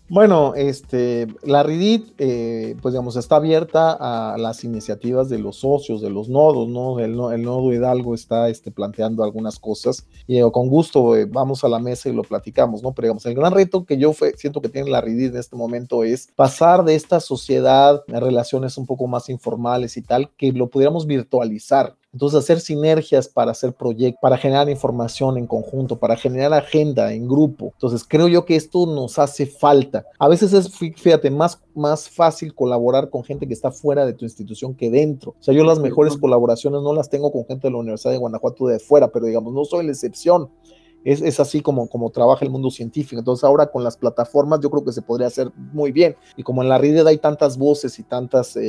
Bueno, 0.10 0.56
este, 0.56 1.28
la 1.44 1.64
RIDIT, 1.64 2.14
eh, 2.18 2.78
pues 2.82 2.94
digamos, 2.94 3.18
está 3.18 3.36
abierta 3.36 3.92
a 3.92 4.38
las 4.38 4.64
iniciativas 4.64 5.28
de 5.28 5.38
los 5.38 5.58
socios, 5.58 6.00
de 6.02 6.10
los 6.10 6.30
nodos, 6.30 6.70
¿no? 6.70 7.00
El, 7.00 7.18
nodo 7.18 7.74
Hidalgo 7.74 8.16
está 8.16 8.48
este, 8.48 8.72
planteando 8.72 9.22
algunas 9.26 9.60
cosas 9.60 10.08
y 10.26 10.40
con 10.52 10.70
gusto 10.70 11.18
eh, 11.18 11.26
vamos 11.26 11.66
a 11.66 11.68
la 11.68 11.80
mesa 11.80 12.08
y 12.08 12.14
lo 12.14 12.24
platicamos, 12.24 12.82
¿no? 12.82 12.94
Pero 12.94 13.08
digamos, 13.08 13.26
el 13.26 13.36
gran 13.36 13.52
reto 13.52 13.84
que 13.84 13.98
yo 13.98 14.14
siento 14.38 14.62
que 14.62 14.70
tiene 14.70 14.90
la 14.90 15.02
RIDIT 15.02 15.34
en 15.34 15.40
este 15.40 15.58
momento 15.58 16.06
es 16.06 16.30
pasar 16.38 16.86
de 16.86 16.96
esta 16.96 17.20
sociedad 17.20 18.02
a 18.08 18.20
relaciones 18.22 18.78
un 18.78 18.86
poco 18.86 19.08
más 19.08 19.28
informales 19.28 19.98
y 19.98 20.04
tal, 20.04 20.30
que 20.38 20.54
lo 20.54 20.70
pudiéramos 20.70 21.06
virtualizar. 21.06 21.98
Entonces, 22.18 22.40
hacer 22.40 22.60
sinergias 22.60 23.28
para 23.28 23.52
hacer 23.52 23.74
proyectos, 23.74 24.20
para 24.20 24.40
generar 24.40 24.68
información 24.72 25.38
en 25.38 25.46
conjunto, 25.46 26.00
para 26.00 26.18
generar 26.18 26.52
agenda 26.52 27.14
en 27.14 27.28
grupo. 27.28 27.74
Entonces, 27.74 28.04
creo 28.08 28.28
yo 28.28 28.44
que 28.44 28.56
esto 28.56 28.88
nos 28.88 29.20
hace 29.20 29.46
falta. 29.46 30.04
A 30.18 30.28
veces 30.28 30.52
es, 30.52 30.76
fíjate, 30.76 31.30
más, 31.30 31.62
más 31.76 32.10
fácil 32.10 32.56
colaborar 32.56 33.12
con 33.12 33.24
gente 33.24 33.48
que 33.48 33.54
está 33.54 33.70
fuera 33.70 34.04
de 34.04 34.14
tu 34.14 34.26
institución 34.26 34.74
que 34.74 34.90
dentro. 34.90 35.36
O 35.40 35.44
sea, 35.44 35.54
yo 35.54 35.64
las 35.64 35.78
mejores 35.78 36.18
colaboraciones 36.18 36.82
no 36.82 36.92
las 36.92 37.08
tengo 37.08 37.32
con 37.32 37.46
gente 37.46 37.68
de 37.68 37.72
la 37.72 37.78
Universidad 37.78 38.14
de 38.14 38.18
Guanajuato 38.18 38.66
de 38.66 38.80
fuera, 38.80 39.10
pero 39.10 39.28
digamos, 39.28 39.54
no 39.54 39.64
soy 39.64 39.86
la 39.86 39.92
excepción 39.92 40.50
es, 41.04 41.40
así 41.40 41.62
como, 41.62 41.88
como 41.88 42.10
trabaja 42.10 42.44
el 42.44 42.52
mundo 42.52 42.70
científico. 42.70 43.20
Entonces 43.20 43.44
ahora 43.44 43.68
con 43.68 43.84
las 43.84 43.98
plataformas 43.98 44.60
yo 44.62 44.70
creo 44.70 44.84
que 44.84 44.92
se 44.92 45.02
podría 45.02 45.28
hacer 45.28 45.52
muy 45.56 45.92
bien. 45.92 46.16
Y 46.36 46.44
como 46.44 46.64
en 46.64 46.70
la 46.70 46.78
red 46.78 47.06
hay 47.06 47.18
tantas 47.18 47.58
voces 47.58 47.98
y 48.00 48.04
tantas, 48.04 48.56
eh, 48.58 48.62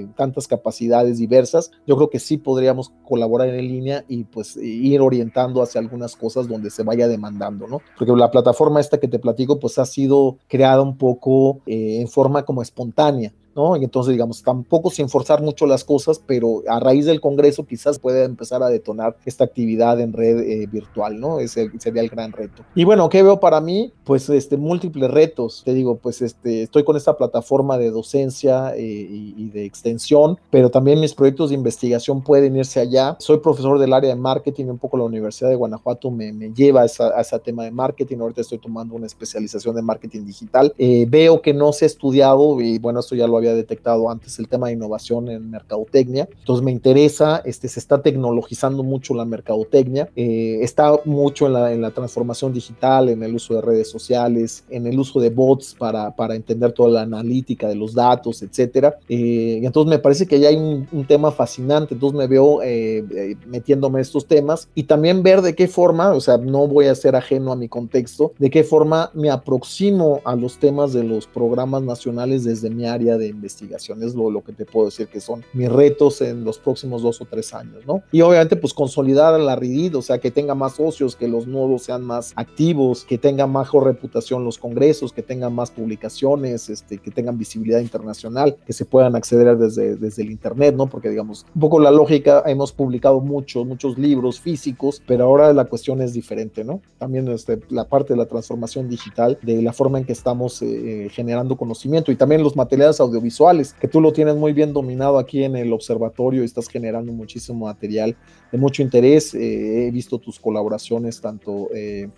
eh, 0.00 0.06
tantas 0.16 0.48
capacidades 0.48 1.18
diversas, 1.18 1.70
yo 1.86 1.96
creo 1.96 2.10
que 2.10 2.18
sí 2.18 2.36
podríamos 2.38 2.92
colaborar 3.04 3.48
en 3.48 3.68
línea 3.68 4.04
y 4.08 4.24
pues 4.24 4.56
ir 4.56 5.00
orientando 5.00 5.62
hacia 5.62 5.80
algunas 5.80 6.16
cosas 6.16 6.48
donde 6.48 6.70
se 6.70 6.82
vaya 6.82 7.08
demandando, 7.08 7.66
¿no? 7.66 7.80
Porque 7.96 8.12
la 8.12 8.30
plataforma 8.30 8.80
esta 8.80 8.98
que 8.98 9.08
te 9.08 9.18
platico 9.18 9.58
pues 9.58 9.78
ha 9.78 9.86
sido 9.86 10.38
creada 10.48 10.82
un 10.82 10.96
poco 10.96 11.60
eh, 11.66 12.00
en 12.00 12.08
forma 12.08 12.44
como 12.44 12.62
espontánea. 12.62 13.32
Y 13.76 13.84
entonces, 13.84 14.12
digamos, 14.12 14.42
tampoco 14.42 14.90
sin 14.90 15.08
forzar 15.08 15.42
mucho 15.42 15.66
las 15.66 15.84
cosas, 15.84 16.20
pero 16.24 16.62
a 16.68 16.80
raíz 16.80 17.06
del 17.06 17.20
Congreso 17.20 17.66
quizás 17.66 17.98
pueda 17.98 18.24
empezar 18.24 18.62
a 18.62 18.68
detonar 18.68 19.16
esta 19.24 19.44
actividad 19.44 20.00
en 20.00 20.12
red 20.12 20.38
eh, 20.40 20.66
virtual, 20.70 21.18
¿no? 21.18 21.40
Ese 21.40 21.70
sería 21.78 22.02
el 22.02 22.08
gran 22.08 22.32
reto. 22.32 22.62
Y 22.74 22.84
bueno, 22.84 23.08
¿qué 23.08 23.22
veo 23.22 23.40
para 23.40 23.60
mí? 23.60 23.92
Pues 24.04 24.28
este, 24.28 24.56
múltiples 24.56 25.10
retos. 25.10 25.62
Te 25.64 25.74
digo, 25.74 25.96
pues 25.96 26.22
este, 26.22 26.62
estoy 26.62 26.84
con 26.84 26.96
esta 26.96 27.16
plataforma 27.16 27.78
de 27.78 27.90
docencia 27.90 28.74
eh, 28.76 28.82
y, 28.82 29.48
de 29.48 29.64
extensión, 29.64 30.38
pero 30.50 30.70
también 30.70 31.00
mis 31.00 31.14
proyectos 31.14 31.50
de 31.50 31.56
investigación 31.56 32.22
pueden 32.22 32.56
irse 32.56 32.80
allá. 32.80 33.16
Soy 33.18 33.38
profesor 33.38 33.78
del 33.78 33.92
área 33.92 34.10
de 34.10 34.16
marketing, 34.16 34.66
un 34.66 34.78
poco 34.78 34.96
la 34.96 35.04
Universidad 35.04 35.48
de 35.48 35.56
Guanajuato 35.56 36.10
me, 36.10 36.32
me 36.32 36.52
lleva 36.52 36.82
a, 36.82 36.84
ese 36.84 37.38
tema 37.40 37.64
de 37.64 37.70
marketing. 37.70 38.18
Ahorita 38.18 38.42
estoy 38.42 38.58
tomando 38.58 38.94
una 38.94 39.06
especialización 39.06 39.74
de 39.74 39.82
marketing 39.82 40.24
digital. 40.24 40.72
Eh, 40.78 41.06
veo 41.08 41.40
que 41.40 41.54
no 41.54 41.72
se 41.72 41.84
ha 41.84 41.86
estudiado, 41.86 42.60
y 42.60 42.78
bueno, 42.78 43.00
esto 43.00 43.14
ya 43.14 43.26
lo 43.26 43.36
había 43.36 43.47
detectado 43.54 44.10
antes 44.10 44.38
el 44.38 44.48
tema 44.48 44.68
de 44.68 44.74
innovación 44.74 45.28
en 45.28 45.50
mercadotecnia. 45.50 46.28
Entonces 46.38 46.64
me 46.64 46.72
interesa, 46.72 47.42
este, 47.44 47.68
se 47.68 47.80
está 47.80 48.02
tecnologizando 48.02 48.82
mucho 48.82 49.14
la 49.14 49.24
mercadotecnia, 49.24 50.08
eh, 50.16 50.58
está 50.62 50.92
mucho 51.04 51.46
en 51.46 51.52
la, 51.52 51.72
en 51.72 51.82
la, 51.82 51.90
transformación 51.90 52.52
digital, 52.52 53.08
en 53.08 53.22
el 53.22 53.34
uso 53.34 53.54
de 53.54 53.62
redes 53.62 53.90
sociales, 53.90 54.64
en 54.70 54.86
el 54.86 54.98
uso 54.98 55.20
de 55.20 55.30
bots 55.30 55.74
para, 55.78 56.14
para 56.14 56.34
entender 56.34 56.72
toda 56.72 56.90
la 56.90 57.02
analítica 57.02 57.68
de 57.68 57.74
los 57.74 57.94
datos, 57.94 58.42
etcétera. 58.42 58.96
Eh, 59.08 59.58
y 59.62 59.66
entonces 59.66 59.90
me 59.90 59.98
parece 59.98 60.26
que 60.26 60.38
ya 60.38 60.48
hay 60.48 60.56
un, 60.56 60.86
tema 61.08 61.30
fascinante, 61.32 61.94
entonces 61.94 62.18
me 62.18 62.26
veo 62.26 62.60
eh, 62.62 63.34
metiéndome 63.46 63.98
en 63.98 64.02
estos 64.02 64.26
temas 64.26 64.68
y 64.74 64.82
también 64.82 65.22
ver 65.22 65.40
de 65.40 65.54
qué 65.54 65.66
forma, 65.66 66.12
o 66.12 66.20
sea, 66.20 66.36
no 66.36 66.68
voy 66.68 66.86
a 66.86 66.94
ser 66.94 67.16
ajeno 67.16 67.50
a 67.52 67.56
mi 67.56 67.68
contexto, 67.68 68.32
de 68.38 68.50
qué 68.50 68.62
forma 68.62 69.10
me 69.14 69.30
aproximo 69.30 70.20
a 70.24 70.36
los 70.36 70.58
temas 70.58 70.92
de 70.92 71.04
los 71.04 71.26
programas 71.26 71.82
nacionales 71.82 72.44
desde 72.44 72.70
mi 72.70 72.86
área 72.86 73.16
de 73.16 73.32
investigación. 73.38 74.02
Es 74.02 74.14
lo, 74.14 74.30
lo 74.30 74.42
que 74.42 74.52
te 74.52 74.64
puedo 74.64 74.86
decir 74.86 75.08
que 75.08 75.20
son 75.20 75.44
mis 75.52 75.70
retos 75.70 76.20
en 76.20 76.44
los 76.44 76.58
próximos 76.58 77.02
dos 77.02 77.20
o 77.20 77.24
tres 77.24 77.54
años, 77.54 77.86
¿no? 77.86 78.02
Y 78.12 78.20
obviamente, 78.20 78.56
pues 78.56 78.74
consolidar 78.74 79.38
la 79.38 79.56
RIDID, 79.56 79.96
o 79.96 80.02
sea, 80.02 80.18
que 80.18 80.30
tenga 80.30 80.54
más 80.54 80.74
socios, 80.74 81.16
que 81.16 81.28
los 81.28 81.46
nodos 81.46 81.82
sean 81.82 82.02
más 82.02 82.32
activos, 82.36 83.04
que 83.04 83.18
tenga 83.18 83.46
mejor 83.46 83.84
reputación 83.84 84.44
los 84.44 84.58
congresos, 84.58 85.12
que 85.12 85.22
tengan 85.22 85.54
más 85.54 85.70
publicaciones, 85.70 86.68
este, 86.68 86.98
que 86.98 87.10
tengan 87.10 87.38
visibilidad 87.38 87.80
internacional, 87.80 88.56
que 88.66 88.72
se 88.72 88.84
puedan 88.84 89.14
acceder 89.16 89.56
desde, 89.56 89.96
desde 89.96 90.22
el 90.22 90.30
Internet, 90.30 90.74
¿no? 90.74 90.86
Porque, 90.86 91.08
digamos, 91.10 91.46
un 91.54 91.60
poco 91.60 91.78
la 91.80 91.90
lógica, 91.90 92.42
hemos 92.46 92.72
publicado 92.72 93.20
muchos, 93.20 93.66
muchos 93.66 93.98
libros 93.98 94.40
físicos, 94.40 95.02
pero 95.06 95.24
ahora 95.24 95.52
la 95.52 95.66
cuestión 95.66 96.02
es 96.02 96.12
diferente, 96.12 96.64
¿no? 96.64 96.80
También 96.98 97.28
este, 97.28 97.60
la 97.68 97.84
parte 97.84 98.14
de 98.14 98.18
la 98.18 98.26
transformación 98.26 98.88
digital, 98.88 99.38
de 99.42 99.62
la 99.62 99.72
forma 99.72 99.98
en 99.98 100.04
que 100.04 100.12
estamos 100.12 100.62
eh, 100.62 100.66
eh, 101.06 101.08
generando 101.10 101.56
conocimiento 101.56 102.12
y 102.12 102.16
también 102.16 102.42
los 102.42 102.56
materiales 102.56 103.00
audiovisuales 103.00 103.17
visuales, 103.20 103.74
que 103.74 103.88
tú 103.88 104.00
lo 104.00 104.12
tienes 104.12 104.36
muy 104.36 104.52
bien 104.52 104.72
dominado 104.72 105.18
aquí 105.18 105.44
en 105.44 105.56
el 105.56 105.72
observatorio 105.72 106.42
estás 106.44 106.68
generando 106.68 107.12
muchísimo 107.12 107.66
material 107.66 108.16
de 108.50 108.58
mucho 108.58 108.82
interés. 108.82 109.34
Eh, 109.34 109.86
he 109.86 109.90
visto 109.90 110.18
tus 110.18 110.38
colaboraciones 110.38 111.20
tanto... 111.20 111.68
Eh, 111.74 112.08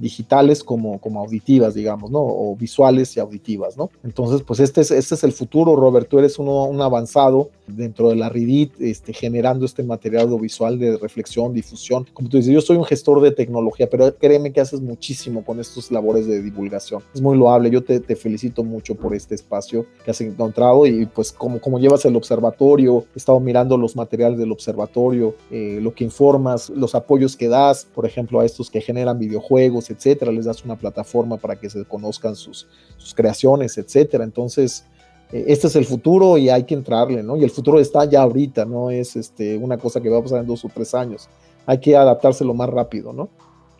digitales 0.00 0.64
como, 0.64 0.98
como 1.00 1.20
auditivas, 1.20 1.74
digamos, 1.74 2.10
¿no? 2.10 2.20
O 2.20 2.56
visuales 2.56 3.16
y 3.16 3.20
auditivas, 3.20 3.76
¿no? 3.76 3.90
Entonces, 4.02 4.42
pues 4.42 4.60
este 4.60 4.80
es, 4.80 4.90
este 4.90 5.14
es 5.14 5.24
el 5.24 5.32
futuro, 5.32 5.76
Robert, 5.76 6.08
tú 6.08 6.18
eres 6.18 6.38
uno, 6.38 6.64
un 6.64 6.80
avanzado 6.80 7.50
dentro 7.66 8.08
de 8.08 8.16
la 8.16 8.28
RIDIT, 8.28 8.80
este, 8.80 9.12
generando 9.12 9.64
este 9.64 9.82
material 9.82 10.24
audiovisual 10.24 10.78
de 10.78 10.96
reflexión, 10.96 11.52
difusión. 11.52 12.06
Como 12.12 12.28
tú 12.28 12.36
dices, 12.36 12.52
yo 12.52 12.60
soy 12.60 12.76
un 12.76 12.84
gestor 12.84 13.20
de 13.20 13.30
tecnología, 13.30 13.88
pero 13.88 14.12
créeme 14.16 14.52
que 14.52 14.60
haces 14.60 14.80
muchísimo 14.80 15.44
con 15.44 15.60
estos 15.60 15.90
labores 15.90 16.26
de 16.26 16.42
divulgación. 16.42 17.02
Es 17.14 17.20
muy 17.20 17.36
loable, 17.36 17.70
yo 17.70 17.82
te, 17.82 18.00
te 18.00 18.16
felicito 18.16 18.64
mucho 18.64 18.94
por 18.94 19.14
este 19.14 19.34
espacio 19.34 19.86
que 20.04 20.10
has 20.10 20.20
encontrado 20.20 20.86
y 20.86 21.06
pues 21.06 21.32
como, 21.32 21.60
como 21.60 21.78
llevas 21.78 22.04
el 22.04 22.16
observatorio, 22.16 23.04
he 23.14 23.18
estado 23.18 23.40
mirando 23.40 23.76
los 23.76 23.96
materiales 23.96 24.38
del 24.38 24.52
observatorio, 24.52 25.34
eh, 25.50 25.78
lo 25.80 25.94
que 25.94 26.04
informas, 26.04 26.70
los 26.70 26.94
apoyos 26.94 27.36
que 27.36 27.48
das, 27.48 27.86
por 27.94 28.06
ejemplo, 28.06 28.40
a 28.40 28.44
estos 28.44 28.70
que 28.70 28.80
generan 28.80 29.18
videojuegos 29.18 29.89
etcétera, 29.90 30.32
les 30.32 30.44
das 30.44 30.64
una 30.64 30.76
plataforma 30.76 31.36
para 31.36 31.56
que 31.56 31.70
se 31.70 31.84
conozcan 31.84 32.36
sus, 32.36 32.66
creaciones, 33.14 33.78
etcétera. 33.78 34.24
Entonces, 34.24 34.84
eh, 35.32 35.44
este 35.48 35.66
es 35.66 35.76
el 35.76 35.84
futuro 35.84 36.38
y 36.38 36.48
hay 36.48 36.64
que 36.64 36.74
entrarle, 36.74 37.22
¿no? 37.22 37.36
Y 37.36 37.44
el 37.44 37.50
futuro 37.50 37.80
está 37.80 38.04
ya 38.04 38.22
ahorita, 38.22 38.64
no 38.64 38.90
es 38.90 39.16
este, 39.16 39.56
una 39.56 39.78
cosa 39.78 40.00
que 40.00 40.08
va 40.08 40.18
a 40.18 40.22
pasar 40.22 40.40
en 40.40 40.46
dos 40.46 40.64
o 40.64 40.70
tres 40.72 40.94
años. 40.94 41.28
Hay 41.66 41.78
que 41.78 41.96
adaptarse 41.96 42.44
lo 42.44 42.54
más 42.54 42.68
rápido, 42.68 43.12
¿no? 43.12 43.28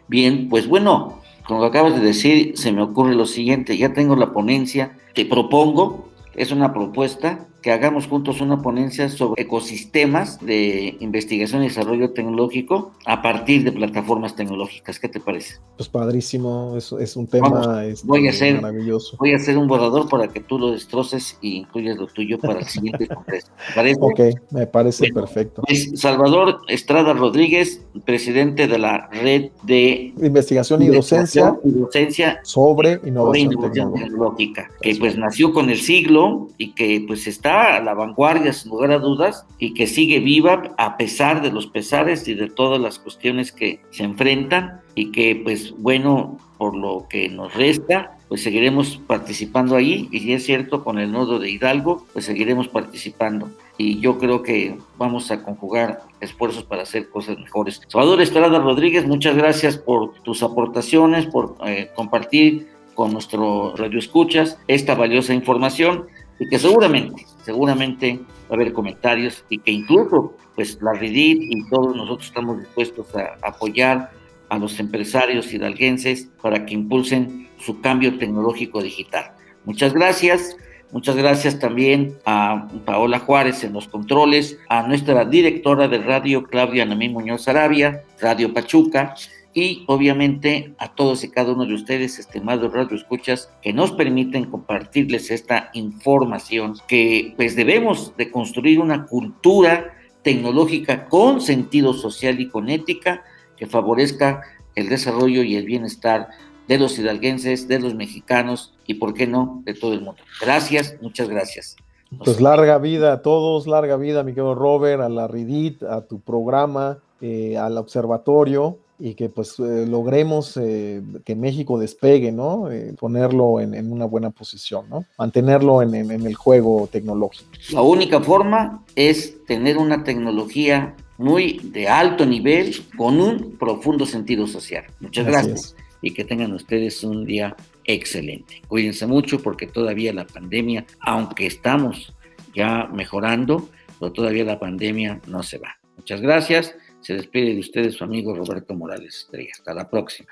Bien, 0.09 0.49
pues 0.49 0.67
bueno, 0.69 1.21
como 1.47 1.65
acabas 1.65 1.95
de 1.95 2.01
decir, 2.01 2.57
se 2.57 2.73
me 2.73 2.83
ocurre 2.83 3.15
lo 3.15 3.27
siguiente, 3.27 3.77
ya 3.77 3.93
tengo 3.93 4.17
la 4.17 4.33
ponencia, 4.33 4.97
te 5.15 5.25
propongo, 5.25 6.09
es 6.35 6.53
una 6.53 6.73
propuesta 6.73 7.50
que 7.63 7.73
hagamos 7.73 8.07
juntos 8.07 8.41
una 8.41 8.63
ponencia 8.63 9.09
sobre 9.09 9.43
ecosistemas 9.43 10.39
de 10.41 10.97
investigación 11.01 11.63
y 11.63 11.69
desarrollo 11.69 12.11
tecnológico 12.13 12.93
a 13.05 13.23
partir 13.23 13.65
de 13.65 13.73
plataformas 13.73 14.35
tecnológicas. 14.35 14.99
¿Qué 14.99 15.09
te 15.09 15.21
parece? 15.21 15.57
Pues 15.77 15.89
padrísimo, 15.89 16.75
es, 16.77 16.93
es 16.93 17.17
un 17.17 17.27
tema 17.27 17.85
este, 17.85 18.07
voy 18.07 18.27
a 18.27 18.31
hacer, 18.31 18.61
maravilloso. 18.61 19.17
Voy 19.19 19.33
a 19.33 19.37
hacer 19.37 19.59
un 19.59 19.67
borrador 19.67 20.09
para 20.09 20.29
que 20.29 20.41
tú 20.41 20.59
lo 20.59 20.73
destroces 20.73 21.37
y 21.41 21.57
incluyas 21.57 21.97
lo 21.97 22.07
tuyo 22.07 22.39
para 22.39 22.61
el 22.61 22.67
siguiente 22.67 23.07
congreso. 23.15 23.49
¿Parece? 23.75 23.99
Ok, 24.01 24.21
me 24.51 24.67
parece 24.67 25.13
perfecto. 25.13 25.63
Es 25.67 25.91
Salvador 26.01 26.61
Estrada 26.69 27.13
Rodríguez, 27.13 27.83
presidente 28.05 28.67
de 28.67 28.79
la 28.79 29.09
red 29.09 29.51
de 29.63 30.13
investigación 30.21 30.83
y 30.83 30.89
docencia, 30.89 31.57
y 31.65 31.71
docencia 31.71 32.41
sobre 32.43 33.01
innovación, 33.05 33.73
tecnológica, 33.73 34.71
que 34.81 34.95
pues 34.97 35.17
nació 35.17 35.53
con 35.53 35.71
el 35.71 35.79
siglo 35.79 36.49
y 36.59 36.73
que 36.73 37.05
pues 37.07 37.27
está 37.27 37.50
a 37.51 37.81
la 37.81 37.95
vanguardia 37.95 38.53
sin 38.53 38.71
lugar 38.71 38.93
a 38.93 38.99
dudas 38.99 39.47
y 39.59 39.75
que 39.75 39.87
sigue 39.87 40.21
viva 40.21 40.63
a 40.79 40.97
pesar 40.97 41.43
de 41.43 41.53
los 41.53 41.67
pesares 41.67 42.27
y 42.29 42.35
de 42.35 42.49
todas 42.49 42.81
las 42.81 42.99
cuestiones 42.99 43.53
que 43.53 43.81
se 43.91 44.05
enfrentan 44.05 44.81
y 44.95 45.13
que 45.13 45.41
pues 45.43 45.75
bueno, 45.79 46.39
por 46.59 46.77
lo 46.77 47.07
que 47.09 47.29
nos 47.29 47.55
resta, 47.55 48.19
pues 48.29 48.43
seguiremos 48.43 49.01
participando 49.07 49.77
ahí. 49.77 50.09
Y 50.13 50.21
si 50.21 50.35
es 50.35 50.45
cierto 50.45 50.85
con 50.85 50.99
el 50.99 51.11
nodo 51.11 51.39
de 51.39 51.51
Hidalgo, 51.51 52.07
pues 52.13 52.27
seguiremos 52.27 52.69
participando. 52.69 53.49
Y 53.79 53.99
yo 54.01 54.19
creo 54.19 54.43
que 54.43 54.77
vamos 54.99 55.31
a 55.31 55.43
conjugar 55.43 56.03
esfuerzos 56.21 56.65
para 56.65 56.83
hacer 56.83 57.09
cosas 57.09 57.39
mejores. 57.39 57.81
Salvador 57.89 58.21
Estrada 58.21 58.59
Rodríguez, 58.59 59.07
muchas 59.07 59.37
gracias 59.37 59.79
por 59.79 60.13
tus 60.21 60.43
aportaciones, 60.43 61.25
por 61.27 61.57
eh, 61.65 61.91
compartir 61.95 62.69
con 62.95 63.15
nuestro 63.15 63.75
radio 63.77 63.99
escuchas 63.99 64.59
esta 64.69 64.95
valiosa 64.95 65.33
información 65.33 66.09
y 66.41 66.49
que 66.49 66.59
seguramente, 66.59 67.27
seguramente 67.45 68.19
va 68.51 68.53
a 68.53 68.55
haber 68.55 68.73
comentarios 68.73 69.45
y 69.49 69.59
que 69.59 69.71
incluso 69.71 70.35
pues 70.57 70.79
la 70.83 70.95
RIDIT 70.95 71.43
y 71.43 71.69
todos 71.69 71.95
nosotros 71.95 72.27
estamos 72.27 72.59
dispuestos 72.59 73.07
a 73.15 73.37
apoyar 73.47 74.11
a 74.49 74.59
los 74.59 74.81
empresarios 74.81 75.53
hidalguenses 75.53 76.29
para 76.43 76.67
que 76.67 76.75
impulsen 76.75 77.49
su 77.59 77.81
cambio 77.81 78.19
tecnológico 78.19 78.83
digital. 78.83 79.33
Muchas 79.65 79.93
gracias. 79.93 80.57
Muchas 80.93 81.15
gracias 81.15 81.61
también 81.61 82.17
a 82.27 82.67
Paola 82.85 83.21
Juárez 83.21 83.63
en 83.63 83.75
los 83.75 83.87
controles, 83.87 84.59
a 84.69 84.83
nuestra 84.83 85.25
directora 85.25 85.87
de 85.87 85.99
radio, 85.99 86.43
Claudia 86.43 86.85
Namí 86.85 87.09
Muñoz 87.09 87.47
Arabia, 87.47 88.03
Radio 88.21 88.53
Pachuca, 88.53 89.15
y 89.53 89.85
obviamente 89.89 90.75
a 90.79 90.95
todos 90.95 91.25
y 91.25 91.31
cada 91.31 91.53
uno 91.53 91.67
de 91.67 91.75
ustedes, 91.75 92.19
estimados 92.19 92.73
radio 92.73 92.97
escuchas, 92.97 93.51
que 93.63 93.73
nos 93.73 93.93
permiten 93.93 94.45
compartirles 94.45 95.31
esta 95.31 95.71
información 95.75 96.77
que 96.87 97.35
pues 97.37 97.57
debemos 97.57 98.17
de 98.17 98.31
construir 98.31 98.79
una 98.79 99.07
cultura 99.07 99.95
tecnológica 100.23 101.09
con 101.09 101.41
sentido 101.41 101.95
social 101.95 102.41
y 102.41 102.49
con 102.49 102.69
ética 102.69 103.25
que 103.57 103.67
favorezca 103.67 104.43
el 104.77 104.89
desarrollo 104.89 105.43
y 105.43 105.57
el 105.57 105.65
bienestar 105.65 106.29
de 106.69 106.79
los 106.79 106.99
hidalguenses, 106.99 107.67
de 107.67 107.81
los 107.81 107.95
mexicanos 107.95 108.75
y, 108.87 108.95
por 108.95 109.15
qué 109.15 109.27
no, 109.27 109.63
de 109.65 109.75
todo 109.75 109.93
el 109.93 110.03
mundo. 110.03 110.23
Gracias, 110.41 110.97
muchas 111.01 111.29
gracias. 111.29 111.77
Pues 112.25 112.41
larga 112.41 112.79
vida 112.79 113.13
a 113.13 113.23
todos, 113.23 113.67
larga 113.67 113.97
vida, 113.97 114.23
mi 114.23 114.33
querido 114.33 114.55
Robert, 114.55 115.01
a 115.01 115.09
la 115.09 115.27
RIDIT, 115.27 115.83
a 115.83 116.07
tu 116.07 116.21
programa, 116.21 116.99
eh, 117.21 117.57
al 117.57 117.77
observatorio 117.77 118.79
y 119.01 119.15
que 119.15 119.29
pues 119.29 119.59
eh, 119.59 119.87
logremos 119.89 120.57
eh, 120.57 121.03
que 121.25 121.35
México 121.35 121.79
despegue, 121.79 122.31
¿no? 122.33 122.69
ponerlo 122.99 123.61
en, 123.61 123.91
una 123.91 124.05
buena 124.05 124.31
posición, 124.31 124.89
¿no? 124.89 125.05
Mantenerlo 125.19 125.83
en, 125.83 125.95
el 125.95 126.35
juego 126.35 126.89
tecnológico. 126.93 127.51
La 127.73 127.83
única 127.83 128.21
forma 128.21 128.85
es 128.95 129.45
tener 129.47 129.79
una 129.79 130.05
tecnología 130.05 130.95
muy 131.19 131.61
de 131.65 131.89
alto 131.89 132.27
nivel 132.27 132.75
con 132.97 133.21
un 133.21 133.57
profundo 133.59 134.07
sentido 134.07 134.47
social. 134.47 134.85
Muchas 135.01 135.27
gracias 135.27 135.75
y 136.03 136.13
que 136.13 136.25
tengan 136.25 136.53
ustedes 136.53 137.03
un 137.05 137.25
día 137.25 137.57
excelente. 137.85 138.63
Cuídense 138.69 139.07
mucho 139.07 139.39
porque 139.39 139.67
todavía 139.67 140.13
la 140.13 140.27
pandemia, 140.27 140.87
aunque 141.01 141.47
estamos 141.47 142.15
ya 142.55 142.89
mejorando, 142.93 143.69
pero 143.99 144.13
todavía 144.13 144.45
la 144.45 144.59
pandemia 144.59 145.21
no 145.27 145.43
se 145.43 145.59
va. 145.59 145.77
Muchas 145.97 146.21
gracias. 146.21 146.75
Se 147.01 147.15
despide 147.15 147.55
de 147.55 147.61
ustedes 147.61 147.95
su 147.95 148.05
amigo 148.05 148.35
Roberto 148.35 148.75
Morales 148.75 149.17
Estrella. 149.17 149.51
Hasta 149.55 149.75
la 149.75 149.89
próxima. 149.89 150.29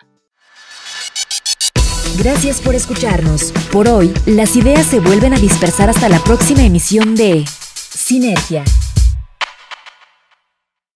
Gracias 2.18 2.60
por 2.60 2.74
escucharnos. 2.74 3.52
Por 3.72 3.88
hoy, 3.88 4.12
las 4.26 4.56
ideas 4.56 4.86
se 4.86 5.00
vuelven 5.00 5.34
a 5.34 5.38
dispersar 5.38 5.88
hasta 5.90 6.08
la 6.08 6.18
próxima 6.20 6.64
emisión 6.64 7.14
de 7.14 7.44
Sinergia 7.46 8.64